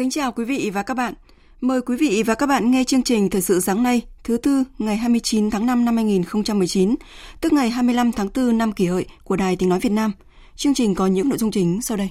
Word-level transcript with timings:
Kính 0.00 0.10
chào 0.10 0.32
quý 0.32 0.44
vị 0.44 0.70
và 0.74 0.82
các 0.82 0.94
bạn. 0.94 1.14
Mời 1.60 1.80
quý 1.80 1.96
vị 1.96 2.22
và 2.26 2.34
các 2.34 2.46
bạn 2.46 2.70
nghe 2.70 2.84
chương 2.84 3.02
trình 3.02 3.30
Thời 3.30 3.42
sự 3.42 3.60
sáng 3.60 3.82
nay, 3.82 4.02
thứ 4.24 4.36
tư, 4.36 4.64
ngày 4.78 4.96
29 4.96 5.50
tháng 5.50 5.66
5 5.66 5.84
năm 5.84 5.96
2019, 5.96 6.94
tức 7.40 7.52
ngày 7.52 7.70
25 7.70 8.12
tháng 8.12 8.28
4 8.34 8.58
năm 8.58 8.72
kỷ 8.72 8.86
hợi 8.86 9.06
của 9.24 9.36
Đài 9.36 9.56
Tiếng 9.56 9.68
Nói 9.68 9.78
Việt 9.80 9.92
Nam. 9.92 10.12
Chương 10.56 10.74
trình 10.74 10.94
có 10.94 11.06
những 11.06 11.28
nội 11.28 11.38
dung 11.38 11.50
chính 11.50 11.82
sau 11.82 11.96
đây. 11.96 12.10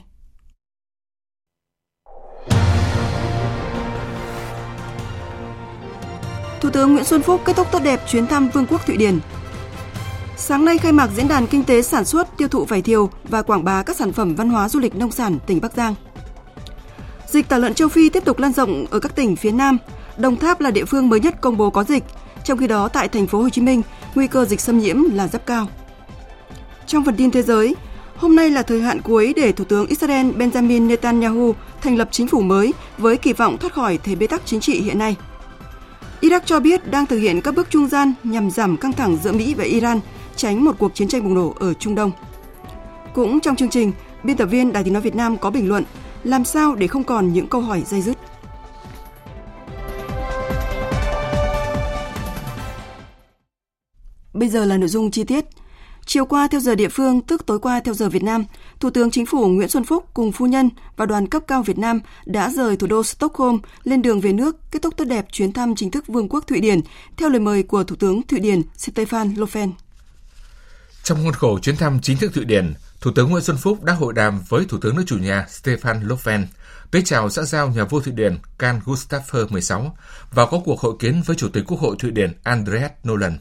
Thủ 6.61 6.69
tướng 6.69 6.93
Nguyễn 6.93 7.03
Xuân 7.03 7.21
Phúc 7.21 7.41
kết 7.45 7.55
thúc 7.55 7.67
tốt 7.71 7.79
đẹp 7.83 7.99
chuyến 8.07 8.27
thăm 8.27 8.49
Vương 8.49 8.65
quốc 8.65 8.85
Thụy 8.85 8.97
Điển. 8.97 9.19
Sáng 10.37 10.65
nay 10.65 10.77
khai 10.77 10.91
mạc 10.91 11.09
diễn 11.15 11.27
đàn 11.27 11.47
kinh 11.47 11.63
tế 11.63 11.81
sản 11.81 12.05
xuất, 12.05 12.37
tiêu 12.37 12.47
thụ 12.47 12.65
vải 12.65 12.81
thiều 12.81 13.09
và 13.23 13.41
quảng 13.41 13.63
bá 13.63 13.83
các 13.83 13.97
sản 13.97 14.11
phẩm 14.11 14.35
văn 14.35 14.49
hóa 14.49 14.69
du 14.69 14.79
lịch 14.79 14.95
nông 14.95 15.11
sản 15.11 15.37
tỉnh 15.47 15.61
Bắc 15.61 15.73
Giang. 15.73 15.95
Dịch 17.31 17.49
tả 17.49 17.57
lợn 17.57 17.73
châu 17.73 17.87
Phi 17.87 18.09
tiếp 18.09 18.25
tục 18.25 18.39
lan 18.39 18.53
rộng 18.53 18.85
ở 18.89 18.99
các 18.99 19.15
tỉnh 19.15 19.35
phía 19.35 19.51
Nam. 19.51 19.77
Đồng 20.17 20.35
Tháp 20.35 20.61
là 20.61 20.71
địa 20.71 20.85
phương 20.85 21.09
mới 21.09 21.19
nhất 21.19 21.41
công 21.41 21.57
bố 21.57 21.69
có 21.69 21.83
dịch, 21.83 22.03
trong 22.43 22.57
khi 22.57 22.67
đó 22.67 22.87
tại 22.87 23.07
thành 23.07 23.27
phố 23.27 23.41
Hồ 23.41 23.49
Chí 23.49 23.61
Minh, 23.61 23.81
nguy 24.15 24.27
cơ 24.27 24.45
dịch 24.45 24.61
xâm 24.61 24.79
nhiễm 24.79 25.03
là 25.13 25.27
rất 25.27 25.45
cao. 25.45 25.67
Trong 26.87 27.05
phần 27.05 27.15
tin 27.15 27.31
thế 27.31 27.41
giới, 27.41 27.75
hôm 28.15 28.35
nay 28.35 28.49
là 28.49 28.61
thời 28.61 28.81
hạn 28.81 29.01
cuối 29.01 29.33
để 29.35 29.51
Thủ 29.51 29.63
tướng 29.63 29.85
Israel 29.85 30.31
Benjamin 30.31 30.87
Netanyahu 30.87 31.55
thành 31.81 31.97
lập 31.97 32.07
chính 32.11 32.27
phủ 32.27 32.41
mới 32.41 32.73
với 32.97 33.17
kỳ 33.17 33.33
vọng 33.33 33.57
thoát 33.57 33.73
khỏi 33.73 33.99
thế 34.03 34.15
bế 34.15 34.27
tắc 34.27 34.41
chính 34.45 34.59
trị 34.59 34.81
hiện 34.81 34.99
nay. 34.99 35.15
Iraq 36.21 36.41
cho 36.45 36.59
biết 36.59 36.91
đang 36.91 37.05
thực 37.05 37.17
hiện 37.17 37.41
các 37.41 37.55
bước 37.55 37.67
trung 37.69 37.87
gian 37.87 38.13
nhằm 38.23 38.51
giảm 38.51 38.77
căng 38.77 38.93
thẳng 38.93 39.17
giữa 39.23 39.31
Mỹ 39.31 39.53
và 39.53 39.63
Iran, 39.63 39.99
tránh 40.35 40.63
một 40.65 40.75
cuộc 40.79 40.95
chiến 40.95 41.07
tranh 41.07 41.23
bùng 41.23 41.33
nổ 41.33 41.55
ở 41.59 41.73
Trung 41.73 41.95
Đông. 41.95 42.11
Cũng 43.13 43.39
trong 43.39 43.55
chương 43.55 43.69
trình, 43.69 43.91
biên 44.23 44.37
tập 44.37 44.45
viên 44.45 44.73
Đài 44.73 44.83
Tiếng 44.83 44.93
Nói 44.93 45.01
Việt 45.01 45.15
Nam 45.15 45.37
có 45.37 45.49
bình 45.49 45.69
luận 45.69 45.83
làm 46.23 46.45
sao 46.45 46.75
để 46.75 46.87
không 46.87 47.03
còn 47.03 47.33
những 47.33 47.47
câu 47.47 47.61
hỏi 47.61 47.83
dây 47.87 48.01
dứt. 48.01 48.17
Bây 54.33 54.49
giờ 54.49 54.65
là 54.65 54.77
nội 54.77 54.89
dung 54.89 55.11
chi 55.11 55.23
tiết. 55.23 55.45
Chiều 56.05 56.25
qua 56.25 56.47
theo 56.47 56.61
giờ 56.61 56.75
địa 56.75 56.89
phương, 56.89 57.21
tức 57.21 57.45
tối 57.45 57.59
qua 57.59 57.79
theo 57.79 57.93
giờ 57.93 58.09
Việt 58.09 58.23
Nam, 58.23 58.45
Thủ 58.79 58.89
tướng 58.89 59.11
Chính 59.11 59.25
phủ 59.25 59.47
Nguyễn 59.47 59.69
Xuân 59.69 59.83
Phúc 59.83 60.05
cùng 60.13 60.31
phu 60.31 60.45
nhân 60.45 60.69
và 60.97 61.05
đoàn 61.05 61.27
cấp 61.27 61.43
cao 61.47 61.63
Việt 61.63 61.77
Nam 61.77 61.99
đã 62.25 62.49
rời 62.49 62.77
thủ 62.77 62.87
đô 62.87 63.03
Stockholm 63.03 63.59
lên 63.83 64.01
đường 64.01 64.21
về 64.21 64.33
nước, 64.33 64.71
kết 64.71 64.81
thúc 64.81 64.97
tốt 64.97 65.05
đẹp 65.05 65.25
chuyến 65.31 65.51
thăm 65.51 65.75
chính 65.75 65.91
thức 65.91 66.07
Vương 66.07 66.29
quốc 66.29 66.47
Thụy 66.47 66.61
Điển 66.61 66.81
theo 67.17 67.29
lời 67.29 67.39
mời 67.39 67.63
của 67.63 67.83
Thủ 67.83 67.95
tướng 67.95 68.21
Thụy 68.21 68.39
Điển 68.39 68.61
Stefan 68.77 69.35
Löfven. 69.35 69.71
Trong 71.03 71.17
khuôn 71.23 71.33
khổ 71.33 71.59
chuyến 71.59 71.75
thăm 71.75 71.99
chính 72.01 72.17
thức 72.17 72.33
Thụy 72.33 72.45
Điển, 72.45 72.73
Thủ 73.01 73.11
tướng 73.11 73.29
Nguyễn 73.29 73.43
Xuân 73.43 73.57
Phúc 73.57 73.83
đã 73.83 73.93
hội 73.93 74.13
đàm 74.13 74.41
với 74.49 74.65
Thủ 74.65 74.77
tướng 74.81 74.95
nước 74.95 75.03
chủ 75.07 75.17
nhà 75.17 75.45
Stefan 75.49 76.07
Löfven, 76.07 76.45
tới 76.91 77.01
chào 77.05 77.29
xã 77.29 77.43
giao 77.43 77.67
nhà 77.69 77.83
vua 77.83 77.99
Thụy 77.99 78.13
Điển 78.13 78.37
Carl 78.57 78.77
Gustaf 78.85 79.47
16 79.49 79.97
và 80.31 80.45
có 80.45 80.61
cuộc 80.65 80.79
hội 80.79 80.93
kiến 80.99 81.21
với 81.25 81.35
Chủ 81.35 81.49
tịch 81.49 81.63
Quốc 81.67 81.79
hội 81.79 81.95
Thụy 81.99 82.11
Điển 82.11 82.33
Andreas 82.43 82.91
Nolan. 83.07 83.37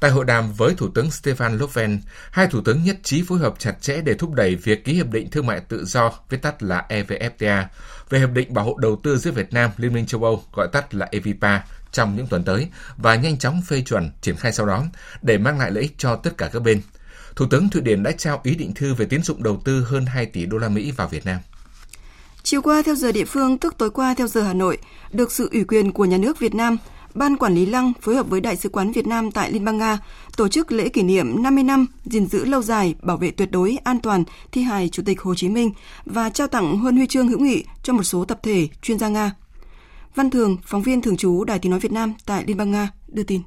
Tại 0.00 0.10
hội 0.10 0.24
đàm 0.24 0.52
với 0.52 0.74
Thủ 0.74 0.88
tướng 0.94 1.08
Stefan 1.08 1.58
Löfven, 1.58 1.98
hai 2.30 2.46
thủ 2.46 2.60
tướng 2.60 2.84
nhất 2.84 2.96
trí 3.02 3.22
phối 3.28 3.38
hợp 3.38 3.54
chặt 3.58 3.74
chẽ 3.80 4.00
để 4.00 4.14
thúc 4.14 4.32
đẩy 4.32 4.54
việc 4.56 4.84
ký 4.84 4.92
hiệp 4.92 5.10
định 5.10 5.30
thương 5.30 5.46
mại 5.46 5.60
tự 5.60 5.84
do, 5.84 6.12
viết 6.28 6.42
tắt 6.42 6.62
là 6.62 6.86
EVFTA, 6.88 7.64
về 8.10 8.18
hiệp 8.18 8.30
định 8.30 8.54
bảo 8.54 8.64
hộ 8.64 8.76
đầu 8.76 9.00
tư 9.02 9.18
giữa 9.18 9.30
Việt 9.30 9.52
Nam, 9.52 9.70
Liên 9.76 9.94
minh 9.94 10.06
châu 10.06 10.24
Âu, 10.24 10.44
gọi 10.52 10.68
tắt 10.72 10.94
là 10.94 11.08
EVPA, 11.10 11.64
trong 11.92 12.16
những 12.16 12.26
tuần 12.26 12.44
tới 12.44 12.68
và 12.96 13.14
nhanh 13.14 13.38
chóng 13.38 13.62
phê 13.62 13.82
chuẩn 13.86 14.10
triển 14.20 14.36
khai 14.36 14.52
sau 14.52 14.66
đó 14.66 14.84
để 15.22 15.38
mang 15.38 15.58
lại 15.58 15.70
lợi 15.70 15.82
ích 15.82 15.94
cho 15.98 16.16
tất 16.16 16.38
cả 16.38 16.50
các 16.52 16.62
bên. 16.62 16.82
Thủ 17.36 17.46
tướng 17.46 17.68
Thụy 17.68 17.82
Điển 17.82 18.02
đã 18.02 18.12
trao 18.12 18.40
ý 18.42 18.54
định 18.54 18.74
thư 18.74 18.94
về 18.94 19.06
tín 19.06 19.22
dụng 19.22 19.42
đầu 19.42 19.60
tư 19.64 19.86
hơn 19.88 20.06
2 20.06 20.26
tỷ 20.26 20.46
đô 20.46 20.58
la 20.58 20.68
Mỹ 20.68 20.90
vào 20.90 21.08
Việt 21.08 21.26
Nam. 21.26 21.40
Chiều 22.42 22.62
qua 22.62 22.82
theo 22.82 22.94
giờ 22.94 23.12
địa 23.12 23.24
phương, 23.24 23.58
tức 23.58 23.78
tối 23.78 23.90
qua 23.90 24.14
theo 24.14 24.26
giờ 24.26 24.42
Hà 24.42 24.52
Nội, 24.52 24.78
được 25.12 25.32
sự 25.32 25.48
ủy 25.52 25.64
quyền 25.64 25.92
của 25.92 26.04
nhà 26.04 26.16
nước 26.16 26.38
Việt 26.38 26.54
Nam, 26.54 26.76
Ban 27.14 27.36
Quản 27.36 27.54
lý 27.54 27.66
Lăng 27.66 27.92
phối 28.00 28.14
hợp 28.14 28.28
với 28.28 28.40
Đại 28.40 28.56
sứ 28.56 28.68
quán 28.68 28.92
Việt 28.92 29.06
Nam 29.06 29.30
tại 29.30 29.52
Liên 29.52 29.64
bang 29.64 29.78
Nga 29.78 29.98
tổ 30.36 30.48
chức 30.48 30.72
lễ 30.72 30.88
kỷ 30.88 31.02
niệm 31.02 31.42
50 31.42 31.64
năm 31.64 31.86
gìn 32.04 32.26
giữ 32.26 32.44
lâu 32.44 32.62
dài, 32.62 32.94
bảo 33.02 33.16
vệ 33.16 33.30
tuyệt 33.30 33.50
đối 33.50 33.78
an 33.84 34.00
toàn 34.00 34.24
thi 34.52 34.62
hài 34.62 34.88
Chủ 34.88 35.02
tịch 35.06 35.20
Hồ 35.20 35.34
Chí 35.34 35.48
Minh 35.48 35.70
và 36.04 36.30
trao 36.30 36.46
tặng 36.46 36.76
huân 36.76 36.96
huy 36.96 37.06
chương 37.06 37.28
hữu 37.28 37.38
nghị 37.38 37.64
cho 37.82 37.92
một 37.92 38.02
số 38.02 38.24
tập 38.24 38.38
thể 38.42 38.68
chuyên 38.82 38.98
gia 38.98 39.08
Nga. 39.08 39.32
Văn 40.14 40.30
Thường, 40.30 40.56
phóng 40.64 40.82
viên 40.82 41.02
thường 41.02 41.16
trú 41.16 41.44
Đài 41.44 41.58
Tiếng 41.58 41.70
Nói 41.70 41.80
Việt 41.80 41.92
Nam 41.92 42.14
tại 42.26 42.44
Liên 42.46 42.56
bang 42.56 42.70
Nga, 42.70 42.90
đưa 43.08 43.22
tin. 43.22 43.40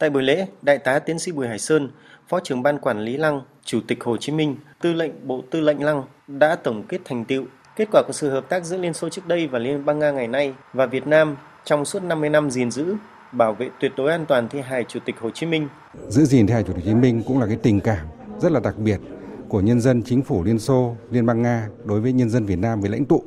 Tại 0.00 0.10
buổi 0.10 0.22
lễ, 0.22 0.46
Đại 0.62 0.78
tá 0.78 0.98
Tiến 0.98 1.18
sĩ 1.18 1.32
Bùi 1.32 1.48
Hải 1.48 1.58
Sơn, 1.58 1.90
Phó 2.28 2.40
trưởng 2.40 2.62
Ban 2.62 2.78
Quản 2.78 3.00
lý 3.00 3.16
Lăng, 3.16 3.42
Chủ 3.64 3.80
tịch 3.88 4.04
Hồ 4.04 4.16
Chí 4.16 4.32
Minh, 4.32 4.56
Tư 4.82 4.92
lệnh 4.92 5.26
Bộ 5.26 5.42
Tư 5.50 5.60
lệnh 5.60 5.84
Lăng 5.84 6.04
đã 6.28 6.56
tổng 6.56 6.82
kết 6.88 7.00
thành 7.04 7.24
tựu, 7.24 7.44
kết 7.76 7.88
quả 7.92 8.02
của 8.06 8.12
sự 8.12 8.30
hợp 8.30 8.48
tác 8.48 8.64
giữa 8.64 8.78
Liên 8.78 8.94
Xô 8.94 9.08
trước 9.08 9.26
đây 9.26 9.46
và 9.46 9.58
Liên 9.58 9.84
bang 9.84 9.98
Nga 9.98 10.10
ngày 10.10 10.28
nay 10.28 10.54
và 10.72 10.86
Việt 10.86 11.06
Nam 11.06 11.36
trong 11.64 11.84
suốt 11.84 12.02
50 12.02 12.30
năm 12.30 12.50
gìn 12.50 12.70
giữ, 12.70 12.94
bảo 13.32 13.54
vệ 13.54 13.68
tuyệt 13.80 13.92
đối 13.96 14.10
an 14.10 14.26
toàn 14.26 14.48
thi 14.48 14.60
hài 14.60 14.84
Chủ 14.84 15.00
tịch 15.04 15.14
Hồ 15.20 15.30
Chí 15.30 15.46
Minh. 15.46 15.68
Giữ 16.08 16.24
gìn 16.24 16.46
thi 16.46 16.52
hài 16.52 16.62
Chủ 16.62 16.72
tịch 16.72 16.84
Hồ 16.84 16.90
Chí 16.90 16.94
Minh 16.94 17.22
cũng 17.26 17.40
là 17.40 17.46
cái 17.46 17.56
tình 17.62 17.80
cảm 17.80 18.06
rất 18.40 18.52
là 18.52 18.60
đặc 18.60 18.78
biệt 18.78 19.00
của 19.48 19.60
nhân 19.60 19.80
dân 19.80 20.02
chính 20.02 20.22
phủ 20.22 20.44
Liên 20.44 20.58
Xô, 20.58 20.96
Liên 21.10 21.26
bang 21.26 21.42
Nga 21.42 21.68
đối 21.84 22.00
với 22.00 22.12
nhân 22.12 22.30
dân 22.30 22.46
Việt 22.46 22.58
Nam 22.58 22.80
với 22.80 22.90
lãnh 22.90 23.04
tụ 23.04 23.24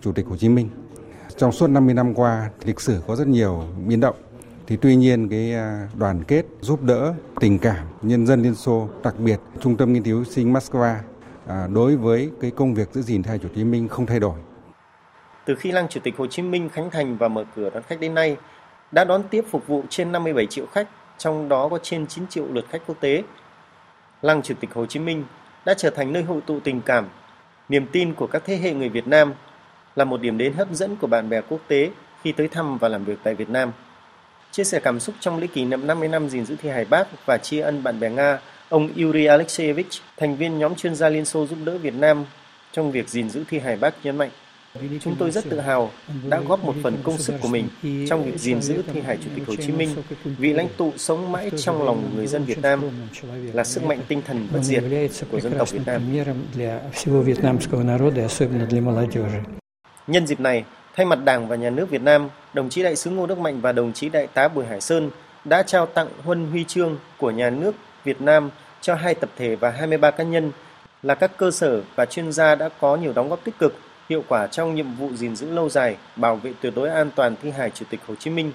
Chủ 0.00 0.12
tịch 0.12 0.26
Hồ 0.26 0.36
Chí 0.36 0.48
Minh. 0.48 0.68
Trong 1.36 1.52
suốt 1.52 1.66
50 1.66 1.94
năm 1.94 2.14
qua, 2.14 2.50
lịch 2.64 2.80
sử 2.80 3.00
có 3.06 3.16
rất 3.16 3.28
nhiều 3.28 3.64
biến 3.86 4.00
động 4.00 4.16
thì 4.66 4.76
tuy 4.76 4.96
nhiên 4.96 5.28
cái 5.28 5.54
à, 5.54 5.88
đoàn 5.98 6.24
kết 6.24 6.44
giúp 6.60 6.82
đỡ 6.82 7.14
tình 7.40 7.58
cảm 7.58 7.86
nhân 8.02 8.26
dân 8.26 8.42
Liên 8.42 8.54
Xô 8.54 8.88
đặc 9.02 9.14
biệt 9.18 9.40
trung 9.60 9.76
tâm 9.76 9.92
nghiên 9.92 10.02
cứu 10.02 10.24
sinh 10.24 10.52
Moscow 10.52 10.96
à, 11.46 11.66
đối 11.74 11.96
với 11.96 12.30
cái 12.40 12.50
công 12.50 12.74
việc 12.74 12.88
giữ 12.92 13.02
gìn 13.02 13.22
theo 13.22 13.38
Chủ 13.38 13.48
tịch 13.48 13.56
Hồ 13.56 13.56
Chí 13.56 13.64
Minh 13.64 13.88
không 13.88 14.06
thay 14.06 14.20
đổi. 14.20 14.38
Từ 15.44 15.54
khi 15.54 15.72
lăng 15.72 15.88
Chủ 15.88 16.00
tịch 16.00 16.14
Hồ 16.16 16.26
Chí 16.26 16.42
Minh 16.42 16.68
khánh 16.68 16.90
thành 16.90 17.16
và 17.16 17.28
mở 17.28 17.44
cửa 17.56 17.70
đón 17.70 17.82
khách 17.82 18.00
đến 18.00 18.14
nay, 18.14 18.36
đã 18.92 19.04
đón 19.04 19.22
tiếp 19.30 19.44
phục 19.50 19.66
vụ 19.66 19.82
trên 19.88 20.12
57 20.12 20.46
triệu 20.46 20.66
khách, 20.66 20.88
trong 21.18 21.48
đó 21.48 21.68
có 21.68 21.78
trên 21.82 22.06
9 22.06 22.26
triệu 22.26 22.46
lượt 22.52 22.64
khách 22.70 22.82
quốc 22.86 23.00
tế. 23.00 23.22
Lăng 24.22 24.42
Chủ 24.42 24.54
tịch 24.60 24.74
Hồ 24.74 24.86
Chí 24.86 25.00
Minh 25.00 25.24
đã 25.66 25.74
trở 25.74 25.90
thành 25.90 26.12
nơi 26.12 26.22
hội 26.22 26.40
tụ 26.46 26.60
tình 26.60 26.80
cảm, 26.80 27.08
niềm 27.68 27.86
tin 27.92 28.14
của 28.14 28.26
các 28.26 28.42
thế 28.46 28.56
hệ 28.56 28.74
người 28.74 28.88
Việt 28.88 29.06
Nam, 29.06 29.34
là 29.96 30.04
một 30.04 30.20
điểm 30.20 30.38
đến 30.38 30.52
hấp 30.52 30.68
dẫn 30.72 30.96
của 30.96 31.06
bạn 31.06 31.28
bè 31.28 31.40
quốc 31.40 31.60
tế 31.68 31.90
khi 32.22 32.32
tới 32.32 32.48
thăm 32.48 32.78
và 32.78 32.88
làm 32.88 33.04
việc 33.04 33.18
tại 33.22 33.34
Việt 33.34 33.50
Nam. 33.50 33.72
Chia 34.54 34.64
sẻ 34.64 34.80
cảm 34.80 35.00
xúc 35.00 35.14
trong 35.20 35.38
lễ 35.38 35.46
kỷ 35.46 35.64
niệm 35.64 35.86
50 35.86 36.08
năm 36.08 36.28
gìn 36.28 36.44
giữ 36.44 36.56
thi 36.62 36.68
hài 36.68 36.84
Bác 36.84 37.26
và 37.26 37.38
tri 37.38 37.58
ân 37.58 37.82
bạn 37.82 38.00
bè 38.00 38.10
Nga, 38.10 38.38
ông 38.68 38.88
Yuri 38.96 39.24
Alexeyevich, 39.24 39.86
thành 40.16 40.36
viên 40.36 40.58
nhóm 40.58 40.74
chuyên 40.74 40.94
gia 40.94 41.08
Liên 41.08 41.24
Xô 41.24 41.46
giúp 41.46 41.58
đỡ 41.64 41.78
Việt 41.78 41.94
Nam 41.94 42.24
trong 42.72 42.92
việc 42.92 43.08
gìn 43.08 43.30
giữ 43.30 43.44
thi 43.50 43.58
hài 43.58 43.76
Bác 43.76 43.94
nhấn 44.04 44.16
mạnh. 44.16 44.30
Chúng 45.00 45.16
tôi 45.18 45.30
rất 45.30 45.44
tự 45.50 45.60
hào 45.60 45.90
đã 46.28 46.40
góp 46.40 46.64
một 46.64 46.74
phần 46.82 46.96
công 47.04 47.18
sức 47.18 47.34
của 47.40 47.48
mình 47.48 47.68
trong 48.08 48.24
việc 48.24 48.38
gìn 48.38 48.62
giữ 48.62 48.82
thi 48.92 49.00
hài 49.00 49.16
Chủ 49.16 49.30
tịch 49.34 49.44
Hồ 49.46 49.54
Chí 49.56 49.72
Minh, 49.72 49.94
vị 50.24 50.52
lãnh 50.52 50.68
tụ 50.76 50.92
sống 50.96 51.32
mãi 51.32 51.50
trong 51.56 51.82
lòng 51.82 52.10
người 52.16 52.26
dân 52.26 52.44
Việt 52.44 52.58
Nam, 52.62 52.82
là 53.52 53.64
sức 53.64 53.84
mạnh 53.84 54.00
tinh 54.08 54.22
thần 54.26 54.48
bất 54.52 54.60
diệt 54.62 54.84
của 55.30 55.40
dân 55.40 55.52
tộc 55.58 55.70
Việt 55.70 55.82
Nam. 55.86 56.02
Nhân 60.06 60.26
dịp 60.26 60.40
này, 60.40 60.64
thay 60.96 61.06
mặt 61.06 61.18
Đảng 61.24 61.48
và 61.48 61.56
Nhà 61.56 61.70
nước 61.70 61.90
Việt 61.90 62.02
Nam, 62.02 62.28
đồng 62.54 62.68
chí 62.68 62.82
đại 62.82 62.96
sứ 62.96 63.10
Ngô 63.10 63.26
Đức 63.26 63.38
Mạnh 63.38 63.60
và 63.60 63.72
đồng 63.72 63.92
chí 63.92 64.08
đại 64.08 64.26
tá 64.26 64.48
Bùi 64.48 64.64
Hải 64.64 64.80
Sơn 64.80 65.10
đã 65.44 65.62
trao 65.62 65.86
tặng 65.86 66.08
huân 66.24 66.50
huy 66.50 66.64
chương 66.64 66.98
của 67.18 67.30
Nhà 67.30 67.50
nước 67.50 67.74
Việt 68.04 68.20
Nam 68.20 68.50
cho 68.80 68.94
hai 68.94 69.14
tập 69.14 69.30
thể 69.36 69.56
và 69.56 69.70
23 69.70 70.10
cá 70.10 70.24
nhân 70.24 70.52
là 71.02 71.14
các 71.14 71.36
cơ 71.36 71.50
sở 71.50 71.82
và 71.96 72.06
chuyên 72.06 72.32
gia 72.32 72.54
đã 72.54 72.68
có 72.80 72.96
nhiều 72.96 73.12
đóng 73.12 73.28
góp 73.28 73.44
tích 73.44 73.58
cực, 73.58 73.74
hiệu 74.08 74.24
quả 74.28 74.46
trong 74.46 74.74
nhiệm 74.74 74.94
vụ 74.94 75.10
gìn 75.14 75.36
giữ 75.36 75.50
lâu 75.50 75.68
dài, 75.68 75.96
bảo 76.16 76.36
vệ 76.36 76.52
tuyệt 76.60 76.72
đối 76.76 76.88
an 76.88 77.10
toàn 77.16 77.34
thi 77.42 77.50
hài 77.50 77.70
Chủ 77.70 77.84
tịch 77.90 78.00
Hồ 78.06 78.14
Chí 78.14 78.30
Minh. 78.30 78.52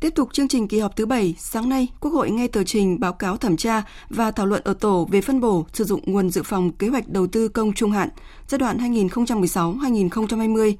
Tiếp 0.00 0.14
tục 0.14 0.28
chương 0.32 0.48
trình 0.48 0.68
kỳ 0.68 0.78
họp 0.78 0.96
thứ 0.96 1.06
7, 1.06 1.34
sáng 1.38 1.68
nay, 1.68 1.88
Quốc 2.00 2.10
hội 2.10 2.30
nghe 2.30 2.48
tờ 2.48 2.64
trình 2.64 3.00
báo 3.00 3.12
cáo 3.12 3.36
thẩm 3.36 3.56
tra 3.56 3.82
và 4.08 4.30
thảo 4.30 4.46
luận 4.46 4.62
ở 4.64 4.74
tổ 4.74 5.08
về 5.10 5.20
phân 5.20 5.40
bổ 5.40 5.66
sử 5.72 5.84
dụng 5.84 6.00
nguồn 6.04 6.30
dự 6.30 6.42
phòng 6.42 6.72
kế 6.72 6.88
hoạch 6.88 7.08
đầu 7.08 7.26
tư 7.26 7.48
công 7.48 7.72
trung 7.72 7.90
hạn 7.90 8.08
giai 8.48 8.58
đoạn 8.58 8.78
2016-2020, 8.78 10.74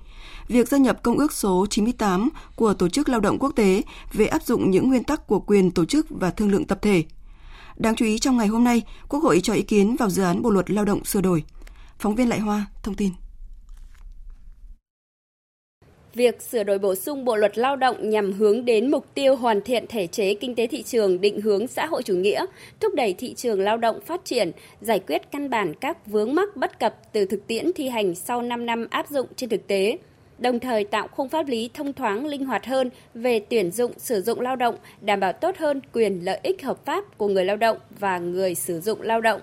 việc 0.49 0.69
gia 0.69 0.79
nhập 0.79 1.03
Công 1.03 1.19
ước 1.19 1.33
số 1.33 1.67
98 1.71 2.29
của 2.57 2.75
Tổ 2.75 2.89
chức 2.89 3.09
Lao 3.09 3.21
động 3.21 3.39
Quốc 3.39 3.53
tế 3.57 3.83
về 4.13 4.27
áp 4.27 4.43
dụng 4.43 4.71
những 4.71 4.89
nguyên 4.89 5.05
tắc 5.05 5.27
của 5.27 5.41
quyền 5.41 5.71
tổ 5.71 5.85
chức 5.85 6.07
và 6.11 6.31
thương 6.31 6.51
lượng 6.51 6.65
tập 6.65 6.79
thể. 6.83 7.05
Đáng 7.77 7.97
chú 7.97 8.05
ý 8.05 8.19
trong 8.19 8.37
ngày 8.37 8.47
hôm 8.47 8.65
nay, 8.65 8.83
Quốc 9.09 9.23
hội 9.23 9.41
cho 9.43 9.53
ý 9.53 9.63
kiến 9.63 9.97
vào 9.97 10.11
dự 10.11 10.23
án 10.23 10.43
Bộ 10.43 10.51
luật 10.51 10.71
Lao 10.71 10.85
động 10.85 11.05
sửa 11.05 11.21
đổi. 11.21 11.45
Phóng 11.99 12.15
viên 12.15 12.29
Lại 12.29 12.41
Hoa 12.41 12.67
thông 12.83 12.95
tin. 12.95 13.11
Việc 16.21 16.43
sửa 16.43 16.63
đổi 16.63 16.79
bổ 16.79 16.95
sung 16.95 17.25
Bộ 17.25 17.37
luật 17.37 17.59
Lao 17.59 17.77
động 17.77 18.11
nhằm 18.11 18.33
hướng 18.33 18.65
đến 18.65 18.91
mục 18.91 19.15
tiêu 19.15 19.37
hoàn 19.37 19.61
thiện 19.61 19.87
thể 19.89 20.07
chế 20.07 20.35
kinh 20.35 20.55
tế 20.55 20.67
thị 20.67 20.83
trường 20.83 21.21
định 21.21 21.41
hướng 21.41 21.67
xã 21.67 21.87
hội 21.87 22.03
chủ 22.03 22.15
nghĩa, 22.15 22.47
thúc 22.81 22.95
đẩy 22.95 23.15
thị 23.15 23.35
trường 23.35 23.61
lao 23.61 23.77
động 23.77 24.01
phát 24.01 24.25
triển, 24.25 24.53
giải 24.81 25.01
quyết 25.07 25.23
căn 25.31 25.51
bản 25.51 25.75
các 25.75 26.07
vướng 26.07 26.35
mắc 26.35 26.57
bất 26.57 26.81
cập 26.81 27.13
từ 27.13 27.25
thực 27.25 27.47
tiễn 27.47 27.73
thi 27.73 27.89
hành 27.89 28.15
sau 28.15 28.43
5 28.43 28.67
năm 28.67 28.87
áp 28.91 29.09
dụng 29.09 29.27
trên 29.37 29.51
thực 29.51 29.67
tế 29.67 29.99
đồng 30.39 30.61
thời 30.61 30.85
tạo 30.85 31.09
khung 31.09 31.29
pháp 31.29 31.49
lý 31.49 31.71
thông 31.75 31.93
thoáng 31.93 32.27
linh 32.27 32.45
hoạt 32.45 32.67
hơn 32.67 32.91
về 33.15 33.41
tuyển 33.51 33.71
dụng 33.71 33.93
sử 33.97 34.21
dụng 34.23 34.41
lao 34.41 34.57
động, 34.57 34.75
đảm 35.01 35.21
bảo 35.21 35.33
tốt 35.33 35.57
hơn 35.59 35.81
quyền 35.93 36.25
lợi 36.25 36.41
ích 36.43 36.63
hợp 36.63 36.85
pháp 36.85 37.19
của 37.19 37.29
người 37.29 37.45
lao 37.45 37.57
động 37.57 37.77
và 37.99 38.19
người 38.19 38.55
sử 38.55 38.81
dụng 38.81 39.03
lao 39.03 39.21
động. 39.21 39.41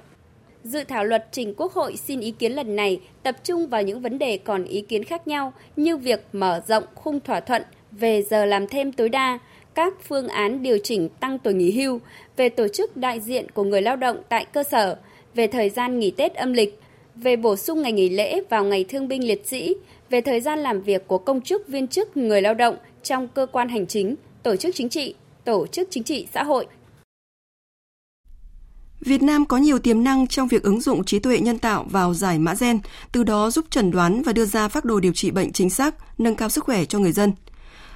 Dự 0.68 0.84
thảo 0.84 1.06
luật 1.06 1.28
trình 1.32 1.54
Quốc 1.58 1.74
hội 1.74 1.96
xin 1.98 2.20
ý 2.20 2.32
kiến 2.32 2.52
lần 2.52 2.76
này 2.76 3.00
tập 3.24 3.36
trung 3.44 3.68
vào 3.68 3.82
những 3.82 4.02
vấn 4.02 4.20
đề 4.20 4.38
còn 4.38 4.64
ý 4.64 4.82
kiến 4.82 5.04
khác 5.04 5.28
nhau 5.28 5.54
như 5.76 5.98
việc 5.98 6.26
mở 6.34 6.62
rộng 6.68 6.84
khung 6.96 7.20
thỏa 7.20 7.40
thuận 7.40 7.62
về 7.92 8.22
giờ 8.22 8.46
làm 8.46 8.68
thêm 8.68 8.92
tối 8.92 9.10
đa, 9.10 9.40
các 9.74 9.94
phương 10.04 10.28
án 10.28 10.64
điều 10.64 10.78
chỉnh 10.84 11.10
tăng 11.10 11.40
tuổi 11.40 11.54
nghỉ 11.54 11.72
hưu, 11.72 12.00
về 12.38 12.50
tổ 12.50 12.68
chức 12.68 12.98
đại 12.98 13.20
diện 13.20 13.52
của 13.52 13.64
người 13.64 13.82
lao 13.82 13.96
động 13.96 14.18
tại 14.30 14.46
cơ 14.46 14.64
sở, 14.64 14.98
về 15.36 15.48
thời 15.48 15.70
gian 15.70 16.00
nghỉ 16.00 16.12
Tết 16.12 16.36
âm 16.36 16.54
lịch, 16.54 16.80
về 17.16 17.36
bổ 17.36 17.56
sung 17.56 17.82
ngày 17.82 17.92
nghỉ 17.92 18.10
lễ 18.10 18.42
vào 18.50 18.64
ngày 18.64 18.84
thương 18.90 19.08
binh 19.08 19.28
liệt 19.28 19.48
sĩ, 19.48 19.76
về 20.10 20.22
thời 20.22 20.42
gian 20.42 20.60
làm 20.60 20.82
việc 20.82 21.08
của 21.08 21.18
công 21.18 21.42
chức 21.42 21.68
viên 21.68 21.88
chức 21.88 22.18
người 22.18 22.42
lao 22.42 22.54
động 22.54 22.76
trong 23.04 23.28
cơ 23.28 23.46
quan 23.52 23.70
hành 23.70 23.88
chính, 23.88 24.16
tổ 24.44 24.56
chức 24.56 24.76
chính 24.76 24.90
trị, 24.90 25.16
tổ 25.44 25.68
chức 25.68 25.88
chính 25.92 26.04
trị 26.04 26.28
xã 26.34 26.44
hội. 26.44 26.68
Việt 29.02 29.24
Nam 29.24 29.46
có 29.46 29.58
nhiều 29.58 29.80
tiềm 29.80 30.04
năng 30.04 30.28
trong 30.28 30.48
việc 30.48 30.64
ứng 30.64 30.82
dụng 30.82 31.04
trí 31.04 31.20
tuệ 31.20 31.40
nhân 31.40 31.60
tạo 31.60 31.86
vào 31.90 32.14
giải 32.14 32.40
mã 32.40 32.54
gen, 32.60 32.80
từ 33.12 33.24
đó 33.24 33.52
giúp 33.52 33.66
chẩn 33.70 33.92
đoán 33.92 34.22
và 34.22 34.34
đưa 34.34 34.46
ra 34.46 34.68
phác 34.68 34.86
đồ 34.86 35.00
điều 35.00 35.14
trị 35.14 35.32
bệnh 35.32 35.52
chính 35.52 35.70
xác, 35.70 35.96
nâng 36.18 36.36
cao 36.36 36.50
sức 36.50 36.64
khỏe 36.64 36.86
cho 36.86 37.00
người 37.00 37.12
dân. 37.12 37.34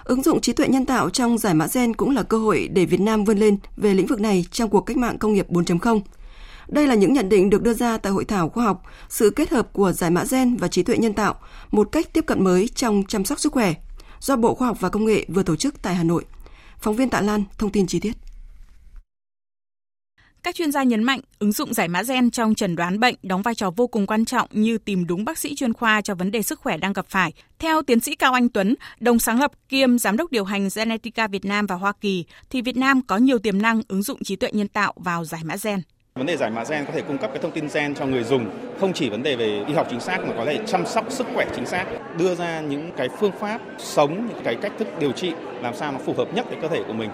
Ứng 0.04 0.24
dụng 0.24 0.42
trí 0.42 0.54
tuệ 0.54 0.68
nhân 0.68 0.86
tạo 0.86 1.10
trong 1.10 1.38
giải 1.38 1.54
mã 1.54 1.68
gen 1.74 1.94
cũng 1.94 2.16
là 2.16 2.24
cơ 2.24 2.38
hội 2.38 2.70
để 2.74 2.86
Việt 2.86 3.00
Nam 3.00 3.24
vươn 3.24 3.38
lên 3.38 3.58
về 3.78 3.94
lĩnh 3.94 4.08
vực 4.08 4.22
này 4.22 4.46
trong 4.52 4.70
cuộc 4.70 4.82
cách 4.82 4.98
mạng 4.98 5.18
công 5.18 5.34
nghiệp 5.34 5.50
4.0. 5.50 6.02
Đây 6.68 6.88
là 6.88 6.96
những 6.96 7.14
nhận 7.14 7.30
định 7.30 7.50
được 7.50 7.62
đưa 7.62 7.74
ra 7.74 7.98
tại 7.98 8.12
hội 8.12 8.26
thảo 8.26 8.50
khoa 8.50 8.66
học 8.66 8.84
sự 9.10 9.30
kết 9.30 9.50
hợp 9.50 9.74
của 9.74 9.92
giải 9.92 10.12
mã 10.12 10.24
gen 10.32 10.56
và 10.56 10.68
trí 10.68 10.84
tuệ 10.84 10.98
nhân 10.98 11.14
tạo, 11.14 11.36
một 11.72 11.92
cách 11.92 12.14
tiếp 12.14 12.26
cận 12.26 12.44
mới 12.44 12.68
trong 12.68 13.04
chăm 13.08 13.26
sóc 13.26 13.40
sức 13.40 13.54
khỏe, 13.54 13.74
do 14.20 14.36
Bộ 14.36 14.56
Khoa 14.56 14.68
học 14.68 14.78
và 14.80 14.90
Công 14.90 15.06
nghệ 15.06 15.26
vừa 15.28 15.44
tổ 15.44 15.56
chức 15.56 15.82
tại 15.82 15.96
Hà 15.96 16.04
Nội. 16.04 16.26
Phóng 16.80 16.96
viên 16.96 17.10
Tạ 17.10 17.22
Lan 17.22 17.44
thông 17.58 17.72
tin 17.72 17.88
chi 17.88 18.00
tiết. 18.00 18.31
Các 20.44 20.56
chuyên 20.56 20.72
gia 20.72 20.84
nhấn 20.84 21.04
mạnh, 21.04 21.20
ứng 21.40 21.52
dụng 21.52 21.74
giải 21.74 21.88
mã 21.88 22.04
gen 22.04 22.32
trong 22.32 22.56
chẩn 22.56 22.76
đoán 22.76 23.00
bệnh 23.00 23.16
đóng 23.24 23.42
vai 23.42 23.56
trò 23.56 23.72
vô 23.72 23.88
cùng 23.88 24.08
quan 24.08 24.26
trọng 24.26 24.48
như 24.52 24.78
tìm 24.78 25.08
đúng 25.08 25.26
bác 25.26 25.38
sĩ 25.38 25.56
chuyên 25.56 25.74
khoa 25.74 26.02
cho 26.02 26.16
vấn 26.16 26.32
đề 26.32 26.42
sức 26.42 26.60
khỏe 26.60 26.78
đang 26.78 26.94
gặp 26.94 27.06
phải. 27.10 27.34
Theo 27.60 27.82
tiến 27.82 28.00
sĩ 28.00 28.16
Cao 28.16 28.34
Anh 28.34 28.50
Tuấn, 28.50 28.76
đồng 29.00 29.20
sáng 29.20 29.40
lập 29.40 29.52
kiêm 29.70 29.98
giám 29.98 30.18
đốc 30.18 30.32
điều 30.32 30.44
hành 30.44 30.68
Genetica 30.76 31.28
Việt 31.28 31.46
Nam 31.46 31.66
và 31.66 31.76
Hoa 31.76 31.94
Kỳ, 32.02 32.26
thì 32.50 32.62
Việt 32.62 32.78
Nam 32.78 33.02
có 33.02 33.18
nhiều 33.18 33.40
tiềm 33.40 33.62
năng 33.62 33.82
ứng 33.88 34.04
dụng 34.04 34.24
trí 34.24 34.36
tuệ 34.36 34.50
nhân 34.54 34.68
tạo 34.68 34.94
vào 34.96 35.26
giải 35.26 35.42
mã 35.44 35.56
gen. 35.64 35.82
Vấn 36.16 36.26
đề 36.26 36.38
giải 36.38 36.52
mã 36.52 36.64
gen 36.70 36.86
có 36.86 36.92
thể 36.94 37.02
cung 37.02 37.18
cấp 37.18 37.30
cái 37.34 37.42
thông 37.42 37.52
tin 37.52 37.68
gen 37.74 37.96
cho 37.96 38.06
người 38.06 38.24
dùng, 38.24 38.50
không 38.80 38.94
chỉ 38.94 39.10
vấn 39.10 39.24
đề 39.24 39.36
về 39.36 39.64
y 39.68 39.74
học 39.74 39.88
chính 39.90 40.00
xác 40.00 40.20
mà 40.28 40.34
có 40.38 40.46
thể 40.46 40.60
chăm 40.68 40.86
sóc 40.86 41.06
sức 41.10 41.28
khỏe 41.34 41.46
chính 41.56 41.66
xác, 41.66 41.86
đưa 42.18 42.36
ra 42.36 42.62
những 42.62 42.92
cái 42.98 43.10
phương 43.20 43.34
pháp 43.40 43.62
sống, 43.78 44.28
những 44.28 44.44
cái 44.44 44.56
cách 44.62 44.74
thức 44.80 44.88
điều 45.00 45.12
trị 45.12 45.32
làm 45.62 45.76
sao 45.76 45.92
nó 45.92 46.00
phù 46.06 46.14
hợp 46.14 46.34
nhất 46.34 46.46
với 46.50 46.58
cơ 46.62 46.68
thể 46.68 46.84
của 46.88 46.94
mình. 46.94 47.10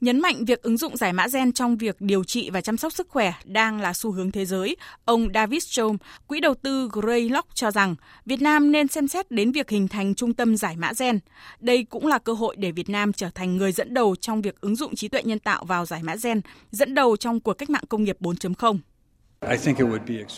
Nhấn 0.00 0.20
mạnh 0.20 0.44
việc 0.44 0.62
ứng 0.62 0.76
dụng 0.76 0.96
giải 0.96 1.12
mã 1.12 1.26
gen 1.32 1.52
trong 1.52 1.76
việc 1.76 1.96
điều 2.00 2.24
trị 2.24 2.50
và 2.50 2.60
chăm 2.60 2.76
sóc 2.76 2.92
sức 2.92 3.08
khỏe 3.08 3.32
đang 3.44 3.80
là 3.80 3.92
xu 3.92 4.12
hướng 4.12 4.30
thế 4.30 4.44
giới, 4.44 4.76
ông 5.04 5.28
David 5.34 5.64
Strom, 5.64 5.96
quỹ 6.26 6.40
đầu 6.40 6.54
tư 6.54 6.88
Greylock 6.92 7.54
cho 7.54 7.70
rằng 7.70 7.94
Việt 8.26 8.42
Nam 8.42 8.72
nên 8.72 8.88
xem 8.88 9.08
xét 9.08 9.30
đến 9.30 9.52
việc 9.52 9.70
hình 9.70 9.88
thành 9.88 10.14
trung 10.14 10.34
tâm 10.34 10.56
giải 10.56 10.76
mã 10.76 10.92
gen. 10.98 11.18
Đây 11.60 11.84
cũng 11.84 12.06
là 12.06 12.18
cơ 12.18 12.32
hội 12.32 12.56
để 12.58 12.72
Việt 12.72 12.88
Nam 12.88 13.12
trở 13.12 13.30
thành 13.30 13.56
người 13.56 13.72
dẫn 13.72 13.94
đầu 13.94 14.16
trong 14.20 14.42
việc 14.42 14.60
ứng 14.60 14.76
dụng 14.76 14.94
trí 14.94 15.08
tuệ 15.08 15.22
nhân 15.22 15.38
tạo 15.38 15.64
vào 15.64 15.86
giải 15.86 16.02
mã 16.02 16.14
gen, 16.22 16.40
dẫn 16.70 16.94
đầu 16.94 17.16
trong 17.16 17.40
cuộc 17.40 17.54
cách 17.54 17.70
mạng 17.70 17.84
công 17.88 18.04
nghiệp 18.04 18.16
4.0. 18.20 18.78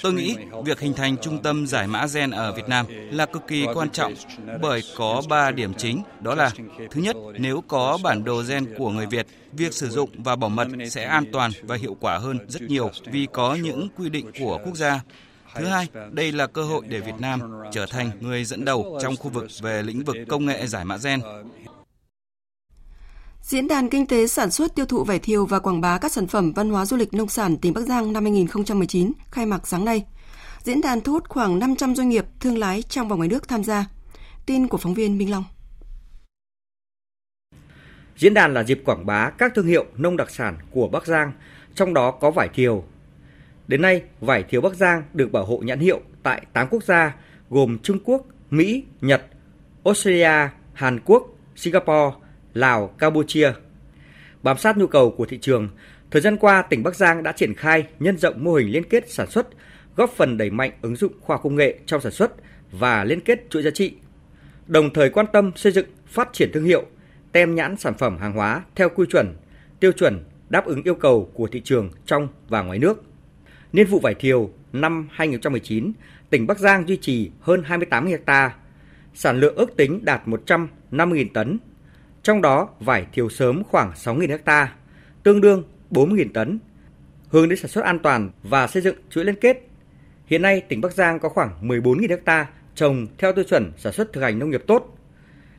Tôi 0.03 0.13
nghĩ 0.13 0.37
việc 0.65 0.81
hình 0.81 0.95
thành 0.95 1.17
trung 1.23 1.43
tâm 1.43 1.67
giải 1.67 1.87
mã 1.87 2.07
gen 2.15 2.31
ở 2.31 2.53
Việt 2.53 2.69
Nam 2.69 2.87
là 3.11 3.27
cực 3.27 3.47
kỳ 3.49 3.67
quan 3.75 3.91
trọng 3.91 4.15
bởi 4.63 4.83
có 4.97 5.23
3 5.29 5.51
điểm 5.51 5.75
chính, 5.75 6.03
đó 6.21 6.35
là 6.35 6.51
thứ 6.91 7.01
nhất, 7.01 7.17
nếu 7.39 7.61
có 7.69 7.99
bản 8.03 8.25
đồ 8.25 8.43
gen 8.49 8.75
của 8.79 8.91
người 8.91 9.07
Việt, 9.07 9.27
việc 9.53 9.75
sử 9.75 9.89
dụng 9.89 10.11
và 10.25 10.37
bảo 10.37 10.51
mật 10.51 10.69
sẽ 10.91 11.05
an 11.05 11.25
toàn 11.33 11.51
và 11.63 11.77
hiệu 11.77 11.97
quả 12.01 12.19
hơn 12.19 12.39
rất 12.49 12.63
nhiều 12.63 12.91
vì 13.05 13.27
có 13.33 13.55
những 13.55 13.89
quy 13.97 14.09
định 14.09 14.31
của 14.41 14.59
quốc 14.65 14.77
gia. 14.77 15.01
Thứ 15.55 15.65
hai, 15.65 15.89
đây 16.11 16.33
là 16.33 16.47
cơ 16.47 16.63
hội 16.63 16.83
để 16.89 17.01
Việt 17.01 17.19
Nam 17.19 17.41
trở 17.73 17.87
thành 17.87 18.11
người 18.21 18.45
dẫn 18.45 18.65
đầu 18.65 18.99
trong 19.03 19.17
khu 19.17 19.31
vực 19.31 19.47
về 19.61 19.83
lĩnh 19.83 20.05
vực 20.05 20.17
công 20.29 20.47
nghệ 20.47 20.67
giải 20.67 20.85
mã 20.85 20.97
gen. 21.05 21.21
Diễn 23.43 23.69
đàn 23.69 23.89
Kinh 23.89 24.07
tế 24.07 24.27
sản 24.27 24.51
xuất 24.51 24.75
tiêu 24.75 24.87
thụ 24.87 25.05
vải 25.05 25.19
thiều 25.19 25.47
và 25.47 25.59
quảng 25.59 25.81
bá 25.81 25.99
các 25.99 26.13
sản 26.13 26.27
phẩm 26.27 26.53
văn 26.53 26.71
hóa 26.71 26.85
du 26.87 26.97
lịch 26.97 27.15
nông 27.15 27.29
sản 27.29 27.57
tỉnh 27.57 27.73
Bắc 27.73 27.81
Giang 27.81 28.13
năm 28.13 28.25
2019 28.25 29.13
khai 29.31 29.47
mạc 29.47 29.67
sáng 29.69 29.85
nay. 29.85 30.05
Diễn 30.63 30.81
đàn 30.81 31.01
thu 31.01 31.13
hút 31.13 31.29
khoảng 31.29 31.59
500 31.59 31.95
doanh 31.95 32.09
nghiệp, 32.09 32.25
thương 32.41 32.59
lái 32.59 32.83
trong 32.83 33.09
và 33.09 33.17
ngoài 33.17 33.29
nước 33.29 33.49
tham 33.49 33.65
gia. 33.65 33.87
Tin 34.47 34.69
của 34.69 34.79
phóng 34.79 34.95
viên 34.95 35.19
Minh 35.19 35.31
Long. 35.31 35.45
Diễn 38.17 38.35
đàn 38.35 38.55
là 38.55 38.63
dịp 38.63 38.83
quảng 38.85 39.07
bá 39.07 39.31
các 39.31 39.53
thương 39.55 39.67
hiệu 39.67 39.85
nông 39.97 40.17
đặc 40.17 40.31
sản 40.31 40.57
của 40.71 40.89
Bắc 40.89 41.07
Giang, 41.07 41.33
trong 41.75 41.95
đó 41.95 42.11
có 42.11 42.31
vải 42.31 42.49
thiều. 42.55 42.85
Đến 43.67 43.83
nay, 43.83 44.03
vải 44.21 44.43
thiều 44.43 44.61
Bắc 44.61 44.75
Giang 44.75 45.03
được 45.15 45.33
bảo 45.33 45.45
hộ 45.45 45.59
nhãn 45.59 45.79
hiệu 45.79 46.01
tại 46.23 46.47
8 46.53 46.69
quốc 46.71 46.85
gia 46.85 47.15
gồm 47.51 47.79
Trung 47.79 47.99
Quốc, 48.05 48.27
Mỹ, 48.51 48.85
Nhật, 49.01 49.27
Australia, 49.85 50.49
Hàn 50.73 51.01
Quốc, 51.05 51.27
Singapore, 51.57 52.17
Lào, 52.55 52.87
Campuchia. 52.87 53.53
Bám 54.43 54.59
sát 54.59 54.79
nhu 54.79 54.87
cầu 54.87 55.11
của 55.11 55.27
thị 55.27 55.39
trường, 55.39 55.69
thời 56.11 56.23
gian 56.23 56.37
qua 56.37 56.63
tỉnh 56.63 56.83
Bắc 56.83 56.97
Giang 56.97 57.23
đã 57.23 57.33
triển 57.33 57.55
khai 57.55 57.87
nhân 57.99 58.19
rộng 58.19 58.45
mô 58.45 58.55
hình 58.55 58.71
liên 58.71 58.85
kết 58.85 59.11
sản 59.11 59.31
xuất, 59.31 59.49
góp 59.97 60.11
phần 60.11 60.37
đẩy 60.37 60.51
mạnh 60.51 60.71
ứng 60.83 60.97
dụng 60.97 61.13
khoa 61.21 61.39
công 61.39 61.57
nghệ 61.57 61.79
trong 61.87 62.01
sản 62.01 62.13
xuất 62.13 62.33
và 62.73 63.05
liên 63.05 63.21
kết 63.21 63.51
chuỗi 63.51 63.63
giá 63.63 63.71
trị. 63.71 63.95
Đồng 64.67 64.93
thời 64.93 65.11
quan 65.11 65.27
tâm 65.33 65.53
xây 65.57 65.73
dựng, 65.73 65.87
phát 66.07 66.29
triển 66.33 66.51
thương 66.53 66.65
hiệu, 66.65 66.85
tem 67.33 67.55
nhãn 67.55 67.77
sản 67.77 67.95
phẩm 67.99 68.19
hàng 68.19 68.33
hóa 68.33 68.63
theo 68.75 68.89
quy 68.89 69.07
chuẩn, 69.11 69.37
tiêu 69.81 69.93
chuẩn 69.93 70.25
đáp 70.49 70.65
ứng 70.67 70.83
yêu 70.83 70.95
cầu 70.95 71.31
của 71.35 71.47
thị 71.47 71.61
trường 71.65 71.91
trong 72.07 72.29
và 72.49 72.63
ngoài 72.63 72.79
nước. 72.79 73.05
Niên 73.73 73.87
vụ 73.87 74.01
vải 74.01 74.15
thiều 74.15 74.51
năm 74.73 75.09
2019, 75.13 75.93
tỉnh 76.31 76.47
Bắc 76.47 76.59
Giang 76.59 76.89
duy 76.89 76.97
trì 76.97 77.31
hơn 77.41 77.63
28 77.65 78.09
ha, 78.27 78.55
sản 79.15 79.41
lượng 79.41 79.57
ước 79.57 79.77
tính 79.77 80.01
đạt 80.05 80.23
150.000 80.27 81.27
tấn, 81.35 81.59
trong 82.23 82.43
đó 82.43 82.69
vải 82.81 83.07
thiều 83.13 83.29
sớm 83.29 83.63
khoảng 83.71 83.93
6.000 83.93 84.39
ha, 84.47 84.75
tương 85.23 85.41
đương 85.41 85.65
40.000 85.91 86.27
tấn, 86.35 86.59
hướng 87.29 87.49
đến 87.49 87.59
sản 87.59 87.71
xuất 87.71 87.85
an 87.85 87.99
toàn 87.99 88.31
và 88.43 88.67
xây 88.67 88.83
dựng 88.83 88.97
chuỗi 89.11 89.25
liên 89.25 89.35
kết. 89.41 89.67
Hiện 90.27 90.43
nay, 90.43 90.61
tỉnh 90.61 90.81
Bắc 90.81 90.93
Giang 90.93 91.19
có 91.19 91.29
khoảng 91.29 91.69
14.000 91.69 92.19
ha 92.27 92.47
trồng 92.75 93.07
theo 93.19 93.33
tiêu 93.33 93.45
chuẩn 93.45 93.73
sản 93.79 93.93
xuất 93.93 94.13
thực 94.13 94.21
hành 94.21 94.39
nông 94.39 94.51
nghiệp 94.51 94.65
tốt. 94.67 94.97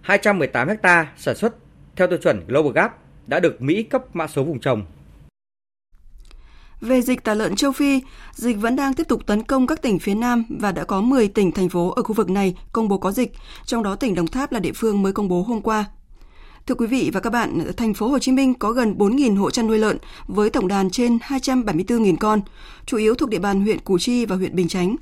218 0.02 0.68
ha 0.84 1.14
sản 1.18 1.36
xuất 1.36 1.56
theo 1.96 2.08
tiêu 2.08 2.18
chuẩn 2.18 2.48
Global 2.48 2.74
Gap 2.74 2.98
đã 3.28 3.40
được 3.40 3.62
Mỹ 3.62 3.84
cấp 3.84 4.16
mã 4.16 4.28
số 4.28 4.44
vùng 4.44 4.60
trồng. 4.60 4.86
Về 6.82 7.02
dịch 7.02 7.24
tả 7.24 7.34
lợn 7.34 7.56
châu 7.56 7.72
Phi, 7.72 8.02
dịch 8.34 8.58
vẫn 8.58 8.76
đang 8.76 8.94
tiếp 8.94 9.08
tục 9.08 9.26
tấn 9.26 9.44
công 9.44 9.68
các 9.68 9.82
tỉnh 9.82 10.00
phía 10.00 10.16
Nam 10.16 10.46
và 10.60 10.72
đã 10.72 10.84
có 10.84 11.02
10 11.02 11.28
tỉnh, 11.28 11.52
thành 11.52 11.70
phố 11.70 11.90
ở 11.90 12.04
khu 12.04 12.14
vực 12.14 12.30
này 12.30 12.56
công 12.72 12.88
bố 12.88 12.98
có 12.98 13.12
dịch, 13.12 13.32
trong 13.66 13.84
đó 13.84 13.96
tỉnh 13.96 14.16
Đồng 14.16 14.28
Tháp 14.28 14.52
là 14.52 14.60
địa 14.60 14.72
phương 14.76 15.02
mới 15.02 15.14
công 15.14 15.28
bố 15.28 15.42
hôm 15.42 15.62
qua 15.62 15.86
Thưa 16.72 16.76
quý 16.76 16.88
vị 16.88 17.10
và 17.14 17.20
các 17.20 17.30
bạn, 17.30 17.64
thành 17.78 17.94
phố 17.94 18.08
Hồ 18.08 18.20
Chí 18.20 18.32
Minh 18.32 18.54
có 18.54 18.72
gần 18.72 18.96
4.000 18.98 19.38
hộ 19.38 19.52
chăn 19.52 19.68
nuôi 19.68 19.78
lợn 19.78 19.98
với 20.28 20.50
tổng 20.50 20.68
đàn 20.68 20.90
trên 20.90 21.18
274.000 21.18 22.16
con, 22.20 22.42
chủ 22.86 22.98
yếu 22.98 23.16
thuộc 23.16 23.30
địa 23.30 23.40
bàn 23.40 23.62
huyện 23.62 23.80
Củ 23.80 23.98
Chi 23.98 24.26
và 24.26 24.36
huyện 24.36 24.56
Bình 24.56 24.68
Chánh. 24.68 24.96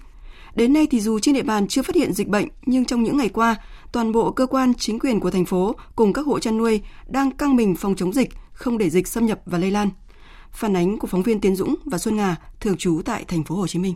Đến 0.56 0.74
nay 0.74 0.88
thì 0.92 1.00
dù 1.00 1.20
trên 1.20 1.36
địa 1.36 1.44
bàn 1.44 1.68
chưa 1.68 1.82
phát 1.82 1.96
hiện 1.96 2.14
dịch 2.14 2.28
bệnh, 2.28 2.48
nhưng 2.66 2.86
trong 2.86 3.04
những 3.04 3.18
ngày 3.18 3.30
qua, 3.30 3.56
toàn 3.92 4.12
bộ 4.12 4.32
cơ 4.32 4.46
quan 4.46 4.74
chính 4.74 5.00
quyền 5.00 5.20
của 5.20 5.32
thành 5.32 5.46
phố 5.46 5.76
cùng 5.96 6.14
các 6.14 6.26
hộ 6.26 6.40
chăn 6.40 6.58
nuôi 6.58 6.82
đang 7.08 7.32
căng 7.32 7.56
mình 7.56 7.76
phòng 7.76 7.96
chống 7.96 8.14
dịch, 8.14 8.30
không 8.52 8.78
để 8.78 8.90
dịch 8.90 9.08
xâm 9.08 9.26
nhập 9.26 9.40
và 9.46 9.58
lây 9.58 9.72
lan. 9.72 9.90
Phản 10.52 10.76
ánh 10.76 10.98
của 10.98 11.08
phóng 11.08 11.24
viên 11.24 11.40
Tiến 11.40 11.56
Dũng 11.56 11.76
và 11.86 11.98
Xuân 11.98 12.16
Ngà, 12.16 12.36
thường 12.60 12.78
trú 12.78 13.02
tại 13.06 13.24
thành 13.28 13.44
phố 13.44 13.56
Hồ 13.56 13.68
Chí 13.68 13.80
Minh. 13.80 13.94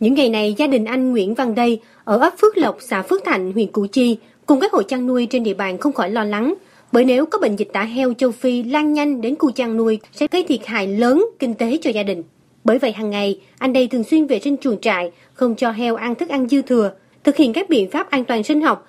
Những 0.00 0.14
ngày 0.14 0.28
này, 0.28 0.54
gia 0.58 0.66
đình 0.66 0.84
anh 0.84 1.10
Nguyễn 1.10 1.34
Văn 1.34 1.54
Đây 1.54 1.80
ở 2.04 2.18
ấp 2.18 2.34
Phước 2.40 2.56
Lộc, 2.56 2.76
xã 2.80 3.02
Phước 3.02 3.22
Thạnh, 3.24 3.52
huyện 3.52 3.72
Củ 3.72 3.86
Chi 3.86 4.18
cùng 4.50 4.60
các 4.60 4.72
hộ 4.72 4.82
chăn 4.82 5.06
nuôi 5.06 5.26
trên 5.30 5.42
địa 5.42 5.54
bàn 5.54 5.78
không 5.78 5.92
khỏi 5.92 6.10
lo 6.10 6.24
lắng 6.24 6.54
Bởi 6.92 7.04
nếu 7.04 7.26
có 7.26 7.38
bệnh 7.38 7.56
dịch 7.56 7.68
tả 7.72 7.82
heo 7.82 8.14
châu 8.14 8.30
Phi 8.30 8.62
lan 8.62 8.92
nhanh 8.92 9.20
đến 9.20 9.34
khu 9.38 9.50
chăn 9.52 9.76
nuôi 9.76 10.00
sẽ 10.12 10.26
gây 10.30 10.44
thiệt 10.48 10.66
hại 10.66 10.86
lớn 10.86 11.24
kinh 11.38 11.54
tế 11.54 11.78
cho 11.82 11.90
gia 11.90 12.02
đình. 12.02 12.22
Bởi 12.64 12.78
vậy 12.78 12.92
hàng 12.92 13.10
ngày, 13.10 13.40
anh 13.58 13.72
đây 13.72 13.86
thường 13.86 14.04
xuyên 14.04 14.26
vệ 14.26 14.38
sinh 14.38 14.56
chuồng 14.60 14.80
trại, 14.80 15.10
không 15.34 15.56
cho 15.56 15.70
heo 15.70 15.96
ăn 15.96 16.14
thức 16.14 16.28
ăn 16.28 16.48
dư 16.48 16.62
thừa, 16.62 16.90
thực 17.24 17.36
hiện 17.36 17.52
các 17.52 17.68
biện 17.68 17.90
pháp 17.90 18.10
an 18.10 18.24
toàn 18.24 18.42
sinh 18.42 18.60
học. 18.60 18.86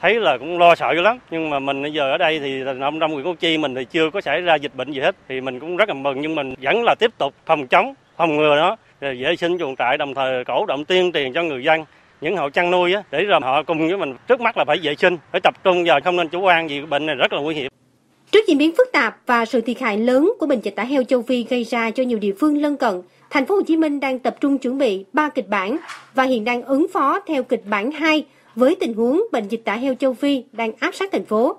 Thấy 0.00 0.14
là 0.14 0.38
cũng 0.38 0.58
lo 0.58 0.74
sợ 0.74 0.92
lắm, 0.92 1.18
nhưng 1.30 1.50
mà 1.50 1.58
mình 1.58 1.82
bây 1.82 1.92
giờ 1.92 2.10
ở 2.10 2.18
đây 2.18 2.40
thì 2.40 2.62
trong 2.80 3.00
trong 3.00 3.12
huyện 3.12 3.24
Củ 3.24 3.34
Chi 3.40 3.58
mình 3.58 3.74
thì 3.74 3.84
chưa 3.84 4.10
có 4.10 4.20
xảy 4.20 4.40
ra 4.40 4.54
dịch 4.54 4.74
bệnh 4.74 4.92
gì 4.92 5.00
hết, 5.00 5.16
thì 5.28 5.40
mình 5.40 5.60
cũng 5.60 5.76
rất 5.76 5.88
là 5.88 5.94
mừng 5.94 6.20
nhưng 6.20 6.34
mình 6.34 6.54
vẫn 6.62 6.82
là 6.82 6.94
tiếp 6.98 7.10
tục 7.18 7.34
phòng 7.46 7.66
chống, 7.66 7.94
phòng 8.16 8.36
ngừa 8.36 8.56
nó, 8.56 8.76
vệ 9.00 9.36
sinh 9.38 9.58
chuồng 9.58 9.76
trại 9.76 9.98
đồng 9.98 10.14
thời 10.14 10.44
cổ 10.44 10.66
động 10.66 10.84
tuyên 10.84 11.12
truyền 11.12 11.32
cho 11.32 11.42
người 11.42 11.64
dân 11.64 11.84
những 12.24 12.36
hộ 12.36 12.50
chăn 12.50 12.70
nuôi 12.70 12.92
á, 12.92 13.02
để 13.10 13.24
rồi 13.24 13.40
họ 13.42 13.62
cùng 13.62 13.78
với 13.78 13.96
mình 13.96 14.14
trước 14.28 14.40
mắt 14.40 14.56
là 14.56 14.64
phải 14.64 14.78
vệ 14.82 14.94
sinh, 14.94 15.16
phải 15.32 15.40
tập 15.40 15.54
trung 15.64 15.84
vào 15.86 16.00
không 16.04 16.16
nên 16.16 16.28
chủ 16.28 16.40
quan 16.40 16.68
vì 16.68 16.80
bệnh 16.80 17.06
này 17.06 17.16
rất 17.16 17.32
là 17.32 17.40
nguy 17.40 17.54
hiểm. 17.54 17.68
Trước 18.30 18.46
diễn 18.48 18.58
biến 18.58 18.72
phức 18.76 18.92
tạp 18.92 19.16
và 19.26 19.44
sự 19.44 19.60
thiệt 19.60 19.80
hại 19.80 19.98
lớn 19.98 20.32
của 20.38 20.46
bệnh 20.46 20.60
dịch 20.60 20.76
tả 20.76 20.84
heo 20.84 21.04
châu 21.04 21.22
Phi 21.22 21.46
gây 21.50 21.64
ra 21.64 21.90
cho 21.90 22.02
nhiều 22.02 22.18
địa 22.18 22.32
phương 22.40 22.62
lân 22.62 22.76
cận, 22.76 23.02
thành 23.30 23.46
phố 23.46 23.54
Hồ 23.54 23.62
Chí 23.62 23.76
Minh 23.76 24.00
đang 24.00 24.18
tập 24.18 24.36
trung 24.40 24.58
chuẩn 24.58 24.78
bị 24.78 25.04
3 25.12 25.28
kịch 25.28 25.48
bản 25.48 25.76
và 26.14 26.24
hiện 26.24 26.44
đang 26.44 26.62
ứng 26.62 26.86
phó 26.92 27.20
theo 27.26 27.42
kịch 27.42 27.62
bản 27.70 27.90
2 27.90 28.24
với 28.54 28.76
tình 28.80 28.94
huống 28.94 29.22
bệnh 29.32 29.48
dịch 29.48 29.62
tả 29.64 29.74
heo 29.74 29.94
châu 29.94 30.14
Phi 30.14 30.44
đang 30.52 30.72
áp 30.80 30.94
sát 30.94 31.12
thành 31.12 31.24
phố. 31.24 31.56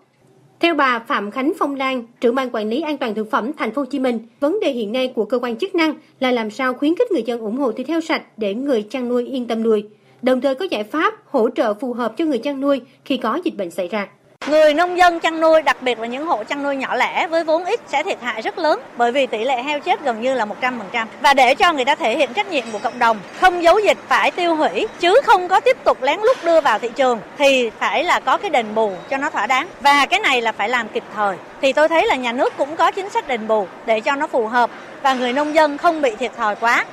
Theo 0.60 0.75
bà 0.75 1.00
Phạm 1.00 1.31
Khánh 1.31 1.53
Phong 1.60 1.75
Lan, 1.75 2.05
trưởng 2.22 2.36
ban 2.36 2.50
quản 2.50 2.69
lý 2.69 2.81
an 2.81 2.98
toàn 2.98 3.15
thực 3.15 3.31
phẩm 3.31 3.51
thành 3.57 3.72
phố 3.72 3.81
Hồ 3.81 3.86
Chí 3.86 4.00
Minh, 4.00 4.19
vấn 4.39 4.60
đề 4.60 4.72
hiện 4.72 4.91
nay 4.91 5.12
của 5.15 5.25
cơ 5.25 5.39
quan 5.39 5.55
chức 5.55 5.75
năng 5.75 5.95
là 6.19 6.31
làm 6.31 6.51
sao 6.51 6.74
khuyến 6.74 6.95
khích 6.95 7.12
người 7.12 7.24
dân 7.24 7.39
ủng 7.39 7.57
hộ 7.57 7.72
thịt 7.72 7.88
heo 7.88 8.01
sạch 8.01 8.24
để 8.38 8.53
người 8.53 8.81
chăn 8.81 9.10
nuôi 9.10 9.25
yên 9.27 9.48
tâm 9.48 9.63
nuôi, 9.63 9.84
đồng 10.22 10.41
thời 10.41 10.55
có 10.55 10.65
giải 10.72 10.84
pháp 10.84 11.13
hỗ 11.31 11.50
trợ 11.50 11.74
phù 11.74 11.93
hợp 11.93 12.13
cho 12.17 12.25
người 12.25 12.39
chăn 12.39 12.62
nuôi 12.62 12.81
khi 13.05 13.17
có 13.17 13.39
dịch 13.43 13.57
bệnh 13.57 13.72
xảy 13.72 13.88
ra. 13.88 14.07
Người 14.48 14.74
nông 14.74 14.98
dân 14.98 15.19
chăn 15.19 15.41
nuôi, 15.41 15.62
đặc 15.62 15.81
biệt 15.81 16.00
là 16.00 16.07
những 16.07 16.25
hộ 16.25 16.43
chăn 16.43 16.63
nuôi 16.63 16.75
nhỏ 16.75 16.95
lẻ 16.95 17.27
với 17.27 17.43
vốn 17.43 17.65
ít 17.65 17.79
sẽ 17.88 18.03
thiệt 18.03 18.17
hại 18.22 18.41
rất 18.41 18.57
lớn 18.57 18.79
bởi 18.98 19.12
vì 19.12 19.27
tỷ 19.27 19.43
lệ 19.43 19.63
heo 19.63 19.79
chết 19.79 20.03
gần 20.03 20.22
như 20.22 20.34
là 20.34 20.45
100%. 20.45 21.05
Và 21.22 21.34
để 21.34 21.55
cho 21.55 21.74
người 21.74 21.86
ta 21.86 21.95
thể 21.95 22.17
hiện 22.17 22.34
trách 22.34 22.51
nhiệm 22.51 22.65
của 22.72 22.79
cộng 22.79 23.00
đồng, 23.00 23.19
không 23.39 23.63
giấu 23.63 23.79
dịch 23.79 23.98
phải 24.07 24.31
tiêu 24.31 24.55
hủy 24.55 24.88
chứ 25.00 25.22
không 25.24 25.48
có 25.48 25.60
tiếp 25.60 25.77
tục 25.84 26.01
lén 26.01 26.19
lút 26.19 26.38
đưa 26.43 26.62
vào 26.62 26.79
thị 26.79 26.89
trường 26.95 27.19
thì 27.38 27.69
phải 27.79 28.03
là 28.03 28.19
có 28.19 28.38
cái 28.38 28.50
đền 28.50 28.65
bù 28.75 28.91
cho 29.10 29.17
nó 29.17 29.29
thỏa 29.29 29.48
đáng. 29.48 29.67
Và 29.81 30.05
cái 30.05 30.19
này 30.19 30.41
là 30.41 30.51
phải 30.51 30.69
làm 30.69 30.88
kịp 30.88 31.03
thời. 31.15 31.38
Thì 31.62 31.74
tôi 31.74 31.88
thấy 31.88 32.07
là 32.07 32.15
nhà 32.15 32.31
nước 32.31 32.53
cũng 32.57 32.75
có 32.75 32.91
chính 32.91 33.10
sách 33.10 33.27
đền 33.27 33.48
bù 33.48 33.67
để 33.86 34.00
cho 34.00 34.15
nó 34.15 34.27
phù 34.27 34.48
hợp 34.48 34.69
và 35.01 35.13
người 35.13 35.34
nông 35.34 35.55
dân 35.55 35.77
không 35.77 36.01
bị 36.01 36.15
thiệt 36.15 36.31
thòi 36.38 36.55
quá. 36.55 36.86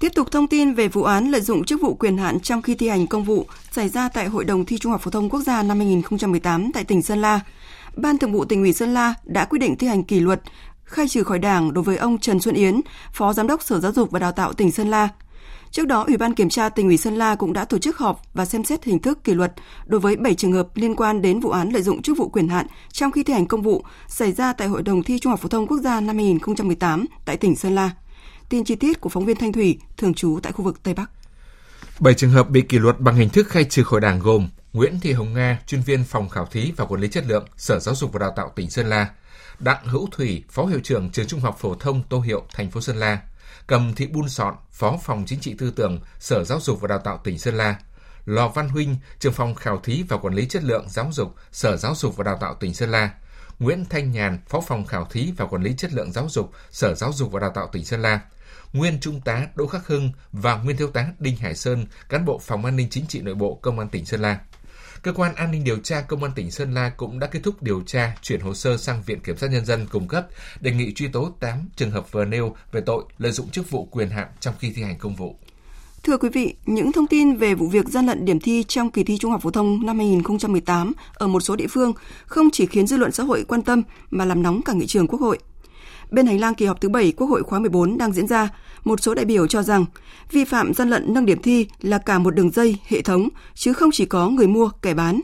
Tiếp 0.00 0.12
tục 0.14 0.30
thông 0.30 0.46
tin 0.46 0.74
về 0.74 0.88
vụ 0.88 1.02
án 1.02 1.30
lợi 1.30 1.40
dụng 1.40 1.64
chức 1.64 1.80
vụ 1.80 1.94
quyền 1.94 2.18
hạn 2.18 2.40
trong 2.40 2.62
khi 2.62 2.74
thi 2.74 2.88
hành 2.88 3.06
công 3.06 3.24
vụ 3.24 3.46
xảy 3.70 3.88
ra 3.88 4.08
tại 4.08 4.26
Hội 4.26 4.44
đồng 4.44 4.64
thi 4.64 4.78
Trung 4.78 4.92
học 4.92 5.00
phổ 5.00 5.10
thông 5.10 5.28
quốc 5.28 5.40
gia 5.40 5.62
năm 5.62 5.78
2018 5.78 6.72
tại 6.72 6.84
tỉnh 6.84 7.02
Sơn 7.02 7.22
La. 7.22 7.40
Ban 7.96 8.18
Thường 8.18 8.32
vụ 8.32 8.44
tỉnh 8.44 8.62
ủy 8.62 8.72
Sơn 8.72 8.94
La 8.94 9.14
đã 9.24 9.44
quyết 9.44 9.58
định 9.58 9.76
thi 9.76 9.86
hành 9.86 10.04
kỷ 10.04 10.20
luật, 10.20 10.40
khai 10.84 11.08
trừ 11.08 11.22
khỏi 11.22 11.38
Đảng 11.38 11.72
đối 11.74 11.84
với 11.84 11.96
ông 11.96 12.18
Trần 12.18 12.40
Xuân 12.40 12.54
Yến, 12.54 12.80
Phó 13.12 13.32
Giám 13.32 13.46
đốc 13.46 13.62
Sở 13.62 13.80
Giáo 13.80 13.92
dục 13.92 14.10
và 14.10 14.18
Đào 14.18 14.32
tạo 14.32 14.52
tỉnh 14.52 14.70
Sơn 14.70 14.90
La. 14.90 15.08
Trước 15.70 15.86
đó, 15.86 16.04
Ủy 16.06 16.16
ban 16.16 16.34
Kiểm 16.34 16.48
tra 16.48 16.68
tỉnh 16.68 16.86
ủy 16.86 16.96
Sơn 16.96 17.16
La 17.16 17.34
cũng 17.34 17.52
đã 17.52 17.64
tổ 17.64 17.78
chức 17.78 17.98
họp 17.98 18.22
và 18.34 18.44
xem 18.44 18.64
xét 18.64 18.84
hình 18.84 18.98
thức 18.98 19.24
kỷ 19.24 19.34
luật 19.34 19.52
đối 19.86 20.00
với 20.00 20.16
7 20.16 20.34
trường 20.34 20.52
hợp 20.52 20.68
liên 20.74 20.96
quan 20.96 21.22
đến 21.22 21.40
vụ 21.40 21.50
án 21.50 21.70
lợi 21.70 21.82
dụng 21.82 22.02
chức 22.02 22.18
vụ 22.18 22.28
quyền 22.28 22.48
hạn 22.48 22.66
trong 22.92 23.12
khi 23.12 23.22
thi 23.22 23.32
hành 23.32 23.46
công 23.46 23.62
vụ 23.62 23.84
xảy 24.08 24.32
ra 24.32 24.52
tại 24.52 24.68
Hội 24.68 24.82
đồng 24.82 25.02
thi 25.02 25.18
Trung 25.18 25.30
học 25.30 25.40
phổ 25.40 25.48
thông 25.48 25.66
quốc 25.66 25.78
gia 25.78 26.00
năm 26.00 26.16
2018 26.16 27.06
tại 27.24 27.36
tỉnh 27.36 27.56
Sơn 27.56 27.74
La. 27.74 27.90
Tin 28.50 28.64
chi 28.64 28.76
tiết 28.76 29.00
của 29.00 29.08
phóng 29.08 29.26
viên 29.26 29.36
Thanh 29.36 29.52
Thủy, 29.52 29.78
thường 29.96 30.14
trú 30.14 30.40
tại 30.42 30.52
khu 30.52 30.64
vực 30.64 30.82
Tây 30.82 30.94
Bắc. 30.94 31.10
Bảy 32.00 32.14
trường 32.14 32.30
hợp 32.30 32.50
bị 32.50 32.62
kỷ 32.62 32.78
luật 32.78 33.00
bằng 33.00 33.14
hình 33.14 33.28
thức 33.28 33.48
khai 33.48 33.64
trừ 33.64 33.84
khỏi 33.84 34.00
đảng 34.00 34.18
gồm 34.20 34.48
Nguyễn 34.72 35.00
Thị 35.00 35.12
Hồng 35.12 35.32
Nga, 35.34 35.60
chuyên 35.66 35.82
viên 35.82 36.04
phòng 36.04 36.28
khảo 36.28 36.46
thí 36.46 36.72
và 36.76 36.84
quản 36.84 37.00
lý 37.00 37.08
chất 37.08 37.24
lượng, 37.26 37.44
Sở 37.56 37.78
Giáo 37.78 37.94
dục 37.94 38.12
và 38.12 38.18
Đào 38.18 38.32
tạo 38.36 38.52
tỉnh 38.56 38.70
Sơn 38.70 38.86
La, 38.86 39.10
Đặng 39.58 39.86
Hữu 39.86 40.08
Thủy, 40.12 40.44
Phó 40.50 40.64
hiệu 40.66 40.80
trưởng 40.84 41.10
trường 41.10 41.26
Trung 41.26 41.40
học 41.40 41.56
phổ 41.60 41.74
thông 41.74 42.02
Tô 42.08 42.20
Hiệu, 42.20 42.42
thành 42.54 42.70
phố 42.70 42.80
Sơn 42.80 42.96
La, 42.96 43.18
Cầm 43.66 43.94
Thị 43.94 44.06
Bun 44.06 44.28
Sọn, 44.28 44.54
Phó 44.72 44.98
phòng 45.02 45.24
chính 45.26 45.40
trị 45.40 45.54
tư 45.58 45.70
tưởng, 45.70 46.00
Sở 46.18 46.44
Giáo 46.44 46.60
dục 46.60 46.80
và 46.80 46.88
Đào 46.88 46.98
tạo 46.98 47.20
tỉnh 47.24 47.38
Sơn 47.38 47.54
La, 47.54 47.76
Lò 48.24 48.48
Văn 48.48 48.68
Huynh, 48.68 48.96
trưởng 49.18 49.32
phòng 49.32 49.54
khảo 49.54 49.80
thí 49.84 50.04
và 50.08 50.16
quản 50.16 50.34
lý 50.34 50.46
chất 50.46 50.64
lượng 50.64 50.88
giáo 50.88 51.10
dục, 51.12 51.34
Sở 51.52 51.76
Giáo 51.76 51.94
dục 51.94 52.16
và 52.16 52.24
Đào 52.24 52.38
tạo 52.40 52.54
tỉnh 52.60 52.74
Sơn 52.74 52.90
La, 52.90 53.10
Nguyễn 53.58 53.84
Thanh 53.90 54.12
Nhàn, 54.12 54.38
Phó 54.48 54.60
phòng 54.60 54.86
khảo 54.86 55.04
thí 55.10 55.32
và 55.36 55.46
quản 55.46 55.62
lý 55.62 55.74
chất 55.78 55.92
lượng 55.92 56.12
giáo 56.12 56.26
dục, 56.30 56.52
Sở 56.70 56.94
Giáo 56.94 57.12
dục 57.12 57.32
và 57.32 57.40
Đào 57.40 57.50
tạo 57.54 57.68
tỉnh 57.72 57.84
Sơn 57.84 58.02
La, 58.02 58.20
nguyên 58.72 59.00
Trung 59.00 59.20
tá 59.20 59.46
Đỗ 59.54 59.66
Khắc 59.66 59.86
Hưng 59.86 60.10
và 60.32 60.56
nguyên 60.56 60.76
Thiếu 60.76 60.88
tá 60.88 61.06
Đinh 61.18 61.36
Hải 61.36 61.54
Sơn, 61.54 61.86
cán 62.08 62.24
bộ 62.24 62.38
Phòng 62.38 62.64
An 62.64 62.76
ninh 62.76 62.88
Chính 62.90 63.06
trị 63.06 63.20
Nội 63.20 63.34
bộ 63.34 63.54
Công 63.54 63.78
an 63.78 63.88
tỉnh 63.88 64.06
Sơn 64.06 64.20
La. 64.20 64.40
Cơ 65.02 65.12
quan 65.12 65.34
An 65.34 65.50
ninh 65.50 65.64
điều 65.64 65.78
tra 65.78 66.00
Công 66.00 66.22
an 66.22 66.32
tỉnh 66.34 66.50
Sơn 66.50 66.74
La 66.74 66.90
cũng 66.90 67.18
đã 67.18 67.26
kết 67.26 67.40
thúc 67.42 67.62
điều 67.62 67.82
tra, 67.86 68.16
chuyển 68.22 68.40
hồ 68.40 68.54
sơ 68.54 68.76
sang 68.76 69.02
Viện 69.06 69.20
Kiểm 69.20 69.36
sát 69.36 69.50
Nhân 69.50 69.64
dân 69.64 69.86
cung 69.90 70.08
cấp, 70.08 70.26
đề 70.60 70.70
nghị 70.70 70.94
truy 70.94 71.08
tố 71.08 71.32
8 71.40 71.68
trường 71.76 71.90
hợp 71.90 72.12
vừa 72.12 72.24
nêu 72.24 72.56
về 72.72 72.80
tội 72.80 73.04
lợi 73.18 73.32
dụng 73.32 73.48
chức 73.50 73.70
vụ 73.70 73.88
quyền 73.90 74.10
hạn 74.10 74.28
trong 74.40 74.54
khi 74.58 74.72
thi 74.76 74.82
hành 74.82 74.98
công 74.98 75.16
vụ. 75.16 75.36
Thưa 76.02 76.16
quý 76.16 76.28
vị, 76.28 76.54
những 76.66 76.92
thông 76.92 77.06
tin 77.06 77.36
về 77.36 77.54
vụ 77.54 77.66
việc 77.66 77.88
gian 77.88 78.06
lận 78.06 78.24
điểm 78.24 78.40
thi 78.40 78.64
trong 78.68 78.90
kỳ 78.90 79.04
thi 79.04 79.18
Trung 79.18 79.30
học 79.30 79.42
phổ 79.42 79.50
thông 79.50 79.86
năm 79.86 79.98
2018 79.98 80.92
ở 81.14 81.26
một 81.28 81.40
số 81.40 81.56
địa 81.56 81.66
phương 81.70 81.92
không 82.26 82.50
chỉ 82.52 82.66
khiến 82.66 82.86
dư 82.86 82.96
luận 82.96 83.12
xã 83.12 83.22
hội 83.22 83.44
quan 83.48 83.62
tâm 83.62 83.82
mà 84.10 84.24
làm 84.24 84.42
nóng 84.42 84.62
cả 84.62 84.72
nghị 84.72 84.86
trường 84.86 85.06
Quốc 85.06 85.20
hội. 85.20 85.38
Bên 86.10 86.26
hành 86.26 86.40
lang 86.40 86.54
kỳ 86.54 86.66
họp 86.66 86.80
thứ 86.80 86.88
7 86.88 87.12
Quốc 87.12 87.26
hội 87.26 87.42
khóa 87.42 87.58
14 87.58 87.98
đang 87.98 88.12
diễn 88.12 88.26
ra, 88.26 88.48
một 88.84 89.02
số 89.02 89.14
đại 89.14 89.24
biểu 89.24 89.46
cho 89.46 89.62
rằng 89.62 89.84
vi 90.30 90.44
phạm 90.44 90.74
gian 90.74 90.90
lận 90.90 91.14
nâng 91.14 91.26
điểm 91.26 91.42
thi 91.42 91.66
là 91.80 91.98
cả 91.98 92.18
một 92.18 92.30
đường 92.30 92.50
dây, 92.50 92.76
hệ 92.86 93.02
thống, 93.02 93.28
chứ 93.54 93.72
không 93.72 93.90
chỉ 93.92 94.04
có 94.06 94.28
người 94.28 94.46
mua, 94.46 94.70
kẻ 94.82 94.94
bán. 94.94 95.20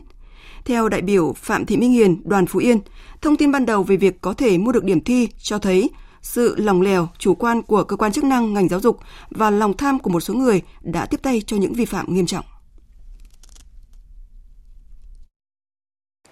Theo 0.65 0.89
đại 0.89 1.01
biểu 1.01 1.33
Phạm 1.33 1.65
Thị 1.65 1.77
Minh 1.77 1.91
Hiền, 1.91 2.21
đoàn 2.25 2.45
Phú 2.45 2.59
Yên, 2.59 2.79
thông 3.21 3.37
tin 3.37 3.51
ban 3.51 3.65
đầu 3.65 3.83
về 3.83 3.97
việc 3.97 4.21
có 4.21 4.33
thể 4.33 4.57
mua 4.57 4.71
được 4.71 4.83
điểm 4.83 5.01
thi 5.01 5.29
cho 5.37 5.59
thấy 5.59 5.89
sự 6.21 6.55
lòng 6.57 6.81
lèo, 6.81 7.07
chủ 7.17 7.35
quan 7.35 7.61
của 7.61 7.83
cơ 7.83 7.95
quan 7.95 8.11
chức 8.11 8.23
năng 8.23 8.53
ngành 8.53 8.67
giáo 8.67 8.79
dục 8.79 8.99
và 9.29 9.49
lòng 9.49 9.77
tham 9.77 9.99
của 9.99 10.09
một 10.09 10.19
số 10.19 10.33
người 10.33 10.61
đã 10.81 11.05
tiếp 11.05 11.19
tay 11.23 11.41
cho 11.47 11.57
những 11.57 11.73
vi 11.73 11.85
phạm 11.85 12.13
nghiêm 12.13 12.25
trọng. 12.25 12.45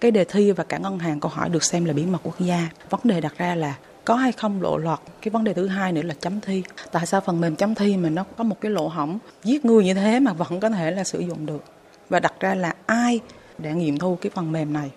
Cái 0.00 0.10
đề 0.10 0.24
thi 0.24 0.52
và 0.52 0.64
cả 0.64 0.78
ngân 0.78 0.98
hàng 0.98 1.20
câu 1.20 1.30
hỏi 1.34 1.48
được 1.48 1.64
xem 1.64 1.84
là 1.84 1.92
bí 1.92 2.06
mật 2.06 2.18
quốc 2.22 2.40
gia. 2.40 2.70
Vấn 2.90 3.00
đề 3.04 3.20
đặt 3.20 3.38
ra 3.38 3.54
là 3.54 3.74
có 4.06 4.14
hay 4.14 4.32
không 4.32 4.62
lộ 4.62 4.76
lọt 4.76 4.98
cái 5.22 5.30
vấn 5.30 5.44
đề 5.44 5.54
thứ 5.54 5.66
hai 5.66 5.92
nữa 5.92 6.02
là 6.02 6.14
chấm 6.20 6.40
thi. 6.40 6.62
Tại 6.92 7.06
sao 7.06 7.20
phần 7.20 7.40
mềm 7.40 7.56
chấm 7.56 7.74
thi 7.74 7.96
mà 7.96 8.10
nó 8.10 8.24
có 8.36 8.44
một 8.44 8.60
cái 8.60 8.70
lỗ 8.70 8.88
hỏng 8.88 9.18
giết 9.44 9.64
người 9.64 9.84
như 9.84 9.94
thế 9.94 10.20
mà 10.20 10.32
vẫn 10.32 10.60
có 10.60 10.70
thể 10.70 10.90
là 10.90 11.04
sử 11.04 11.20
dụng 11.20 11.46
được. 11.46 11.64
Và 12.08 12.20
đặt 12.20 12.40
ra 12.40 12.54
là 12.54 12.74
ai 12.86 13.20
để 13.58 13.74
nghiệm 13.74 13.98
thu 13.98 14.18
cái 14.20 14.30
phần 14.34 14.52
mềm 14.52 14.72
này? 14.72 14.90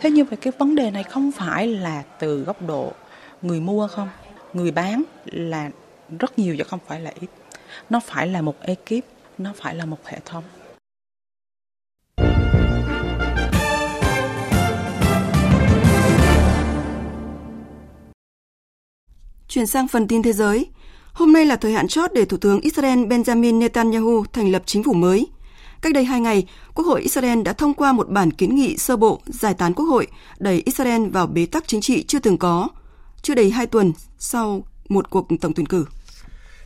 Thế 0.00 0.10
nhưng 0.10 0.26
mà 0.30 0.36
cái 0.40 0.52
vấn 0.58 0.74
đề 0.74 0.90
này 0.90 1.02
không 1.02 1.32
phải 1.32 1.66
là 1.66 2.02
từ 2.18 2.44
góc 2.44 2.62
độ 2.62 2.92
người 3.42 3.60
mua 3.60 3.88
không? 3.88 4.08
Người 4.52 4.70
bán 4.70 5.02
là 5.24 5.70
rất 6.18 6.38
nhiều 6.38 6.56
chứ 6.58 6.64
không 6.64 6.80
phải 6.86 7.00
là 7.00 7.12
ít. 7.20 7.28
Nó 7.90 8.00
phải 8.00 8.26
là 8.26 8.42
một 8.42 8.60
ekip, 8.60 9.04
nó 9.38 9.52
phải 9.56 9.74
là 9.74 9.84
một 9.84 9.98
hệ 10.04 10.18
thống. 10.24 10.44
Chuyển 19.54 19.66
sang 19.66 19.88
phần 19.88 20.08
tin 20.08 20.22
thế 20.22 20.32
giới. 20.32 20.66
Hôm 21.12 21.32
nay 21.32 21.46
là 21.46 21.56
thời 21.56 21.72
hạn 21.72 21.88
chót 21.88 22.12
để 22.14 22.24
Thủ 22.24 22.36
tướng 22.36 22.60
Israel 22.60 22.98
Benjamin 22.98 23.58
Netanyahu 23.58 24.24
thành 24.32 24.52
lập 24.52 24.62
chính 24.66 24.82
phủ 24.82 24.92
mới. 24.92 25.26
Cách 25.82 25.92
đây 25.92 26.04
hai 26.04 26.20
ngày, 26.20 26.46
Quốc 26.74 26.86
hội 26.86 27.02
Israel 27.02 27.42
đã 27.42 27.52
thông 27.52 27.74
qua 27.74 27.92
một 27.92 28.08
bản 28.08 28.30
kiến 28.30 28.54
nghị 28.54 28.76
sơ 28.76 28.96
bộ 28.96 29.20
giải 29.26 29.54
tán 29.54 29.74
Quốc 29.74 29.84
hội, 29.84 30.06
đẩy 30.38 30.62
Israel 30.64 31.08
vào 31.08 31.26
bế 31.26 31.46
tắc 31.46 31.68
chính 31.68 31.80
trị 31.80 32.02
chưa 32.02 32.18
từng 32.18 32.38
có, 32.38 32.68
chưa 33.22 33.34
đầy 33.34 33.50
hai 33.50 33.66
tuần 33.66 33.92
sau 34.18 34.64
một 34.88 35.10
cuộc 35.10 35.28
tổng 35.40 35.54
tuyển 35.54 35.66
cử. 35.66 35.86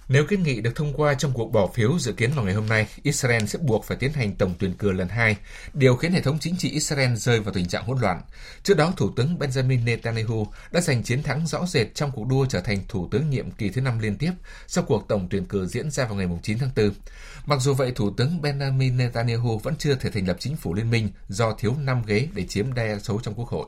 Nếu 0.08 0.24
kiến 0.24 0.42
nghị 0.42 0.60
được 0.60 0.76
thông 0.76 0.92
qua 0.92 1.14
trong 1.14 1.32
cuộc 1.32 1.52
bỏ 1.52 1.66
phiếu 1.66 1.98
dự 1.98 2.12
kiến 2.12 2.30
vào 2.34 2.44
ngày 2.44 2.54
hôm 2.54 2.66
nay, 2.66 2.86
Israel 3.02 3.44
sẽ 3.44 3.58
buộc 3.62 3.84
phải 3.84 3.96
tiến 3.96 4.12
hành 4.12 4.34
tổng 4.34 4.54
tuyển 4.58 4.74
cử 4.74 4.92
lần 4.92 5.08
hai, 5.08 5.36
điều 5.74 5.96
khiến 5.96 6.12
hệ 6.12 6.20
thống 6.20 6.38
chính 6.38 6.56
trị 6.56 6.70
Israel 6.70 7.14
rơi 7.14 7.40
vào 7.40 7.54
tình 7.54 7.68
trạng 7.68 7.84
hỗn 7.84 7.98
loạn. 8.00 8.20
Trước 8.62 8.76
đó, 8.76 8.92
Thủ 8.96 9.10
tướng 9.16 9.38
Benjamin 9.38 9.84
Netanyahu 9.84 10.46
đã 10.72 10.80
giành 10.80 11.02
chiến 11.02 11.22
thắng 11.22 11.46
rõ 11.46 11.66
rệt 11.66 11.94
trong 11.94 12.10
cuộc 12.14 12.26
đua 12.28 12.46
trở 12.46 12.60
thành 12.60 12.78
Thủ 12.88 13.08
tướng 13.10 13.30
nhiệm 13.30 13.50
kỳ 13.50 13.68
thứ 13.68 13.80
năm 13.80 13.98
liên 13.98 14.16
tiếp 14.16 14.32
sau 14.66 14.84
cuộc 14.84 15.08
tổng 15.08 15.28
tuyển 15.30 15.44
cử 15.44 15.66
diễn 15.66 15.90
ra 15.90 16.04
vào 16.04 16.14
ngày 16.14 16.26
9 16.42 16.58
tháng 16.58 16.70
4. 16.76 16.90
Mặc 17.46 17.60
dù 17.60 17.74
vậy, 17.74 17.92
Thủ 17.92 18.10
tướng 18.10 18.40
Benjamin 18.42 18.96
Netanyahu 18.96 19.58
vẫn 19.58 19.76
chưa 19.76 19.94
thể 19.94 20.10
thành 20.10 20.28
lập 20.28 20.36
chính 20.40 20.56
phủ 20.56 20.74
liên 20.74 20.90
minh 20.90 21.08
do 21.28 21.52
thiếu 21.52 21.74
5 21.80 22.02
ghế 22.06 22.28
để 22.34 22.46
chiếm 22.46 22.74
đa 22.74 22.98
số 22.98 23.20
trong 23.22 23.34
Quốc 23.34 23.48
hội. 23.48 23.66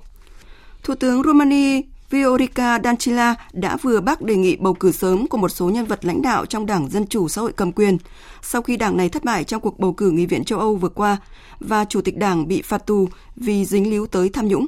Thủ 0.82 0.94
tướng 1.00 1.22
Romania 1.22 1.80
Viorica 2.10 2.78
Dancila 2.84 3.34
đã 3.52 3.76
vừa 3.76 4.00
bác 4.00 4.22
đề 4.22 4.36
nghị 4.36 4.56
bầu 4.56 4.74
cử 4.74 4.92
sớm 4.92 5.26
của 5.26 5.38
một 5.38 5.48
số 5.48 5.70
nhân 5.70 5.84
vật 5.84 6.04
lãnh 6.04 6.22
đạo 6.22 6.46
trong 6.46 6.66
Đảng 6.66 6.88
Dân 6.90 7.06
Chủ 7.06 7.28
Xã 7.28 7.40
hội 7.40 7.52
cầm 7.52 7.72
quyền 7.72 7.98
sau 8.42 8.62
khi 8.62 8.76
đảng 8.76 8.96
này 8.96 9.08
thất 9.08 9.24
bại 9.24 9.44
trong 9.44 9.60
cuộc 9.60 9.78
bầu 9.78 9.92
cử 9.92 10.10
Nghị 10.10 10.26
viện 10.26 10.44
châu 10.44 10.58
Âu 10.58 10.76
vừa 10.76 10.88
qua 10.88 11.16
và 11.60 11.84
Chủ 11.84 12.00
tịch 12.00 12.16
đảng 12.16 12.48
bị 12.48 12.62
phạt 12.62 12.86
tù 12.86 13.08
vì 13.36 13.64
dính 13.64 13.90
líu 13.90 14.06
tới 14.06 14.28
tham 14.28 14.48
nhũng. 14.48 14.66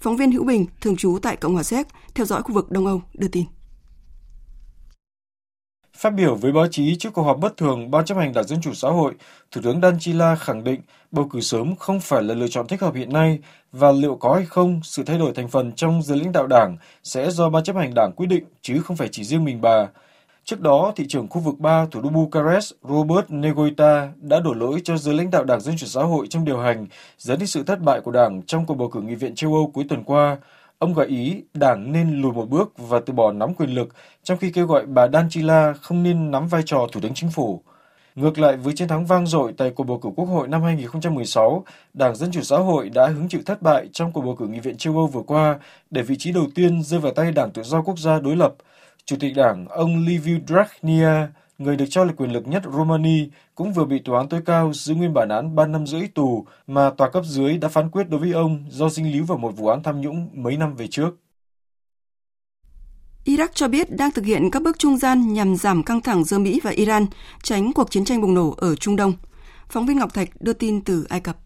Phóng 0.00 0.16
viên 0.16 0.32
Hữu 0.32 0.44
Bình, 0.44 0.66
thường 0.80 0.96
trú 0.96 1.18
tại 1.22 1.36
Cộng 1.36 1.54
hòa 1.54 1.62
Séc, 1.62 1.86
theo 2.14 2.26
dõi 2.26 2.42
khu 2.42 2.54
vực 2.54 2.70
Đông 2.70 2.86
Âu, 2.86 3.02
đưa 3.14 3.28
tin. 3.28 3.44
Phát 5.96 6.10
biểu 6.10 6.34
với 6.34 6.52
báo 6.52 6.66
chí 6.70 6.96
trước 6.96 7.12
cuộc 7.12 7.22
họp 7.22 7.38
bất 7.38 7.56
thường 7.56 7.90
Ban 7.90 8.04
chấp 8.04 8.18
hành 8.18 8.32
Đảng 8.32 8.46
Dân 8.46 8.60
Chủ 8.60 8.74
Xã 8.74 8.88
hội, 8.88 9.14
Thủ 9.52 9.60
tướng 9.64 9.80
Danchila 9.80 10.34
khẳng 10.34 10.64
định 10.64 10.80
bầu 11.10 11.28
cử 11.32 11.40
sớm 11.40 11.76
không 11.76 12.00
phải 12.00 12.22
là 12.22 12.34
lựa 12.34 12.48
chọn 12.48 12.66
thích 12.66 12.80
hợp 12.80 12.94
hiện 12.94 13.12
nay 13.12 13.38
và 13.72 13.92
liệu 13.92 14.16
có 14.16 14.34
hay 14.34 14.44
không 14.44 14.80
sự 14.82 15.04
thay 15.04 15.18
đổi 15.18 15.32
thành 15.34 15.48
phần 15.48 15.72
trong 15.72 16.02
giới 16.02 16.18
lãnh 16.18 16.32
đạo 16.32 16.46
đảng 16.46 16.76
sẽ 17.02 17.30
do 17.30 17.50
Ban 17.50 17.64
chấp 17.64 17.76
hành 17.76 17.94
Đảng 17.94 18.12
quyết 18.16 18.26
định 18.26 18.44
chứ 18.62 18.80
không 18.84 18.96
phải 18.96 19.08
chỉ 19.12 19.24
riêng 19.24 19.44
mình 19.44 19.60
bà. 19.60 19.86
Trước 20.44 20.60
đó, 20.60 20.92
thị 20.96 21.06
trưởng 21.08 21.28
khu 21.28 21.40
vực 21.40 21.58
3 21.58 21.86
thủ 21.90 22.00
đô 22.00 22.08
Bucharest 22.08 22.72
Robert 22.88 23.26
Negoita 23.28 24.08
đã 24.16 24.40
đổ 24.40 24.54
lỗi 24.54 24.80
cho 24.84 24.96
giới 24.96 25.14
lãnh 25.14 25.30
đạo 25.30 25.44
Đảng 25.44 25.60
Dân 25.60 25.76
Chủ 25.76 25.86
Xã 25.86 26.02
hội 26.02 26.26
trong 26.30 26.44
điều 26.44 26.58
hành, 26.58 26.86
dẫn 27.18 27.38
đến 27.38 27.46
sự 27.46 27.62
thất 27.62 27.80
bại 27.80 28.00
của 28.00 28.10
Đảng 28.10 28.42
trong 28.42 28.66
cuộc 28.66 28.74
bầu 28.74 28.88
cử 28.88 29.00
nghị 29.00 29.14
viện 29.14 29.34
châu 29.34 29.54
Âu 29.54 29.70
cuối 29.74 29.84
tuần 29.88 30.04
qua. 30.04 30.36
Ông 30.78 30.94
gợi 30.94 31.06
ý 31.06 31.42
Đảng 31.54 31.92
nên 31.92 32.20
lùi 32.20 32.32
một 32.32 32.48
bước 32.50 32.72
và 32.78 33.00
từ 33.06 33.12
bỏ 33.12 33.32
nắm 33.32 33.54
quyền 33.54 33.70
lực, 33.70 33.88
trong 34.22 34.38
khi 34.38 34.50
kêu 34.50 34.66
gọi 34.66 34.86
bà 34.86 35.08
Danchila 35.08 35.72
không 35.72 36.02
nên 36.02 36.30
nắm 36.30 36.48
vai 36.48 36.62
trò 36.66 36.86
Thủ 36.92 37.00
tướng 37.00 37.14
Chính 37.14 37.30
phủ. 37.30 37.62
Ngược 38.14 38.38
lại 38.38 38.56
với 38.56 38.74
chiến 38.76 38.88
thắng 38.88 39.06
vang 39.06 39.26
dội 39.26 39.54
tại 39.56 39.70
cuộc 39.70 39.84
bầu 39.84 39.98
cử 39.98 40.08
Quốc 40.16 40.24
hội 40.24 40.48
năm 40.48 40.62
2016, 40.62 41.64
Đảng 41.94 42.16
Dân 42.16 42.30
Chủ 42.32 42.42
Xã 42.42 42.56
hội 42.56 42.88
đã 42.88 43.06
hứng 43.06 43.28
chịu 43.28 43.40
thất 43.46 43.62
bại 43.62 43.88
trong 43.92 44.12
cuộc 44.12 44.20
bầu 44.20 44.36
cử 44.36 44.46
Nghị 44.46 44.60
viện 44.60 44.76
châu 44.76 44.96
Âu 44.96 45.06
vừa 45.06 45.22
qua 45.22 45.58
để 45.90 46.02
vị 46.02 46.16
trí 46.18 46.32
đầu 46.32 46.46
tiên 46.54 46.82
rơi 46.82 47.00
vào 47.00 47.12
tay 47.12 47.32
Đảng 47.32 47.50
Tự 47.50 47.62
do 47.62 47.82
Quốc 47.82 47.98
gia 47.98 48.20
đối 48.20 48.36
lập. 48.36 48.54
Chủ 49.04 49.16
tịch 49.20 49.36
Đảng, 49.36 49.66
ông 49.68 50.04
Liviu 50.06 50.38
Dragnea, 50.46 51.28
người 51.58 51.76
được 51.76 51.84
cho 51.90 52.04
là 52.04 52.12
quyền 52.12 52.32
lực 52.32 52.46
nhất 52.46 52.62
Romania, 52.72 53.28
cũng 53.54 53.72
vừa 53.72 53.84
bị 53.84 53.98
tòa 53.98 54.18
án 54.18 54.28
tối 54.28 54.40
cao 54.46 54.72
giữ 54.72 54.94
nguyên 54.94 55.14
bản 55.14 55.28
án 55.28 55.54
3 55.54 55.66
năm 55.66 55.86
rưỡi 55.86 56.08
tù 56.14 56.46
mà 56.66 56.90
tòa 56.90 57.10
cấp 57.10 57.24
dưới 57.26 57.58
đã 57.58 57.68
phán 57.68 57.90
quyết 57.90 58.08
đối 58.08 58.20
với 58.20 58.32
ông 58.32 58.64
do 58.70 58.88
dính 58.88 59.12
líu 59.12 59.24
vào 59.24 59.38
một 59.38 59.52
vụ 59.56 59.68
án 59.68 59.82
tham 59.82 60.00
nhũng 60.00 60.30
mấy 60.32 60.56
năm 60.56 60.76
về 60.76 60.86
trước. 60.86 61.10
Iraq 63.24 63.48
cho 63.54 63.68
biết 63.68 63.96
đang 63.96 64.10
thực 64.10 64.24
hiện 64.24 64.50
các 64.52 64.62
bước 64.62 64.78
trung 64.78 64.98
gian 64.98 65.32
nhằm 65.32 65.56
giảm 65.56 65.82
căng 65.82 66.00
thẳng 66.00 66.24
giữa 66.24 66.38
Mỹ 66.38 66.60
và 66.62 66.70
Iran, 66.70 67.06
tránh 67.42 67.72
cuộc 67.72 67.90
chiến 67.90 68.04
tranh 68.04 68.20
bùng 68.20 68.34
nổ 68.34 68.54
ở 68.56 68.74
Trung 68.74 68.96
Đông. 68.96 69.12
Phóng 69.68 69.86
viên 69.86 69.98
Ngọc 69.98 70.14
Thạch 70.14 70.28
đưa 70.40 70.52
tin 70.52 70.84
từ 70.84 71.06
Ai 71.08 71.20
Cập. 71.20 71.36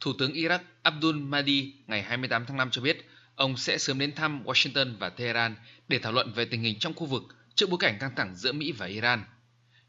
Thủ 0.00 0.12
tướng 0.18 0.32
Iraq 0.32 0.58
Abdul 0.82 1.16
Mahdi 1.16 1.72
ngày 1.86 2.02
28 2.02 2.44
tháng 2.46 2.56
5 2.56 2.68
cho 2.70 2.82
biết 2.82 3.08
ông 3.34 3.56
sẽ 3.56 3.78
sớm 3.78 3.98
đến 3.98 4.14
thăm 4.14 4.42
Washington 4.44 4.98
và 4.98 5.08
Tehran 5.08 5.56
để 5.88 5.98
thảo 5.98 6.12
luận 6.12 6.32
về 6.32 6.44
tình 6.44 6.62
hình 6.62 6.78
trong 6.78 6.94
khu 6.94 7.06
vực 7.06 7.22
trước 7.58 7.70
bối 7.70 7.78
cảnh 7.80 7.98
căng 8.00 8.14
thẳng 8.16 8.34
giữa 8.34 8.52
Mỹ 8.52 8.72
và 8.72 8.86
Iran. 8.86 9.24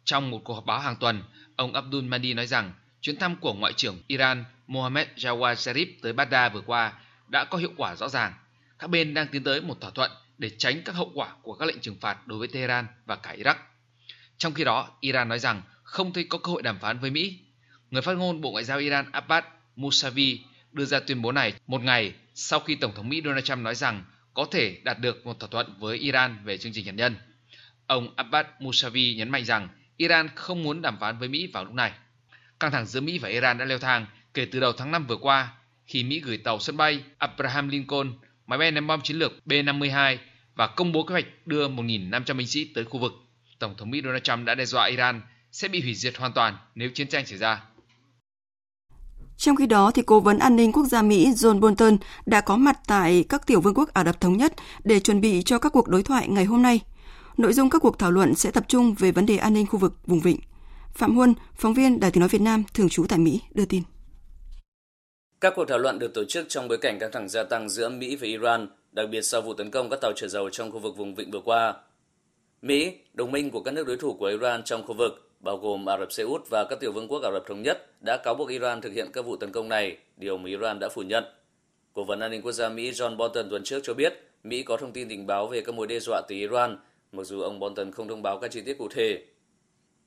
Trong 0.03 0.31
một 0.31 0.41
cuộc 0.43 0.53
họp 0.53 0.65
báo 0.65 0.79
hàng 0.79 0.95
tuần, 0.95 1.23
ông 1.55 1.73
Abdul 1.73 2.03
Mahdi 2.03 2.33
nói 2.33 2.47
rằng 2.47 2.73
chuyến 3.01 3.17
thăm 3.17 3.35
của 3.35 3.53
Ngoại 3.53 3.73
trưởng 3.73 4.01
Iran 4.07 4.43
Mohammad 4.67 5.07
Jawad 5.15 5.53
Zarif 5.53 5.87
tới 6.01 6.13
Baghdad 6.13 6.53
vừa 6.53 6.61
qua 6.61 6.93
đã 7.27 7.45
có 7.45 7.57
hiệu 7.57 7.71
quả 7.77 7.95
rõ 7.95 8.09
ràng. 8.09 8.33
Các 8.79 8.89
bên 8.89 9.13
đang 9.13 9.27
tiến 9.27 9.43
tới 9.43 9.61
một 9.61 9.81
thỏa 9.81 9.89
thuận 9.89 10.11
để 10.37 10.49
tránh 10.57 10.81
các 10.85 10.95
hậu 10.95 11.11
quả 11.13 11.29
của 11.41 11.53
các 11.53 11.65
lệnh 11.65 11.79
trừng 11.79 11.97
phạt 12.01 12.27
đối 12.27 12.39
với 12.39 12.47
Tehran 12.47 12.87
và 13.05 13.15
cả 13.15 13.35
Iraq. 13.37 13.55
Trong 14.37 14.53
khi 14.53 14.63
đó, 14.63 14.89
Iran 14.99 15.29
nói 15.29 15.39
rằng 15.39 15.61
không 15.83 16.13
thấy 16.13 16.23
có 16.23 16.37
cơ 16.37 16.51
hội 16.51 16.61
đàm 16.61 16.79
phán 16.79 16.99
với 16.99 17.11
Mỹ. 17.11 17.39
Người 17.91 18.01
phát 18.01 18.17
ngôn 18.17 18.41
Bộ 18.41 18.51
Ngoại 18.51 18.63
giao 18.63 18.79
Iran 18.79 19.11
Abbas 19.11 19.43
Mousavi 19.75 20.39
đưa 20.71 20.85
ra 20.85 20.99
tuyên 20.99 21.21
bố 21.21 21.31
này 21.31 21.53
một 21.67 21.81
ngày 21.81 22.13
sau 22.35 22.59
khi 22.59 22.75
Tổng 22.75 22.91
thống 22.95 23.09
Mỹ 23.09 23.21
Donald 23.25 23.45
Trump 23.45 23.59
nói 23.59 23.75
rằng 23.75 24.03
có 24.33 24.47
thể 24.51 24.81
đạt 24.83 24.99
được 24.99 25.25
một 25.25 25.39
thỏa 25.39 25.49
thuận 25.49 25.79
với 25.79 25.97
Iran 25.97 26.37
về 26.43 26.57
chương 26.57 26.73
trình 26.73 26.85
hạt 26.85 26.91
nhân. 26.91 27.15
Ông 27.89 28.13
Abbas 28.15 28.45
Mousavi 28.59 29.15
nhấn 29.15 29.29
mạnh 29.29 29.45
rằng 29.45 29.67
Iran 29.97 30.29
không 30.35 30.63
muốn 30.63 30.81
đàm 30.81 30.97
phán 30.99 31.19
với 31.19 31.27
Mỹ 31.27 31.49
vào 31.53 31.65
lúc 31.65 31.73
này. 31.73 31.91
Căng 32.59 32.71
thẳng 32.71 32.85
giữa 32.85 33.01
Mỹ 33.01 33.19
và 33.19 33.29
Iran 33.29 33.57
đã 33.57 33.65
leo 33.65 33.79
thang 33.79 34.05
kể 34.33 34.45
từ 34.45 34.59
đầu 34.59 34.71
tháng 34.73 34.91
5 34.91 35.07
vừa 35.07 35.15
qua 35.15 35.53
khi 35.85 36.03
Mỹ 36.03 36.19
gửi 36.19 36.37
tàu 36.37 36.59
sân 36.59 36.77
bay 36.77 37.03
Abraham 37.17 37.67
Lincoln, 37.67 38.13
máy 38.47 38.59
bay 38.59 38.71
ném 38.71 38.87
bom 38.87 39.01
chiến 39.01 39.17
lược 39.17 39.31
B-52 39.45 40.17
và 40.55 40.67
công 40.67 40.91
bố 40.91 41.03
kế 41.03 41.11
hoạch 41.11 41.25
đưa 41.45 41.67
1.500 41.67 42.37
binh 42.37 42.47
sĩ 42.47 42.71
tới 42.75 42.85
khu 42.85 42.99
vực. 42.99 43.11
Tổng 43.59 43.75
thống 43.77 43.91
Mỹ 43.91 44.01
Donald 44.03 44.23
Trump 44.23 44.45
đã 44.45 44.55
đe 44.55 44.65
dọa 44.65 44.85
Iran 44.85 45.21
sẽ 45.51 45.67
bị 45.67 45.81
hủy 45.81 45.95
diệt 45.95 46.17
hoàn 46.17 46.33
toàn 46.33 46.57
nếu 46.75 46.89
chiến 46.89 47.07
tranh 47.07 47.25
xảy 47.25 47.37
ra. 47.37 47.63
Trong 49.37 49.55
khi 49.55 49.65
đó, 49.65 49.91
thì 49.91 50.01
Cố 50.05 50.19
vấn 50.19 50.39
An 50.39 50.55
ninh 50.55 50.71
Quốc 50.71 50.85
gia 50.85 51.01
Mỹ 51.01 51.31
John 51.31 51.59
Bolton 51.59 51.97
đã 52.25 52.41
có 52.41 52.57
mặt 52.57 52.79
tại 52.87 53.25
các 53.29 53.47
tiểu 53.47 53.61
vương 53.61 53.73
quốc 53.73 53.93
Ả 53.93 54.03
Rập 54.03 54.21
Thống 54.21 54.37
Nhất 54.37 54.53
để 54.83 54.99
chuẩn 54.99 55.21
bị 55.21 55.43
cho 55.45 55.59
các 55.59 55.69
cuộc 55.69 55.87
đối 55.87 56.03
thoại 56.03 56.27
ngày 56.27 56.45
hôm 56.45 56.61
nay. 56.61 56.81
Nội 57.39 57.53
dung 57.53 57.69
các 57.69 57.81
cuộc 57.81 57.99
thảo 57.99 58.11
luận 58.11 58.35
sẽ 58.35 58.51
tập 58.51 58.63
trung 58.67 58.95
về 58.99 59.11
vấn 59.11 59.25
đề 59.25 59.37
an 59.37 59.53
ninh 59.53 59.65
khu 59.65 59.79
vực 59.79 59.93
vùng 60.07 60.19
vịnh. 60.19 60.39
Phạm 60.93 61.15
Huân, 61.15 61.33
phóng 61.55 61.73
viên 61.73 61.99
Đài 61.99 62.11
tiếng 62.11 62.19
nói 62.19 62.29
Việt 62.29 62.41
Nam 62.41 62.63
thường 62.73 62.89
trú 62.89 63.05
tại 63.09 63.19
Mỹ 63.19 63.41
đưa 63.53 63.65
tin. 63.65 63.83
Các 65.41 65.53
cuộc 65.55 65.65
thảo 65.65 65.77
luận 65.77 65.99
được 65.99 66.13
tổ 66.13 66.23
chức 66.25 66.45
trong 66.49 66.67
bối 66.67 66.77
cảnh 66.77 66.99
căng 66.99 67.11
thẳng 67.11 67.29
gia 67.29 67.43
tăng 67.43 67.69
giữa 67.69 67.89
Mỹ 67.89 68.15
và 68.15 68.27
Iran, 68.27 68.67
đặc 68.91 69.09
biệt 69.11 69.21
sau 69.21 69.41
vụ 69.41 69.53
tấn 69.53 69.71
công 69.71 69.89
các 69.89 69.99
tàu 70.01 70.11
chở 70.15 70.27
dầu 70.27 70.49
trong 70.49 70.71
khu 70.71 70.79
vực 70.79 70.97
vùng 70.97 71.15
vịnh 71.15 71.31
vừa 71.31 71.41
qua. 71.45 71.73
Mỹ, 72.61 72.93
đồng 73.13 73.31
minh 73.31 73.51
của 73.51 73.61
các 73.61 73.71
nước 73.71 73.87
đối 73.87 73.97
thủ 73.97 74.13
của 74.13 74.25
Iran 74.25 74.63
trong 74.63 74.83
khu 74.87 74.93
vực, 74.93 75.31
bao 75.39 75.57
gồm 75.57 75.89
Ả 75.89 75.97
Rập 75.99 76.11
Xê 76.11 76.23
Út 76.23 76.49
và 76.49 76.65
các 76.69 76.79
tiểu 76.79 76.91
vương 76.91 77.07
quốc 77.07 77.23
Ả 77.23 77.31
Rập 77.31 77.43
Thống 77.47 77.61
Nhất, 77.61 77.91
đã 78.05 78.17
cáo 78.23 78.35
buộc 78.35 78.49
Iran 78.49 78.81
thực 78.81 78.93
hiện 78.93 79.11
các 79.13 79.25
vụ 79.25 79.35
tấn 79.35 79.51
công 79.51 79.69
này, 79.69 79.97
điều 80.17 80.37
mà 80.37 80.49
Iran 80.49 80.79
đã 80.79 80.89
phủ 80.89 81.01
nhận. 81.01 81.23
Cố 81.93 82.03
vấn 82.03 82.19
an 82.19 82.31
ninh 82.31 82.41
quốc 82.41 82.51
gia 82.51 82.69
Mỹ 82.69 82.91
John 82.91 83.17
Bolton 83.17 83.49
tuần 83.49 83.63
trước 83.63 83.79
cho 83.83 83.93
biết 83.93 84.13
Mỹ 84.43 84.63
có 84.63 84.77
thông 84.77 84.91
tin 84.91 85.09
tình 85.09 85.27
báo 85.27 85.47
về 85.47 85.61
các 85.61 85.75
mối 85.75 85.87
đe 85.87 85.99
dọa 85.99 86.21
từ 86.27 86.35
Iran, 86.35 86.77
mặc 87.11 87.23
dù 87.23 87.41
ông 87.41 87.59
Bolton 87.59 87.91
không 87.91 88.07
thông 88.07 88.21
báo 88.21 88.39
các 88.39 88.51
chi 88.51 88.61
tiết 88.61 88.77
cụ 88.77 88.87
thể. 88.91 89.23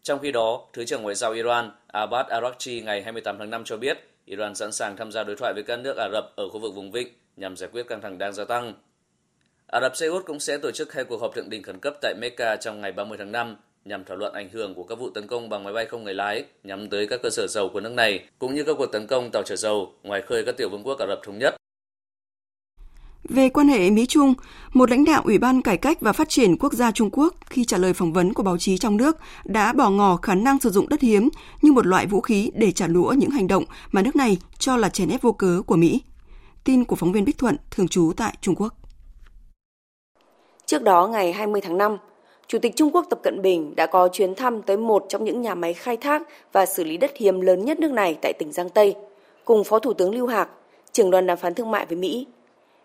Trong 0.03 0.19
khi 0.19 0.33
đó, 0.33 0.69
Thứ 0.73 0.85
trưởng 0.85 1.03
Ngoại 1.03 1.15
giao 1.15 1.33
Iran 1.33 1.71
Abbas 1.87 2.27
Araghchi 2.27 2.81
ngày 2.81 3.03
28 3.03 3.39
tháng 3.39 3.51
5 3.51 3.65
cho 3.65 3.77
biết 3.77 3.99
Iran 4.25 4.55
sẵn 4.55 4.73
sàng 4.73 4.97
tham 4.97 5.13
gia 5.13 5.25
đối 5.25 5.37
thoại 5.37 5.53
với 5.55 5.63
các 5.63 5.77
nước 5.77 5.97
Ả 5.97 6.09
Rập 6.13 6.37
ở 6.37 6.49
khu 6.49 6.59
vực 6.59 6.75
vùng 6.75 6.91
vịnh 6.91 7.09
nhằm 7.37 7.57
giải 7.57 7.71
quyết 7.73 7.89
căng 7.89 8.01
thẳng 8.01 8.19
đang 8.19 8.33
gia 8.33 8.45
tăng. 8.45 8.75
Ả 9.67 9.81
Rập 9.81 9.97
Xê 9.97 10.07
Út 10.07 10.27
cũng 10.27 10.41
sẽ 10.41 10.59
tổ 10.59 10.71
chức 10.71 10.93
hai 10.93 11.05
cuộc 11.05 11.21
họp 11.21 11.35
thượng 11.35 11.51
đỉnh 11.51 11.63
khẩn 11.63 11.79
cấp 11.79 11.95
tại 12.01 12.15
Mecca 12.21 12.57
trong 12.57 12.81
ngày 12.81 12.93
30 12.93 13.19
tháng 13.19 13.33
5 13.33 13.57
nhằm 13.85 14.05
thảo 14.05 14.17
luận 14.17 14.33
ảnh 14.33 14.49
hưởng 14.53 14.75
của 14.75 14.85
các 14.85 14.99
vụ 14.99 15.11
tấn 15.11 15.27
công 15.27 15.49
bằng 15.49 15.65
máy 15.65 15.73
bay 15.73 15.87
không 15.87 16.05
người 16.05 16.15
lái 16.15 16.45
nhắm 16.65 16.89
tới 16.89 17.07
các 17.07 17.21
cơ 17.23 17.31
sở 17.31 17.47
dầu 17.47 17.69
của 17.69 17.81
nước 17.81 17.93
này, 17.93 18.25
cũng 18.39 18.55
như 18.55 18.65
các 18.65 18.75
cuộc 18.79 18.93
tấn 18.93 19.07
công 19.07 19.31
tàu 19.31 19.43
chở 19.43 19.57
dầu 19.57 19.95
ngoài 20.03 20.23
khơi 20.23 20.45
các 20.47 20.57
tiểu 20.57 20.69
vương 20.69 20.83
quốc 20.85 20.99
Ả 20.99 21.07
Rập 21.07 21.21
Thống 21.23 21.39
Nhất. 21.39 21.55
Về 23.29 23.49
quan 23.49 23.69
hệ 23.69 23.91
Mỹ-Trung, 23.91 24.35
một 24.73 24.91
lãnh 24.91 25.05
đạo 25.05 25.23
Ủy 25.25 25.39
ban 25.39 25.63
Cải 25.63 25.77
cách 25.77 26.01
và 26.01 26.13
Phát 26.13 26.29
triển 26.29 26.57
Quốc 26.57 26.73
gia 26.73 26.91
Trung 26.91 27.11
Quốc 27.13 27.35
khi 27.47 27.65
trả 27.65 27.79
lời 27.79 27.93
phỏng 27.93 28.13
vấn 28.13 28.35
của 28.35 28.43
báo 28.43 28.59
chí 28.59 28.79
trong 28.79 28.97
nước 28.97 29.17
đã 29.45 29.73
bỏ 29.73 29.91
ngỏ 29.91 30.17
khả 30.17 30.35
năng 30.35 30.61
sử 30.61 30.71
dụng 30.71 30.89
đất 30.89 31.01
hiếm 31.01 31.29
như 31.63 31.73
một 31.73 31.87
loại 31.87 32.07
vũ 32.07 32.21
khí 32.21 32.51
để 32.55 32.73
trả 32.73 32.87
đũa 32.87 33.15
những 33.19 33.31
hành 33.31 33.47
động 33.47 33.65
mà 33.93 34.03
nước 34.03 34.17
này 34.17 34.39
cho 34.59 34.77
là 34.77 34.89
chèn 34.89 35.09
ép 35.09 35.23
vô 35.23 35.33
cớ 35.33 35.63
của 35.67 35.77
Mỹ. 35.77 36.03
Tin 36.65 36.85
của 36.85 36.97
phóng 36.97 37.13
viên 37.13 37.25
Bích 37.25 37.39
Thuận, 37.39 37.57
thường 37.71 37.89
trú 37.89 38.13
tại 38.17 38.37
Trung 38.41 38.55
Quốc. 38.55 38.75
Trước 40.67 40.83
đó, 40.83 41.07
ngày 41.07 41.33
20 41.33 41.61
tháng 41.61 41.79
5, 41.79 41.97
Chủ 42.47 42.59
tịch 42.59 42.77
Trung 42.77 42.91
Quốc 42.93 43.07
Tập 43.11 43.21
Cận 43.23 43.43
Bình 43.43 43.75
đã 43.77 43.87
có 43.87 44.09
chuyến 44.13 44.35
thăm 44.35 44.63
tới 44.63 44.77
một 44.77 45.07
trong 45.09 45.25
những 45.25 45.43
nhà 45.43 45.55
máy 45.55 45.75
khai 45.75 45.97
thác 45.97 46.23
và 46.53 46.67
xử 46.67 46.85
lý 46.85 46.97
đất 46.97 47.11
hiếm 47.17 47.41
lớn 47.41 47.65
nhất 47.65 47.81
nước 47.81 47.93
này 47.93 48.19
tại 48.23 48.33
tỉnh 48.33 48.53
Giang 48.53 48.69
Tây, 48.69 48.95
cùng 49.45 49.65
Phó 49.65 49.79
Thủ 49.79 49.93
tướng 49.93 50.15
Lưu 50.15 50.27
Hạc, 50.27 50.49
trưởng 50.93 51.11
đoàn 51.11 51.27
đàm 51.27 51.39
phán 51.39 51.55
thương 51.55 51.71
mại 51.71 51.87
với 51.87 51.97
Mỹ. 51.97 52.27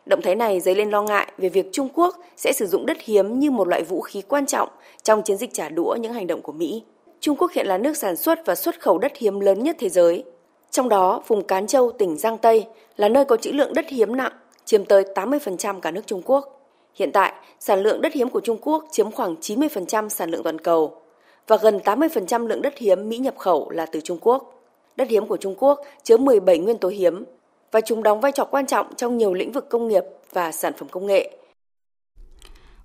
Động 0.07 0.21
thái 0.21 0.35
này 0.35 0.59
dấy 0.59 0.75
lên 0.75 0.89
lo 0.89 1.01
ngại 1.01 1.31
về 1.37 1.49
việc 1.49 1.69
Trung 1.71 1.89
Quốc 1.93 2.15
sẽ 2.37 2.53
sử 2.53 2.67
dụng 2.67 2.85
đất 2.85 2.97
hiếm 3.01 3.39
như 3.39 3.51
một 3.51 3.67
loại 3.67 3.83
vũ 3.83 4.01
khí 4.01 4.21
quan 4.27 4.45
trọng 4.45 4.69
trong 5.03 5.21
chiến 5.21 5.37
dịch 5.37 5.53
trả 5.53 5.69
đũa 5.69 5.95
những 6.01 6.13
hành 6.13 6.27
động 6.27 6.41
của 6.41 6.51
Mỹ. 6.51 6.83
Trung 7.19 7.35
Quốc 7.39 7.51
hiện 7.51 7.67
là 7.67 7.77
nước 7.77 7.97
sản 7.97 8.15
xuất 8.15 8.45
và 8.45 8.55
xuất 8.55 8.81
khẩu 8.81 8.97
đất 8.97 9.17
hiếm 9.17 9.39
lớn 9.39 9.63
nhất 9.63 9.75
thế 9.79 9.89
giới. 9.89 10.23
Trong 10.71 10.89
đó, 10.89 11.23
vùng 11.27 11.43
Cán 11.43 11.67
Châu, 11.67 11.91
tỉnh 11.91 12.17
Giang 12.17 12.37
Tây 12.37 12.65
là 12.95 13.09
nơi 13.09 13.25
có 13.25 13.37
trữ 13.37 13.51
lượng 13.51 13.73
đất 13.73 13.85
hiếm 13.89 14.15
nặng, 14.15 14.31
chiếm 14.65 14.85
tới 14.85 15.03
80% 15.15 15.79
cả 15.79 15.91
nước 15.91 16.07
Trung 16.07 16.21
Quốc. 16.25 16.71
Hiện 16.93 17.11
tại, 17.11 17.33
sản 17.59 17.83
lượng 17.83 18.01
đất 18.01 18.13
hiếm 18.13 18.29
của 18.29 18.41
Trung 18.41 18.57
Quốc 18.61 18.85
chiếm 18.91 19.11
khoảng 19.11 19.35
90% 19.35 20.09
sản 20.09 20.29
lượng 20.29 20.43
toàn 20.43 20.59
cầu 20.59 21.01
và 21.47 21.57
gần 21.57 21.79
80% 21.83 22.47
lượng 22.47 22.61
đất 22.61 22.77
hiếm 22.77 23.09
Mỹ 23.09 23.17
nhập 23.17 23.37
khẩu 23.37 23.69
là 23.69 23.85
từ 23.85 24.01
Trung 24.01 24.17
Quốc. 24.21 24.53
Đất 24.95 25.09
hiếm 25.09 25.27
của 25.27 25.37
Trung 25.37 25.55
Quốc 25.57 25.81
chứa 26.03 26.17
17 26.17 26.57
nguyên 26.57 26.77
tố 26.77 26.89
hiếm 26.89 27.23
và 27.71 27.81
chúng 27.81 28.03
đóng 28.03 28.21
vai 28.21 28.31
trò 28.31 28.45
quan 28.45 28.65
trọng 28.65 28.95
trong 28.95 29.17
nhiều 29.17 29.33
lĩnh 29.33 29.51
vực 29.51 29.69
công 29.69 29.87
nghiệp 29.87 30.03
và 30.33 30.51
sản 30.51 30.73
phẩm 30.77 30.89
công 30.89 31.07
nghệ. 31.07 31.37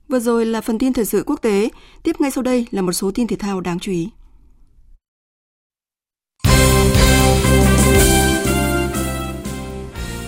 Vừa 0.09 0.19
rồi 0.19 0.47
là 0.47 0.61
phần 0.61 0.79
tin 0.79 0.93
thời 0.93 1.05
sự 1.05 1.25
quốc 1.27 1.43
tế, 1.43 1.69
tiếp 2.03 2.21
ngay 2.21 2.31
sau 2.31 2.43
đây 2.43 2.67
là 2.71 2.83
một 2.83 2.93
số 2.93 3.11
tin 3.15 3.27
thể 3.27 3.37
thao 3.37 3.61
đáng 3.61 3.79
chú 3.79 3.93
ý. 3.93 4.09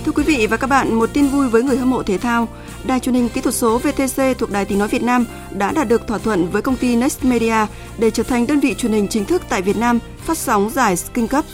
Thưa 0.05 0.13
quý 0.15 0.23
vị 0.23 0.47
và 0.47 0.57
các 0.57 0.67
bạn, 0.67 0.95
một 0.95 1.11
tin 1.13 1.27
vui 1.27 1.49
với 1.49 1.63
người 1.63 1.77
hâm 1.77 1.91
mộ 1.91 2.03
thể 2.03 2.19
thao. 2.19 2.49
Đài 2.87 3.01
truyền 3.01 3.15
hình 3.15 3.29
kỹ 3.29 3.41
thuật 3.41 3.55
số 3.55 3.79
VTC 3.79 4.39
thuộc 4.39 4.51
Đài 4.51 4.65
Tiếng 4.65 4.79
Nói 4.79 4.89
Việt 4.89 5.03
Nam 5.03 5.27
đã 5.51 5.73
đạt 5.73 5.89
được 5.89 6.07
thỏa 6.07 6.19
thuận 6.19 6.49
với 6.49 6.63
công 6.63 6.77
ty 6.77 6.97
Next 6.97 7.25
Media 7.25 7.67
để 7.99 8.11
trở 8.11 8.23
thành 8.23 8.47
đơn 8.47 8.61
vị 8.61 8.75
truyền 8.75 8.93
hình 8.93 9.09
chính 9.09 9.25
thức 9.25 9.43
tại 9.49 9.63
Việt 9.63 9.77
Nam 9.77 9.99
phát 10.19 10.39
sóng 10.39 10.71
giải 10.71 10.95
King 11.15 11.29
Cup. 11.29 11.45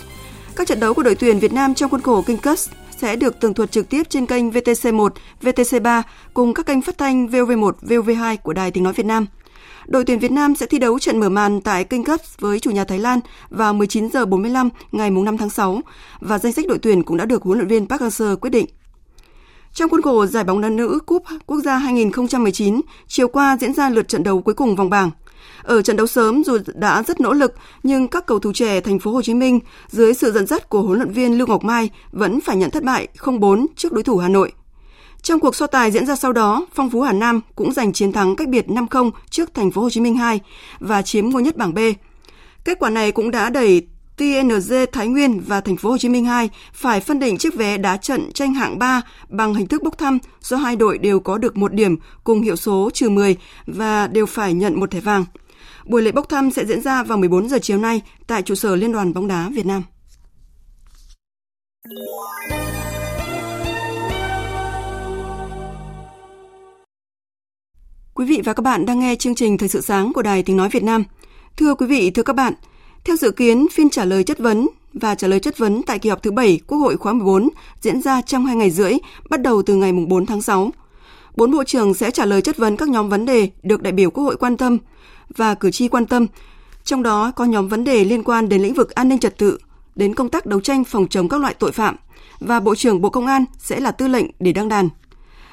Các 0.56 0.66
trận 0.66 0.80
đấu 0.80 0.94
của 0.94 1.02
đội 1.02 1.14
tuyển 1.14 1.38
Việt 1.38 1.52
Nam 1.52 1.74
trong 1.74 1.90
khuôn 1.90 2.00
khổ 2.02 2.22
King 2.22 2.36
Cup 2.36 2.58
sẽ 3.00 3.16
được 3.16 3.40
tường 3.40 3.54
thuật 3.54 3.72
trực 3.72 3.88
tiếp 3.88 4.02
trên 4.10 4.26
kênh 4.26 4.50
VTC1, 4.50 5.08
VTC3 5.42 6.02
cùng 6.34 6.54
các 6.54 6.66
kênh 6.66 6.82
phát 6.82 6.98
thanh 6.98 7.26
VOV1, 7.26 7.72
VOV2 7.82 8.36
của 8.36 8.52
Đài 8.52 8.70
Tiếng 8.70 8.84
Nói 8.84 8.92
Việt 8.92 9.06
Nam. 9.06 9.26
Đội 9.86 10.04
tuyển 10.04 10.18
Việt 10.18 10.32
Nam 10.32 10.54
sẽ 10.54 10.66
thi 10.66 10.78
đấu 10.78 10.98
trận 10.98 11.20
mở 11.20 11.28
màn 11.28 11.60
tại 11.60 11.84
kênh 11.84 12.04
cấp 12.04 12.20
với 12.38 12.60
chủ 12.60 12.70
nhà 12.70 12.84
Thái 12.84 12.98
Lan 12.98 13.20
vào 13.50 13.74
19 13.74 14.10
giờ 14.10 14.26
45 14.26 14.68
ngày 14.92 15.10
5 15.10 15.38
tháng 15.38 15.50
6 15.50 15.80
và 16.20 16.38
danh 16.38 16.52
sách 16.52 16.66
đội 16.66 16.78
tuyển 16.78 17.02
cũng 17.02 17.16
đã 17.16 17.24
được 17.24 17.42
huấn 17.42 17.58
luyện 17.58 17.68
viên 17.68 17.86
Park 17.86 18.02
Hang-seo 18.02 18.36
quyết 18.36 18.50
định. 18.50 18.66
Trong 19.72 19.90
khuôn 19.90 20.02
khổ 20.02 20.26
giải 20.26 20.44
bóng 20.44 20.60
đá 20.60 20.68
nữ 20.68 20.98
Cúp 21.06 21.22
Quốc 21.46 21.60
gia 21.64 21.76
2019, 21.78 22.80
chiều 23.08 23.28
qua 23.28 23.56
diễn 23.60 23.74
ra 23.74 23.90
lượt 23.90 24.08
trận 24.08 24.22
đấu 24.22 24.42
cuối 24.42 24.54
cùng 24.54 24.76
vòng 24.76 24.90
bảng. 24.90 25.10
Ở 25.62 25.82
trận 25.82 25.96
đấu 25.96 26.06
sớm 26.06 26.44
dù 26.44 26.58
đã 26.74 27.02
rất 27.02 27.20
nỗ 27.20 27.32
lực, 27.32 27.54
nhưng 27.82 28.08
các 28.08 28.26
cầu 28.26 28.38
thủ 28.38 28.52
trẻ 28.52 28.80
thành 28.80 28.98
phố 28.98 29.12
Hồ 29.12 29.22
Chí 29.22 29.34
Minh 29.34 29.60
dưới 29.88 30.14
sự 30.14 30.32
dẫn 30.32 30.46
dắt 30.46 30.68
của 30.68 30.82
huấn 30.82 30.98
luyện 30.98 31.12
viên 31.12 31.38
Lưu 31.38 31.46
Ngọc 31.46 31.64
Mai 31.64 31.90
vẫn 32.12 32.40
phải 32.40 32.56
nhận 32.56 32.70
thất 32.70 32.82
bại 32.82 33.08
0-4 33.18 33.66
trước 33.76 33.92
đối 33.92 34.02
thủ 34.02 34.16
Hà 34.16 34.28
Nội. 34.28 34.52
Trong 35.22 35.40
cuộc 35.40 35.56
so 35.56 35.66
tài 35.66 35.90
diễn 35.90 36.06
ra 36.06 36.16
sau 36.16 36.32
đó, 36.32 36.66
Phong 36.74 36.90
Phú 36.90 37.00
Hà 37.00 37.12
Nam 37.12 37.40
cũng 37.54 37.72
giành 37.72 37.92
chiến 37.92 38.12
thắng 38.12 38.36
cách 38.36 38.48
biệt 38.48 38.66
5-0 38.68 39.10
trước 39.30 39.54
thành 39.54 39.70
phố 39.70 39.82
Hồ 39.82 39.90
Chí 39.90 40.00
Minh 40.00 40.16
2 40.16 40.40
và 40.80 41.02
chiếm 41.02 41.28
ngôi 41.28 41.42
nhất 41.42 41.56
bảng 41.56 41.74
B. 41.74 41.78
Kết 42.64 42.78
quả 42.78 42.90
này 42.90 43.12
cũng 43.12 43.30
đã 43.30 43.50
đẩy 43.50 43.86
TNG 44.20 44.72
Thái 44.92 45.08
Nguyên 45.08 45.40
và 45.40 45.60
Thành 45.60 45.76
phố 45.76 45.90
Hồ 45.90 45.98
Chí 45.98 46.08
Minh 46.08 46.24
2 46.24 46.50
phải 46.72 47.00
phân 47.00 47.18
định 47.18 47.38
chiếc 47.38 47.54
vé 47.54 47.78
đá 47.78 47.96
trận 47.96 48.32
tranh 48.32 48.54
hạng 48.54 48.78
3 48.78 49.02
bằng 49.28 49.54
hình 49.54 49.66
thức 49.66 49.82
bốc 49.82 49.98
thăm 49.98 50.18
do 50.40 50.56
hai 50.56 50.76
đội 50.76 50.98
đều 50.98 51.20
có 51.20 51.38
được 51.38 51.56
một 51.56 51.72
điểm 51.72 51.96
cùng 52.24 52.42
hiệu 52.42 52.56
số 52.56 52.90
trừ 52.94 53.08
10 53.08 53.36
và 53.66 54.06
đều 54.06 54.26
phải 54.26 54.54
nhận 54.54 54.80
một 54.80 54.90
thẻ 54.90 55.00
vàng. 55.00 55.24
Buổi 55.84 56.02
lễ 56.02 56.12
bốc 56.12 56.28
thăm 56.28 56.50
sẽ 56.50 56.64
diễn 56.64 56.80
ra 56.80 57.02
vào 57.02 57.18
14 57.18 57.48
giờ 57.48 57.58
chiều 57.62 57.78
nay 57.78 58.02
tại 58.26 58.42
trụ 58.42 58.54
sở 58.54 58.76
Liên 58.76 58.92
đoàn 58.92 59.14
bóng 59.14 59.28
đá 59.28 59.48
Việt 59.48 59.66
Nam. 59.66 59.82
Quý 68.14 68.26
vị 68.26 68.40
và 68.44 68.52
các 68.52 68.62
bạn 68.62 68.86
đang 68.86 69.00
nghe 69.00 69.16
chương 69.16 69.34
trình 69.34 69.58
Thời 69.58 69.68
sự 69.68 69.80
sáng 69.80 70.12
của 70.12 70.22
Đài 70.22 70.42
Tiếng 70.42 70.56
Nói 70.56 70.68
Việt 70.68 70.82
Nam. 70.82 71.04
Thưa 71.56 71.74
quý 71.74 71.86
vị, 71.86 72.10
thưa 72.10 72.22
các 72.22 72.36
bạn, 72.36 72.54
theo 73.04 73.16
dự 73.16 73.30
kiến, 73.30 73.66
phiên 73.72 73.90
trả 73.90 74.04
lời 74.04 74.24
chất 74.24 74.38
vấn 74.38 74.68
và 74.92 75.14
trả 75.14 75.28
lời 75.28 75.40
chất 75.40 75.58
vấn 75.58 75.82
tại 75.82 75.98
kỳ 75.98 76.08
họp 76.08 76.22
thứ 76.22 76.30
7 76.30 76.60
Quốc 76.66 76.78
hội 76.78 76.96
khóa 76.96 77.12
14 77.12 77.48
diễn 77.80 78.02
ra 78.02 78.22
trong 78.22 78.46
2 78.46 78.56
ngày 78.56 78.70
rưỡi, 78.70 78.92
bắt 79.30 79.42
đầu 79.42 79.62
từ 79.62 79.74
ngày 79.74 79.92
4 79.92 80.26
tháng 80.26 80.42
6. 80.42 80.70
Bốn 81.36 81.50
bộ 81.50 81.64
trưởng 81.64 81.94
sẽ 81.94 82.10
trả 82.10 82.24
lời 82.24 82.42
chất 82.42 82.56
vấn 82.56 82.76
các 82.76 82.88
nhóm 82.88 83.08
vấn 83.08 83.26
đề 83.26 83.50
được 83.62 83.82
đại 83.82 83.92
biểu 83.92 84.10
Quốc 84.10 84.24
hội 84.24 84.36
quan 84.36 84.56
tâm 84.56 84.78
và 85.36 85.54
cử 85.54 85.70
tri 85.70 85.88
quan 85.88 86.06
tâm, 86.06 86.26
trong 86.84 87.02
đó 87.02 87.32
có 87.36 87.44
nhóm 87.44 87.68
vấn 87.68 87.84
đề 87.84 88.04
liên 88.04 88.22
quan 88.22 88.48
đến 88.48 88.62
lĩnh 88.62 88.74
vực 88.74 88.90
an 88.90 89.08
ninh 89.08 89.18
trật 89.18 89.38
tự, 89.38 89.58
đến 89.96 90.14
công 90.14 90.28
tác 90.28 90.46
đấu 90.46 90.60
tranh 90.60 90.84
phòng 90.84 91.06
chống 91.08 91.28
các 91.28 91.40
loại 91.40 91.54
tội 91.54 91.72
phạm 91.72 91.96
và 92.40 92.60
Bộ 92.60 92.74
trưởng 92.74 93.00
Bộ 93.00 93.10
Công 93.10 93.26
an 93.26 93.44
sẽ 93.58 93.80
là 93.80 93.90
tư 93.90 94.08
lệnh 94.08 94.26
để 94.40 94.52
đăng 94.52 94.68
đàn 94.68 94.88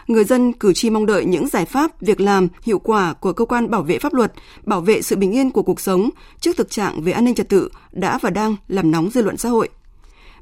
người 0.07 0.23
dân 0.23 0.53
cử 0.53 0.73
tri 0.73 0.89
mong 0.89 1.05
đợi 1.05 1.25
những 1.25 1.47
giải 1.47 1.65
pháp, 1.65 2.01
việc 2.01 2.21
làm 2.21 2.47
hiệu 2.63 2.79
quả 2.79 3.13
của 3.13 3.33
cơ 3.33 3.45
quan 3.45 3.71
bảo 3.71 3.83
vệ 3.83 3.99
pháp 3.99 4.13
luật, 4.13 4.33
bảo 4.63 4.81
vệ 4.81 5.01
sự 5.01 5.15
bình 5.15 5.31
yên 5.31 5.51
của 5.51 5.63
cuộc 5.63 5.79
sống 5.79 6.09
trước 6.39 6.57
thực 6.57 6.69
trạng 6.69 7.01
về 7.01 7.11
an 7.11 7.25
ninh 7.25 7.35
trật 7.35 7.49
tự 7.49 7.69
đã 7.91 8.19
và 8.21 8.29
đang 8.29 8.55
làm 8.67 8.91
nóng 8.91 9.09
dư 9.09 9.21
luận 9.21 9.37
xã 9.37 9.49
hội. 9.49 9.69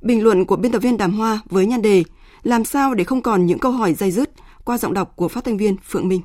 Bình 0.02 0.24
luận 0.24 0.46
của 0.46 0.56
biên 0.56 0.72
tập 0.72 0.80
viên 0.80 0.98
Đàm 0.98 1.14
Hoa 1.14 1.40
với 1.50 1.66
nhan 1.66 1.82
đề 1.82 2.04
Làm 2.44 2.66
sao 2.66 2.94
để 2.94 3.04
không 3.04 3.22
còn 3.22 3.46
những 3.46 3.60
câu 3.60 3.72
hỏi 3.72 3.94
dây 3.94 4.12
dứt 4.12 4.30
qua 4.66 4.78
giọng 4.78 4.94
đọc 4.94 5.14
của 5.16 5.28
phát 5.28 5.44
thanh 5.44 5.58
viên 5.58 5.78
Phượng 5.78 6.08
Minh. 6.08 6.22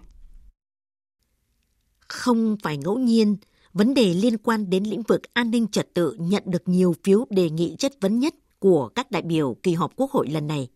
Không 2.09 2.57
phải 2.63 2.77
ngẫu 2.77 2.99
nhiên, 2.99 3.37
vấn 3.73 3.95
đề 3.95 4.15
liên 4.15 4.39
quan 4.39 4.71
đến 4.71 4.85
lĩnh 4.85 5.03
vực 5.03 5.23
an 5.35 5.51
ninh 5.51 5.67
trật 5.67 5.95
tự 5.95 6.17
nhận 6.19 6.43
được 6.47 6.69
nhiều 6.69 6.95
phiếu 7.05 7.27
đề 7.31 7.51
nghị 7.51 7.77
chất 7.79 7.93
vấn 8.01 8.19
nhất 8.19 8.35
của 8.59 8.89
các 8.89 9.11
đại 9.11 9.23
biểu 9.23 9.57
kỳ 9.63 9.75
họp 9.75 9.93
Quốc 9.97 10.11
hội 10.11 10.29
lần 10.29 10.47
này. 10.47 10.69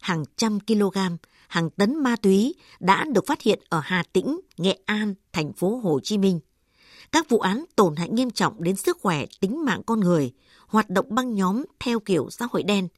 Hàng 0.00 0.24
trăm 0.36 0.58
kg 0.60 0.98
hàng 1.54 1.70
tấn 1.70 2.02
ma 2.02 2.16
túy 2.16 2.54
đã 2.80 3.04
được 3.12 3.26
phát 3.26 3.42
hiện 3.42 3.58
ở 3.68 3.80
Hà 3.84 4.02
Tĩnh, 4.12 4.40
Nghệ 4.56 4.78
An, 4.86 5.14
thành 5.32 5.52
phố 5.52 5.76
Hồ 5.76 6.00
Chí 6.02 6.18
Minh. 6.18 6.40
Các 7.12 7.28
vụ 7.28 7.38
án 7.38 7.64
tổn 7.76 7.96
hại 7.96 8.08
nghiêm 8.08 8.30
trọng 8.30 8.62
đến 8.62 8.76
sức 8.76 8.98
khỏe, 9.00 9.24
tính 9.40 9.64
mạng 9.64 9.82
con 9.86 10.00
người, 10.00 10.32
hoạt 10.66 10.90
động 10.90 11.06
băng 11.08 11.34
nhóm 11.34 11.64
theo 11.80 12.00
kiểu 12.00 12.30
xã 12.30 12.46
hội 12.50 12.62
đen, 12.62 12.88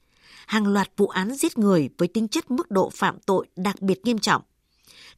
hàng 0.47 0.67
loạt 0.67 0.89
vụ 0.97 1.09
án 1.09 1.35
giết 1.35 1.59
người 1.59 1.89
với 1.99 2.09
tính 2.09 2.29
chất 2.29 2.51
mức 2.51 2.71
độ 2.71 2.91
phạm 2.95 3.19
tội 3.27 3.47
đặc 3.57 3.83
biệt 3.83 4.01
nghiêm 4.05 4.19
trọng. 4.19 4.43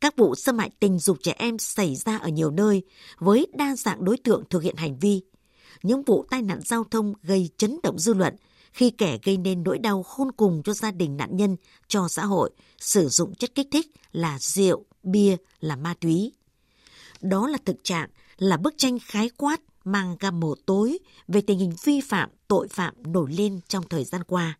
Các 0.01 0.17
vụ 0.17 0.35
xâm 0.35 0.59
hại 0.59 0.71
tình 0.81 0.99
dục 0.99 1.17
trẻ 1.23 1.35
em 1.39 1.59
xảy 1.59 1.97
ra 1.97 2.19
ở 2.19 2.29
nhiều 2.29 2.51
nơi 2.51 2.83
với 3.19 3.47
đa 3.55 3.77
dạng 3.77 4.05
đối 4.05 4.17
tượng 4.17 4.45
thực 4.51 4.63
hiện 4.63 4.77
hành 4.77 4.99
vi. 4.99 5.23
Những 5.83 6.03
vụ 6.03 6.25
tai 6.31 6.43
nạn 6.43 6.61
giao 6.65 6.85
thông 6.85 7.15
gây 7.23 7.51
chấn 7.57 7.79
động 7.83 7.99
dư 7.99 8.15
luận 8.15 8.35
khi 8.79 8.91
kẻ 8.91 9.19
gây 9.23 9.37
nên 9.37 9.63
nỗi 9.63 9.79
đau 9.79 10.03
khôn 10.03 10.33
cùng 10.33 10.63
cho 10.63 10.73
gia 10.73 10.91
đình 10.91 11.17
nạn 11.17 11.37
nhân, 11.37 11.57
cho 11.89 12.09
xã 12.09 12.25
hội, 12.25 12.51
sử 12.81 13.09
dụng 13.09 13.35
chất 13.35 13.55
kích 13.55 13.69
thích 13.71 13.87
là 14.13 14.39
rượu, 14.39 14.85
bia, 15.03 15.37
là 15.61 15.77
ma 15.77 15.95
túy. 16.01 16.33
Đó 17.21 17.49
là 17.49 17.59
thực 17.65 17.77
trạng, 17.85 18.11
là 18.39 18.57
bức 18.57 18.75
tranh 18.77 18.99
khái 19.07 19.31
quát 19.37 19.61
mang 19.85 20.17
gam 20.21 20.41
màu 20.41 20.55
tối 20.67 20.99
về 21.29 21.41
tình 21.41 21.59
hình 21.59 21.73
vi 21.85 22.01
phạm, 22.01 22.31
tội 22.49 22.69
phạm 22.69 22.95
nổi 23.07 23.33
lên 23.33 23.61
trong 23.69 23.85
thời 23.89 24.05
gian 24.05 24.25
qua. 24.25 24.59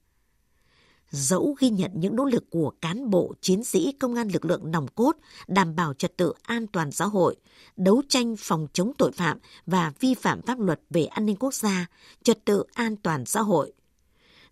Dẫu 1.11 1.57
ghi 1.59 1.71
nhận 1.71 1.91
những 1.95 2.17
nỗ 2.17 2.25
lực 2.25 2.45
của 2.51 2.73
cán 2.81 3.11
bộ, 3.11 3.35
chiến 3.41 3.65
sĩ, 3.65 3.93
công 3.93 4.15
an 4.15 4.29
lực 4.29 4.45
lượng 4.45 4.71
nòng 4.71 4.89
cốt 4.89 5.17
đảm 5.49 5.77
bảo 5.77 5.95
trật 5.95 6.17
tự 6.17 6.33
an 6.43 6.67
toàn 6.67 6.93
xã 6.93 7.05
hội, 7.05 7.37
đấu 7.77 8.03
tranh 8.09 8.37
phòng 8.39 8.67
chống 8.73 8.93
tội 8.99 9.13
phạm 9.13 9.39
và 9.67 9.93
vi 10.01 10.15
phạm 10.15 10.43
pháp 10.43 10.61
luật 10.61 10.81
về 10.91 11.05
an 11.05 11.27
ninh 11.27 11.37
quốc 11.37 11.55
gia, 11.55 11.87
trật 12.23 12.45
tự 12.45 12.65
an 12.75 12.97
toàn 12.97 13.27
xã 13.27 13.41
hội, 13.41 13.73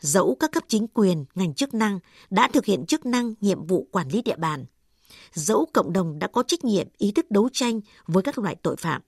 dẫu 0.00 0.36
các 0.40 0.52
cấp 0.52 0.64
chính 0.68 0.86
quyền, 0.94 1.24
ngành 1.34 1.54
chức 1.54 1.74
năng 1.74 1.98
đã 2.30 2.48
thực 2.52 2.64
hiện 2.64 2.86
chức 2.86 3.06
năng 3.06 3.34
nhiệm 3.40 3.66
vụ 3.66 3.88
quản 3.92 4.08
lý 4.08 4.22
địa 4.22 4.36
bàn, 4.36 4.64
dẫu 5.32 5.66
cộng 5.72 5.92
đồng 5.92 6.18
đã 6.18 6.26
có 6.26 6.42
trách 6.42 6.64
nhiệm 6.64 6.88
ý 6.98 7.12
thức 7.12 7.30
đấu 7.30 7.48
tranh 7.52 7.80
với 8.06 8.22
các 8.22 8.38
loại 8.38 8.56
tội 8.62 8.76
phạm, 8.76 9.02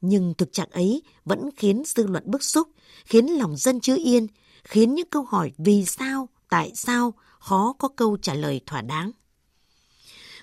nhưng 0.00 0.34
thực 0.38 0.52
trạng 0.52 0.70
ấy 0.70 1.02
vẫn 1.24 1.50
khiến 1.56 1.82
dư 1.86 2.06
luận 2.06 2.22
bức 2.26 2.42
xúc, 2.42 2.68
khiến 3.04 3.26
lòng 3.26 3.56
dân 3.56 3.80
chưa 3.80 3.96
yên, 3.96 4.26
khiến 4.64 4.94
những 4.94 5.08
câu 5.10 5.22
hỏi 5.22 5.52
vì 5.58 5.84
sao, 5.84 6.28
tại 6.48 6.72
sao 6.74 7.14
khó 7.38 7.74
có 7.78 7.88
câu 7.88 8.16
trả 8.16 8.34
lời 8.34 8.60
thỏa 8.66 8.82
đáng. 8.82 9.10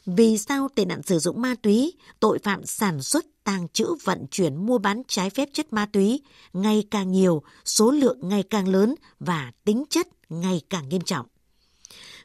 Vì 0.05 0.37
sao 0.37 0.69
tệ 0.75 0.85
nạn 0.85 1.03
sử 1.03 1.19
dụng 1.19 1.41
ma 1.41 1.55
túy, 1.61 1.93
tội 2.19 2.39
phạm 2.39 2.65
sản 2.65 3.01
xuất, 3.01 3.25
tàng 3.43 3.67
trữ, 3.73 3.95
vận 4.03 4.25
chuyển, 4.31 4.65
mua 4.65 4.77
bán 4.77 5.01
trái 5.07 5.29
phép 5.29 5.49
chất 5.53 5.73
ma 5.73 5.85
túy 5.85 6.21
ngày 6.53 6.83
càng 6.91 7.11
nhiều, 7.11 7.41
số 7.65 7.91
lượng 7.91 8.19
ngày 8.21 8.43
càng 8.43 8.67
lớn 8.67 8.95
và 9.19 9.51
tính 9.63 9.83
chất 9.89 10.07
ngày 10.29 10.61
càng 10.69 10.89
nghiêm 10.89 11.01
trọng? 11.01 11.25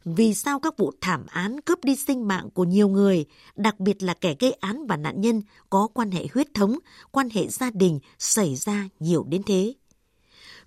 Vì 0.05 0.35
sao 0.35 0.61
các 0.61 0.77
vụ 0.77 0.93
thảm 1.01 1.27
án 1.27 1.61
cướp 1.61 1.85
đi 1.85 1.97
sinh 1.97 2.29
mạng 2.29 2.51
của 2.51 2.65
nhiều 2.65 2.89
người, 2.89 3.25
đặc 3.57 3.81
biệt 3.81 4.03
là 4.03 4.15
kẻ 4.15 4.35
gây 4.39 4.53
án 4.53 4.87
và 4.87 4.97
nạn 4.97 5.21
nhân 5.21 5.43
có 5.71 5.89
quan 5.95 6.11
hệ 6.11 6.27
huyết 6.35 6.55
thống, 6.55 6.79
quan 7.11 7.31
hệ 7.31 7.49
gia 7.49 7.71
đình 7.71 7.99
xảy 8.19 8.57
ra 8.57 8.89
nhiều 9.01 9.25
đến 9.29 9.43
thế? 9.47 9.75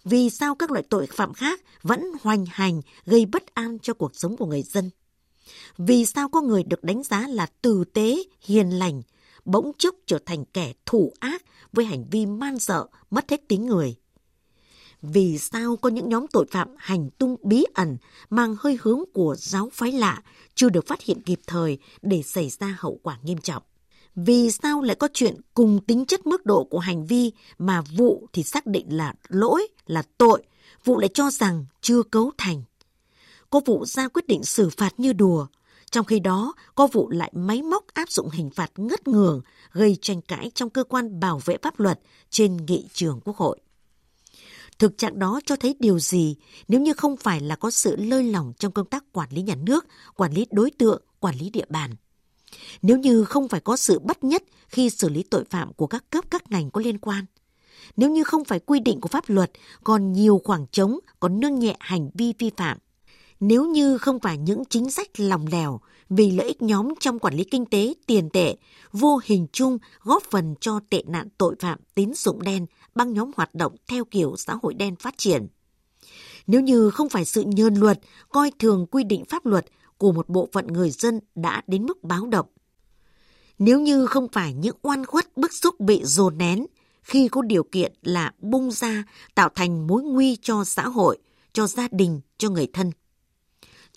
Vì 0.04 0.30
sao 0.30 0.56
các 0.56 0.72
loại 0.72 0.84
tội 0.90 1.08
phạm 1.08 1.34
khác 1.34 1.62
vẫn 1.82 2.06
hoành 2.22 2.46
hành 2.50 2.82
gây 3.06 3.26
bất 3.26 3.56
an 3.56 3.78
cho 3.80 3.94
cuộc 3.94 4.16
sống 4.16 4.38
của 4.38 4.46
người 4.46 4.62
dân? 4.62 4.90
Vì 5.78 6.06
sao 6.06 6.30
có 6.30 6.42
người 6.42 6.64
được 6.64 6.84
đánh 6.84 7.04
giá 7.04 7.28
là 7.28 7.46
tử 7.62 7.84
tế, 7.94 8.24
hiền 8.42 8.70
lành, 8.70 9.02
bỗng 9.46 9.72
chốc 9.78 9.96
trở 10.06 10.20
thành 10.26 10.46
kẻ 10.46 10.74
thủ 10.86 11.14
ác 11.20 11.44
với 11.74 11.86
hành 11.86 12.06
vi 12.12 12.26
man 12.26 12.60
sợ, 12.60 12.88
mất 13.10 13.30
hết 13.30 13.48
tính 13.48 13.66
người? 13.66 13.96
Vì 15.02 15.38
sao 15.38 15.76
có 15.76 15.90
những 15.90 16.10
nhóm 16.10 16.26
tội 16.28 16.46
phạm 16.52 16.68
hành 16.78 17.10
tung 17.10 17.36
bí 17.44 17.66
ẩn 17.74 17.98
mang 18.30 18.56
hơi 18.60 18.78
hướng 18.82 19.04
của 19.14 19.36
giáo 19.40 19.70
phái 19.74 19.92
lạ 19.92 20.22
chưa 20.56 20.70
được 20.70 20.88
phát 20.88 21.02
hiện 21.02 21.22
kịp 21.22 21.40
thời 21.48 21.78
để 22.02 22.22
xảy 22.22 22.50
ra 22.50 22.78
hậu 22.80 23.00
quả 23.04 23.18
nghiêm 23.24 23.38
trọng? 23.38 23.64
Vì 24.16 24.52
sao 24.52 24.82
lại 24.82 24.96
có 24.96 25.08
chuyện 25.14 25.36
cùng 25.54 25.80
tính 25.88 26.06
chất 26.06 26.28
mức 26.28 26.46
độ 26.46 26.64
của 26.64 26.80
hành 26.80 27.06
vi 27.06 27.32
mà 27.58 27.82
vụ 27.82 28.28
thì 28.34 28.44
xác 28.44 28.66
định 28.66 28.98
là 28.98 29.14
lỗi, 29.28 29.68
là 29.86 30.04
tội, 30.18 30.44
vụ 30.86 31.00
lại 31.00 31.10
cho 31.14 31.32
rằng 31.32 31.66
chưa 31.82 32.04
cấu 32.04 32.32
thành? 32.38 32.64
Có 33.54 33.62
vụ 33.66 33.86
ra 33.86 34.08
quyết 34.08 34.28
định 34.28 34.44
xử 34.44 34.70
phạt 34.70 34.94
như 34.98 35.14
đùa, 35.14 35.48
trong 35.92 36.06
khi 36.06 36.20
đó, 36.20 36.54
có 36.76 36.88
vụ 36.88 37.10
lại 37.10 37.32
máy 37.36 37.62
móc 37.62 37.86
áp 37.94 38.12
dụng 38.12 38.30
hình 38.30 38.50
phạt 38.50 38.72
ngất 38.78 39.08
ngường, 39.08 39.42
gây 39.72 39.98
tranh 40.02 40.22
cãi 40.22 40.52
trong 40.56 40.70
cơ 40.70 40.84
quan 40.84 41.20
bảo 41.20 41.42
vệ 41.46 41.58
pháp 41.62 41.80
luật 41.80 42.00
trên 42.30 42.58
nghị 42.58 42.88
trường 42.94 43.20
Quốc 43.26 43.38
hội. 43.38 43.60
Thực 44.80 44.98
trạng 44.98 45.20
đó 45.20 45.40
cho 45.46 45.56
thấy 45.56 45.76
điều 45.80 46.00
gì 46.00 46.36
nếu 46.68 46.82
như 46.82 46.94
không 46.94 47.18
phải 47.18 47.40
là 47.40 47.56
có 47.56 47.72
sự 47.72 47.96
lơi 47.96 48.24
lỏng 48.24 48.54
trong 48.60 48.72
công 48.72 48.88
tác 48.88 49.04
quản 49.12 49.30
lý 49.32 49.42
nhà 49.42 49.56
nước, 49.56 49.86
quản 50.16 50.34
lý 50.34 50.46
đối 50.52 50.72
tượng, 50.72 51.02
quản 51.20 51.36
lý 51.36 51.50
địa 51.50 51.66
bàn. 51.70 51.96
Nếu 52.82 52.98
như 52.98 53.24
không 53.24 53.48
phải 53.48 53.60
có 53.60 53.78
sự 53.78 54.00
bất 54.00 54.24
nhất 54.24 54.44
khi 54.68 54.90
xử 54.90 55.10
lý 55.10 55.24
tội 55.24 55.44
phạm 55.50 55.74
của 55.74 55.88
các 55.88 56.10
cấp 56.10 56.26
các 56.30 56.52
ngành 56.52 56.72
có 56.72 56.82
liên 56.82 56.98
quan. 56.98 57.26
Nếu 57.98 58.10
như 58.10 58.24
không 58.24 58.46
phải 58.46 58.60
quy 58.60 58.80
định 58.80 59.02
của 59.02 59.10
pháp 59.10 59.24
luật 59.28 59.52
còn 59.84 60.14
nhiều 60.14 60.42
khoảng 60.44 60.68
trống, 60.68 61.00
còn 61.20 61.40
nương 61.40 61.60
nhẹ 61.60 61.76
hành 61.80 62.10
vi 62.14 62.34
vi 62.40 62.52
phạm 62.58 62.78
nếu 63.48 63.66
như 63.66 63.98
không 63.98 64.20
phải 64.20 64.38
những 64.38 64.64
chính 64.70 64.92
sách 64.92 65.20
lòng 65.20 65.46
lẻo 65.52 65.80
vì 66.10 66.32
lợi 66.32 66.48
ích 66.48 66.62
nhóm 66.62 66.94
trong 67.00 67.20
quản 67.20 67.34
lý 67.34 67.44
kinh 67.44 67.66
tế, 67.66 67.94
tiền 68.08 68.30
tệ, 68.30 68.56
vô 68.92 69.20
hình 69.24 69.48
chung 69.52 69.78
góp 70.02 70.24
phần 70.24 70.56
cho 70.62 70.80
tệ 70.90 71.04
nạn 71.08 71.28
tội 71.38 71.56
phạm 71.60 71.80
tín 71.96 72.14
dụng 72.16 72.42
đen, 72.42 72.66
băng 72.96 73.14
nhóm 73.14 73.32
hoạt 73.36 73.56
động 73.56 73.76
theo 73.88 74.06
kiểu 74.06 74.36
xã 74.38 74.54
hội 74.64 74.74
đen 74.74 74.96
phát 74.96 75.18
triển. 75.18 75.48
Nếu 76.48 76.62
như 76.62 76.90
không 76.90 77.10
phải 77.10 77.26
sự 77.26 77.44
nhơn 77.44 77.76
luật, 77.76 78.00
coi 78.30 78.52
thường 78.60 78.86
quy 78.92 79.04
định 79.04 79.26
pháp 79.26 79.46
luật 79.46 79.66
của 79.98 80.12
một 80.12 80.30
bộ 80.30 80.50
phận 80.52 80.68
người 80.68 80.90
dân 80.92 81.20
đã 81.36 81.62
đến 81.68 81.86
mức 81.86 82.04
báo 82.04 82.28
động. 82.28 82.46
Nếu 83.60 83.80
như 83.80 84.06
không 84.06 84.28
phải 84.28 84.54
những 84.54 84.78
oan 84.82 85.06
khuất 85.06 85.38
bức 85.38 85.54
xúc 85.54 85.80
bị 85.80 86.02
dồn 86.04 86.38
nén 86.38 86.66
khi 87.02 87.28
có 87.28 87.42
điều 87.42 87.64
kiện 87.64 87.94
là 88.02 88.32
bung 88.40 88.72
ra 88.72 89.04
tạo 89.36 89.50
thành 89.56 89.88
mối 89.88 90.04
nguy 90.04 90.36
cho 90.42 90.64
xã 90.64 90.88
hội, 90.88 91.18
cho 91.54 91.68
gia 91.68 91.88
đình, 91.92 92.22
cho 92.38 92.50
người 92.50 92.68
thân 92.74 92.92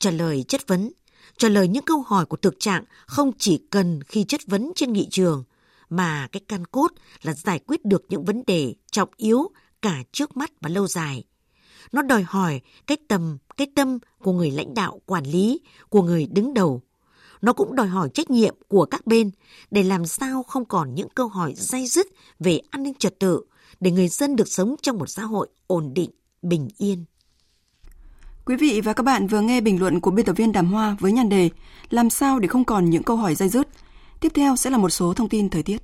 trả 0.01 0.11
lời 0.11 0.45
chất 0.49 0.69
vấn, 0.69 0.91
Trả 1.39 1.49
lời 1.49 1.69
những 1.69 1.85
câu 1.85 2.03
hỏi 2.07 2.27
của 2.27 2.37
thực 2.37 2.61
trạng 2.61 2.85
không 3.07 3.33
chỉ 3.39 3.63
cần 3.71 4.03
khi 4.03 4.25
chất 4.25 4.41
vấn 4.47 4.73
trên 4.77 4.93
nghị 4.93 5.09
trường, 5.11 5.45
mà 5.89 6.29
cái 6.33 6.41
căn 6.49 6.65
cốt 6.65 6.89
là 7.23 7.35
giải 7.35 7.59
quyết 7.59 7.85
được 7.85 8.05
những 8.09 8.25
vấn 8.25 8.43
đề 8.47 8.75
trọng 8.91 9.09
yếu 9.17 9.51
cả 9.83 10.03
trước 10.13 10.37
mắt 10.37 10.51
và 10.61 10.69
lâu 10.69 10.87
dài. 10.87 11.25
Nó 11.93 12.03
đòi 12.03 12.23
hỏi 12.23 12.61
cái 12.87 12.97
tầm, 13.09 13.39
cái 13.57 13.67
tâm 13.75 13.99
của 14.23 14.33
người 14.33 14.51
lãnh 14.51 14.75
đạo 14.75 15.01
quản 15.07 15.25
lý, 15.25 15.61
của 15.89 16.03
người 16.03 16.27
đứng 16.27 16.55
đầu. 16.55 16.83
Nó 17.41 17.53
cũng 17.53 17.77
đòi 17.77 17.87
hỏi 17.87 18.09
trách 18.15 18.31
nhiệm 18.31 18.55
của 18.69 18.85
các 18.85 19.07
bên 19.07 19.31
để 19.71 19.83
làm 19.83 20.07
sao 20.07 20.43
không 20.43 20.65
còn 20.65 20.95
những 20.95 21.09
câu 21.09 21.29
hỏi 21.29 21.55
dây 21.57 21.87
dứt 21.87 22.07
về 22.39 22.61
an 22.71 22.83
ninh 22.83 22.95
trật 22.95 23.19
tự 23.19 23.45
để 23.81 23.91
người 23.91 24.09
dân 24.09 24.37
được 24.37 24.49
sống 24.49 24.75
trong 24.83 24.99
một 24.99 25.07
xã 25.07 25.23
hội 25.23 25.49
ổn 25.67 25.95
định, 25.95 26.11
bình 26.43 26.69
yên. 26.79 27.05
Quý 28.47 28.57
vị 28.57 28.81
và 28.81 28.93
các 28.93 29.03
bạn 29.03 29.27
vừa 29.27 29.41
nghe 29.41 29.61
bình 29.61 29.81
luận 29.81 30.01
của 30.01 30.11
biên 30.11 30.27
tập 30.27 30.33
viên 30.33 30.53
Đàm 30.53 30.67
Hoa 30.67 30.97
với 31.01 31.13
nhan 31.13 31.29
đề 31.29 31.51
Làm 31.91 32.11
sao 32.11 32.39
để 32.39 32.49
không 32.49 32.65
còn 32.65 32.91
những 32.91 33.03
câu 33.03 33.17
hỏi 33.17 33.35
dây 33.35 33.49
dứt. 33.49 33.69
Tiếp 34.21 34.29
theo 34.35 34.57
sẽ 34.57 34.71
là 34.71 34.79
một 34.79 34.89
số 34.89 35.15
thông 35.15 35.29
tin 35.29 35.51
thời 35.51 35.63
tiết. 35.63 35.83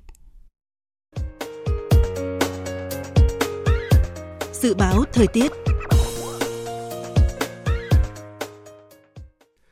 Dự 4.53 4.75
báo 4.75 5.05
thời 5.13 5.27
tiết 5.27 5.53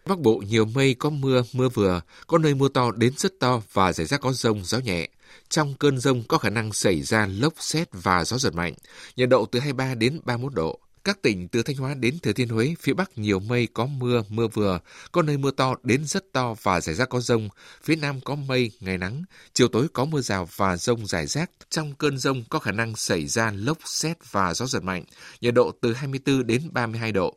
Bắc 0.06 0.18
Bộ 0.20 0.42
nhiều 0.48 0.64
mây 0.64 0.94
có 0.94 1.10
mưa, 1.10 1.42
mưa 1.52 1.68
vừa, 1.68 2.00
có 2.26 2.38
nơi 2.38 2.54
mưa 2.54 2.68
to 2.68 2.90
đến 2.96 3.12
rất 3.16 3.32
to 3.40 3.62
và 3.72 3.92
rải 3.92 4.06
rác 4.06 4.20
có 4.20 4.32
rông, 4.32 4.64
gió 4.64 4.78
nhẹ. 4.78 5.08
Trong 5.48 5.74
cơn 5.74 5.98
rông 5.98 6.22
có 6.28 6.38
khả 6.38 6.50
năng 6.50 6.72
xảy 6.72 7.02
ra 7.02 7.26
lốc 7.26 7.54
xét 7.58 7.88
và 7.92 8.24
gió 8.24 8.38
giật 8.38 8.54
mạnh, 8.54 8.74
nhiệt 9.16 9.28
độ 9.28 9.46
từ 9.46 9.60
23 9.60 9.94
đến 9.94 10.20
31 10.24 10.54
độ. 10.54 10.80
Các 11.04 11.22
tỉnh 11.22 11.48
từ 11.48 11.62
Thanh 11.62 11.76
Hóa 11.76 11.94
đến 11.94 12.18
Thừa 12.18 12.32
Thiên 12.32 12.48
Huế, 12.48 12.74
phía 12.80 12.92
Bắc 12.92 13.18
nhiều 13.18 13.40
mây 13.40 13.68
có 13.74 13.86
mưa, 13.86 14.22
mưa 14.28 14.48
vừa, 14.48 14.80
có 15.12 15.22
nơi 15.22 15.36
mưa 15.36 15.50
to 15.50 15.74
đến 15.82 16.04
rất 16.04 16.32
to 16.32 16.54
và 16.62 16.80
rải 16.80 16.94
rác 16.94 17.08
có 17.08 17.20
rông. 17.20 17.48
Phía 17.82 17.96
Nam 17.96 18.20
có 18.20 18.34
mây, 18.34 18.70
ngày 18.80 18.98
nắng, 18.98 19.22
chiều 19.52 19.68
tối 19.68 19.86
có 19.92 20.04
mưa 20.04 20.20
rào 20.20 20.48
và 20.56 20.76
rông 20.76 21.06
rải 21.06 21.26
rác. 21.26 21.50
Trong 21.70 21.94
cơn 21.94 22.18
rông 22.18 22.44
có 22.48 22.58
khả 22.58 22.72
năng 22.72 22.96
xảy 22.96 23.26
ra 23.26 23.50
lốc 23.50 23.78
xét 23.84 24.16
và 24.30 24.54
gió 24.54 24.66
giật 24.66 24.82
mạnh, 24.82 25.04
nhiệt 25.40 25.54
độ 25.54 25.72
từ 25.80 25.92
24 25.92 26.46
đến 26.46 26.68
32 26.72 27.12
độ. 27.12 27.36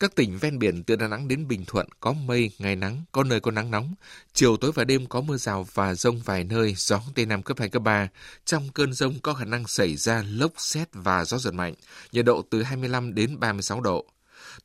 Các 0.00 0.14
tỉnh 0.14 0.38
ven 0.38 0.58
biển 0.58 0.84
từ 0.84 0.96
Đà 0.96 1.08
Nẵng 1.08 1.28
đến 1.28 1.48
Bình 1.48 1.64
Thuận 1.66 1.88
có 2.00 2.12
mây, 2.12 2.50
ngày 2.58 2.76
nắng, 2.76 3.04
có 3.12 3.24
nơi 3.24 3.40
có 3.40 3.50
nắng 3.50 3.70
nóng. 3.70 3.94
Chiều 4.32 4.56
tối 4.56 4.72
và 4.72 4.84
đêm 4.84 5.06
có 5.06 5.20
mưa 5.20 5.36
rào 5.36 5.66
và 5.74 5.94
rông 5.94 6.20
vài 6.24 6.44
nơi, 6.44 6.74
gió 6.76 7.00
Tây 7.14 7.26
Nam 7.26 7.42
cấp 7.42 7.58
2, 7.58 7.68
cấp 7.68 7.82
3. 7.82 8.08
Trong 8.44 8.68
cơn 8.74 8.92
rông 8.92 9.20
có 9.20 9.34
khả 9.34 9.44
năng 9.44 9.66
xảy 9.66 9.96
ra 9.96 10.24
lốc 10.28 10.52
xét 10.56 10.88
và 10.92 11.24
gió 11.24 11.38
giật 11.38 11.54
mạnh, 11.54 11.74
nhiệt 12.12 12.24
độ 12.24 12.42
từ 12.50 12.62
25 12.62 13.14
đến 13.14 13.40
36 13.40 13.80
độ. 13.80 14.06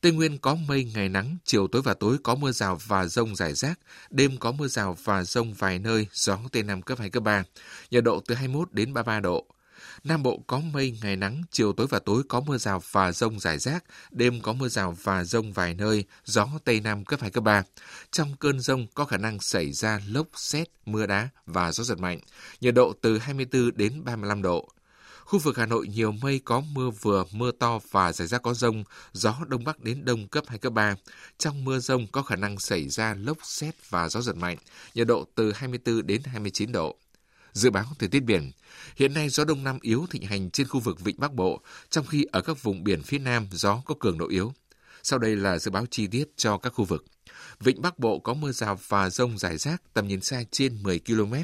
Tây 0.00 0.12
Nguyên 0.12 0.38
có 0.38 0.54
mây, 0.54 0.84
ngày 0.94 1.08
nắng, 1.08 1.36
chiều 1.44 1.68
tối 1.68 1.82
và 1.82 1.94
tối 1.94 2.16
có 2.22 2.34
mưa 2.34 2.52
rào 2.52 2.78
và 2.86 3.06
rông 3.06 3.36
rải 3.36 3.54
rác, 3.54 3.78
đêm 4.10 4.36
có 4.36 4.52
mưa 4.52 4.68
rào 4.68 4.96
và 5.04 5.24
rông 5.24 5.54
vài 5.54 5.78
nơi, 5.78 6.06
gió 6.12 6.38
Tây 6.52 6.62
Nam 6.62 6.82
cấp 6.82 6.98
2, 6.98 7.10
cấp 7.10 7.22
3, 7.22 7.44
nhiệt 7.90 8.04
độ 8.04 8.20
từ 8.26 8.34
21 8.34 8.72
đến 8.72 8.94
33 8.94 9.20
độ. 9.20 9.46
Nam 10.04 10.22
Bộ 10.22 10.42
có 10.46 10.60
mây, 10.60 10.98
ngày 11.02 11.16
nắng, 11.16 11.42
chiều 11.50 11.72
tối 11.72 11.86
và 11.90 11.98
tối 11.98 12.22
có 12.28 12.40
mưa 12.40 12.58
rào 12.58 12.82
và 12.90 13.12
rông 13.12 13.40
rải 13.40 13.58
rác, 13.58 13.84
đêm 14.10 14.40
có 14.40 14.52
mưa 14.52 14.68
rào 14.68 14.96
và 15.02 15.24
rông 15.24 15.52
vài 15.52 15.74
nơi, 15.74 16.04
gió 16.24 16.48
Tây 16.64 16.80
Nam 16.80 17.04
cấp 17.04 17.20
2, 17.20 17.30
cấp 17.30 17.44
3. 17.44 17.62
Trong 18.10 18.36
cơn 18.36 18.60
rông 18.60 18.86
có 18.94 19.04
khả 19.04 19.16
năng 19.16 19.40
xảy 19.40 19.72
ra 19.72 20.00
lốc, 20.08 20.26
xét, 20.34 20.68
mưa 20.86 21.06
đá 21.06 21.28
và 21.46 21.72
gió 21.72 21.84
giật 21.84 21.98
mạnh, 21.98 22.20
nhiệt 22.60 22.74
độ 22.74 22.92
từ 23.00 23.18
24 23.18 23.76
đến 23.76 24.04
35 24.04 24.42
độ. 24.42 24.68
Khu 25.24 25.38
vực 25.38 25.56
Hà 25.56 25.66
Nội 25.66 25.88
nhiều 25.88 26.12
mây 26.12 26.40
có 26.44 26.60
mưa 26.60 26.90
vừa, 26.90 27.24
mưa 27.32 27.50
to 27.50 27.80
và 27.90 28.12
rải 28.12 28.28
rác 28.28 28.42
có 28.42 28.54
rông, 28.54 28.84
gió 29.12 29.36
đông 29.46 29.64
bắc 29.64 29.80
đến 29.80 30.04
đông 30.04 30.28
cấp 30.28 30.44
2, 30.46 30.58
cấp 30.58 30.72
3. 30.72 30.94
Trong 31.38 31.64
mưa 31.64 31.78
rông 31.78 32.06
có 32.06 32.22
khả 32.22 32.36
năng 32.36 32.58
xảy 32.58 32.88
ra 32.88 33.14
lốc 33.14 33.38
xét 33.42 33.90
và 33.90 34.08
gió 34.08 34.20
giật 34.20 34.36
mạnh, 34.36 34.56
nhiệt 34.94 35.06
độ 35.06 35.24
từ 35.34 35.52
24 35.52 36.06
đến 36.06 36.22
29 36.24 36.72
độ. 36.72 36.96
Dự 37.52 37.70
báo 37.70 37.84
thời 37.98 38.08
tiết 38.08 38.20
biển, 38.20 38.50
hiện 38.96 39.14
nay 39.14 39.28
gió 39.28 39.44
đông 39.44 39.64
nam 39.64 39.78
yếu 39.82 40.06
thịnh 40.10 40.22
hành 40.22 40.50
trên 40.50 40.68
khu 40.68 40.80
vực 40.80 41.00
vịnh 41.00 41.16
Bắc 41.18 41.32
Bộ, 41.32 41.60
trong 41.90 42.06
khi 42.06 42.24
ở 42.32 42.40
các 42.40 42.62
vùng 42.62 42.84
biển 42.84 43.02
phía 43.02 43.18
Nam 43.18 43.46
gió 43.50 43.82
có 43.84 43.94
cường 44.00 44.18
độ 44.18 44.28
yếu. 44.28 44.52
Sau 45.02 45.18
đây 45.18 45.36
là 45.36 45.58
dự 45.58 45.70
báo 45.70 45.86
chi 45.90 46.06
tiết 46.06 46.24
cho 46.36 46.58
các 46.58 46.70
khu 46.70 46.84
vực. 46.84 47.04
Vịnh 47.60 47.82
Bắc 47.82 47.98
Bộ 47.98 48.18
có 48.18 48.34
mưa 48.34 48.52
rào 48.52 48.78
và 48.88 49.10
rông 49.10 49.38
rải 49.38 49.58
rác, 49.58 49.82
tầm 49.94 50.08
nhìn 50.08 50.20
xa 50.20 50.42
trên 50.50 50.82
10 50.82 51.00
km, 51.06 51.34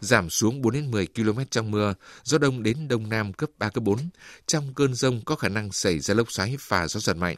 giảm 0.00 0.30
xuống 0.30 0.62
4 0.62 0.72
đến 0.72 0.90
10 0.90 1.06
km 1.06 1.38
trong 1.50 1.70
mưa, 1.70 1.94
gió 2.24 2.38
đông 2.38 2.62
đến 2.62 2.88
đông 2.88 3.08
nam 3.08 3.32
cấp 3.32 3.50
3 3.58 3.70
cấp 3.70 3.84
4. 3.84 3.98
Trong 4.46 4.74
cơn 4.74 4.94
rông 4.94 5.20
có 5.24 5.36
khả 5.36 5.48
năng 5.48 5.72
xảy 5.72 5.98
ra 5.98 6.14
lốc 6.14 6.32
xoáy 6.32 6.56
và 6.68 6.88
gió 6.88 7.00
giật 7.00 7.16
mạnh. 7.16 7.36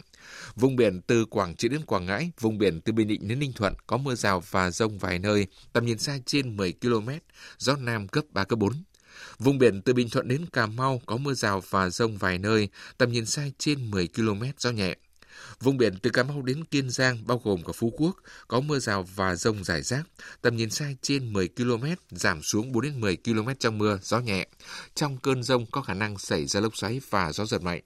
Vùng 0.56 0.76
biển 0.76 1.00
từ 1.06 1.24
Quảng 1.24 1.56
Trị 1.56 1.68
đến 1.68 1.84
Quảng 1.84 2.06
Ngãi, 2.06 2.30
vùng 2.40 2.58
biển 2.58 2.80
từ 2.80 2.92
Bình 2.92 3.08
Định 3.08 3.28
đến 3.28 3.38
Ninh 3.38 3.52
Thuận 3.52 3.74
có 3.86 3.96
mưa 3.96 4.14
rào 4.14 4.42
và 4.50 4.70
rông 4.70 4.98
vài 4.98 5.18
nơi, 5.18 5.46
tầm 5.72 5.86
nhìn 5.86 5.98
xa 5.98 6.18
trên 6.26 6.56
10 6.56 6.72
km, 6.72 7.08
gió 7.58 7.76
Nam 7.76 8.08
cấp 8.08 8.24
3, 8.30 8.44
cấp 8.44 8.58
4. 8.58 8.72
Vùng 9.38 9.58
biển 9.58 9.82
từ 9.82 9.94
Bình 9.94 10.10
Thuận 10.10 10.28
đến 10.28 10.46
Cà 10.52 10.66
Mau 10.66 11.00
có 11.06 11.16
mưa 11.16 11.34
rào 11.34 11.62
và 11.70 11.90
rông 11.90 12.16
vài 12.16 12.38
nơi, 12.38 12.68
tầm 12.98 13.12
nhìn 13.12 13.26
xa 13.26 13.48
trên 13.58 13.90
10 13.90 14.08
km, 14.08 14.42
gió 14.58 14.70
nhẹ. 14.70 14.96
Vùng 15.60 15.76
biển 15.76 15.98
từ 16.02 16.10
Cà 16.10 16.22
Mau 16.22 16.42
đến 16.42 16.64
Kiên 16.64 16.90
Giang 16.90 17.26
bao 17.26 17.40
gồm 17.44 17.62
cả 17.64 17.72
Phú 17.74 17.92
Quốc 17.96 18.16
có 18.48 18.60
mưa 18.60 18.78
rào 18.78 19.06
và 19.14 19.36
rông 19.36 19.64
rải 19.64 19.82
rác, 19.82 20.02
tầm 20.42 20.56
nhìn 20.56 20.70
xa 20.70 20.90
trên 21.02 21.32
10 21.32 21.48
km, 21.48 21.84
giảm 22.10 22.42
xuống 22.42 22.72
4 22.72 22.82
đến 22.82 23.00
10 23.00 23.16
km 23.16 23.48
trong 23.58 23.78
mưa, 23.78 23.98
gió 24.02 24.20
nhẹ. 24.20 24.46
Trong 24.94 25.18
cơn 25.18 25.42
rông 25.42 25.66
có 25.66 25.82
khả 25.82 25.94
năng 25.94 26.18
xảy 26.18 26.46
ra 26.46 26.60
lốc 26.60 26.76
xoáy 26.76 27.00
và 27.10 27.32
gió 27.32 27.44
giật 27.44 27.62
mạnh. 27.62 27.80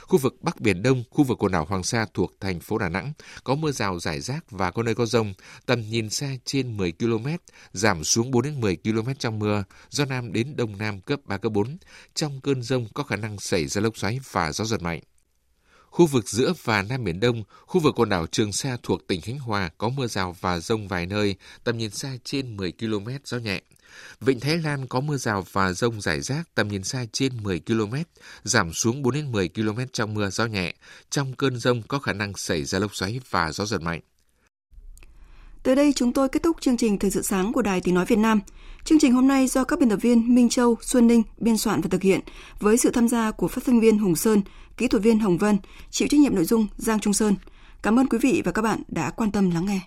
Khu 0.00 0.18
vực 0.18 0.36
Bắc 0.42 0.60
Biển 0.60 0.82
Đông, 0.82 1.04
khu 1.10 1.24
vực 1.24 1.38
quần 1.38 1.52
đảo 1.52 1.64
Hoàng 1.64 1.82
Sa 1.82 2.06
thuộc 2.14 2.32
thành 2.40 2.60
phố 2.60 2.78
Đà 2.78 2.88
Nẵng 2.88 3.12
có 3.44 3.54
mưa 3.54 3.72
rào 3.72 3.98
rải 3.98 4.20
rác 4.20 4.50
và 4.50 4.70
có 4.70 4.82
nơi 4.82 4.94
có 4.94 5.06
rông, 5.06 5.34
tầm 5.66 5.80
nhìn 5.80 6.10
xa 6.10 6.34
trên 6.44 6.76
10 6.76 6.92
km, 6.92 7.26
giảm 7.72 8.04
xuống 8.04 8.30
4 8.30 8.42
đến 8.42 8.60
10 8.60 8.76
km 8.76 9.08
trong 9.18 9.38
mưa, 9.38 9.64
gió 9.90 10.04
Nam 10.04 10.32
đến 10.32 10.56
Đông 10.56 10.78
Nam 10.78 11.00
cấp 11.00 11.20
3, 11.24 11.38
cấp 11.38 11.52
4. 11.52 11.78
Trong 12.14 12.40
cơn 12.40 12.62
rông 12.62 12.88
có 12.94 13.02
khả 13.02 13.16
năng 13.16 13.38
xảy 13.38 13.66
ra 13.66 13.80
lốc 13.80 13.96
xoáy 13.96 14.20
và 14.30 14.52
gió 14.52 14.64
giật 14.64 14.82
mạnh. 14.82 15.00
Khu 15.90 16.06
vực 16.06 16.28
giữa 16.28 16.52
và 16.64 16.82
Nam 16.82 17.04
Biển 17.04 17.20
Đông, 17.20 17.42
khu 17.66 17.80
vực 17.80 17.94
quần 17.98 18.08
đảo 18.08 18.26
Trường 18.26 18.52
Sa 18.52 18.76
thuộc 18.82 19.06
tỉnh 19.06 19.20
Khánh 19.20 19.38
Hòa 19.38 19.70
có 19.78 19.88
mưa 19.88 20.06
rào 20.06 20.36
và 20.40 20.58
rông 20.58 20.88
vài 20.88 21.06
nơi, 21.06 21.36
tầm 21.64 21.78
nhìn 21.78 21.90
xa 21.90 22.16
trên 22.24 22.56
10 22.56 22.72
km, 22.72 23.08
gió 23.24 23.38
nhẹ. 23.38 23.60
Vịnh 24.20 24.40
Thái 24.40 24.58
Lan 24.58 24.86
có 24.86 25.00
mưa 25.00 25.16
rào 25.16 25.44
và 25.52 25.72
rông 25.72 26.00
rải 26.00 26.20
rác 26.20 26.54
tầm 26.54 26.68
nhìn 26.68 26.84
xa 26.84 27.04
trên 27.12 27.42
10 27.42 27.60
km, 27.66 27.94
giảm 28.42 28.72
xuống 28.72 29.02
4 29.02 29.14
đến 29.14 29.32
10 29.32 29.48
km 29.48 29.78
trong 29.92 30.14
mưa 30.14 30.30
gió 30.30 30.46
nhẹ. 30.46 30.74
Trong 31.10 31.32
cơn 31.32 31.58
rông 31.58 31.82
có 31.82 31.98
khả 31.98 32.12
năng 32.12 32.34
xảy 32.36 32.64
ra 32.64 32.78
lốc 32.78 32.94
xoáy 32.94 33.20
và 33.30 33.52
gió 33.52 33.66
giật 33.66 33.82
mạnh. 33.82 34.00
Tới 35.62 35.76
đây 35.76 35.92
chúng 35.96 36.12
tôi 36.12 36.28
kết 36.28 36.42
thúc 36.42 36.56
chương 36.60 36.76
trình 36.76 36.98
Thời 36.98 37.10
sự 37.10 37.22
sáng 37.22 37.52
của 37.52 37.62
Đài 37.62 37.80
Tiếng 37.80 37.94
Nói 37.94 38.04
Việt 38.04 38.18
Nam. 38.18 38.40
Chương 38.84 38.98
trình 38.98 39.12
hôm 39.12 39.28
nay 39.28 39.46
do 39.46 39.64
các 39.64 39.78
biên 39.78 39.88
tập 39.88 39.98
viên 40.02 40.34
Minh 40.34 40.48
Châu, 40.48 40.76
Xuân 40.80 41.06
Ninh 41.06 41.22
biên 41.38 41.56
soạn 41.56 41.80
và 41.80 41.88
thực 41.88 42.02
hiện 42.02 42.20
với 42.60 42.76
sự 42.76 42.90
tham 42.90 43.08
gia 43.08 43.30
của 43.30 43.48
phát 43.48 43.64
thanh 43.66 43.80
viên 43.80 43.98
Hùng 43.98 44.16
Sơn, 44.16 44.42
kỹ 44.76 44.88
thuật 44.88 45.02
viên 45.02 45.18
Hồng 45.18 45.38
Vân, 45.38 45.58
chịu 45.90 46.08
trách 46.08 46.20
nhiệm 46.20 46.34
nội 46.34 46.44
dung 46.44 46.66
Giang 46.76 47.00
Trung 47.00 47.12
Sơn. 47.12 47.34
Cảm 47.82 47.98
ơn 47.98 48.06
quý 48.06 48.18
vị 48.22 48.42
và 48.44 48.52
các 48.52 48.62
bạn 48.62 48.82
đã 48.88 49.10
quan 49.10 49.30
tâm 49.30 49.50
lắng 49.50 49.66
nghe. 49.66 49.80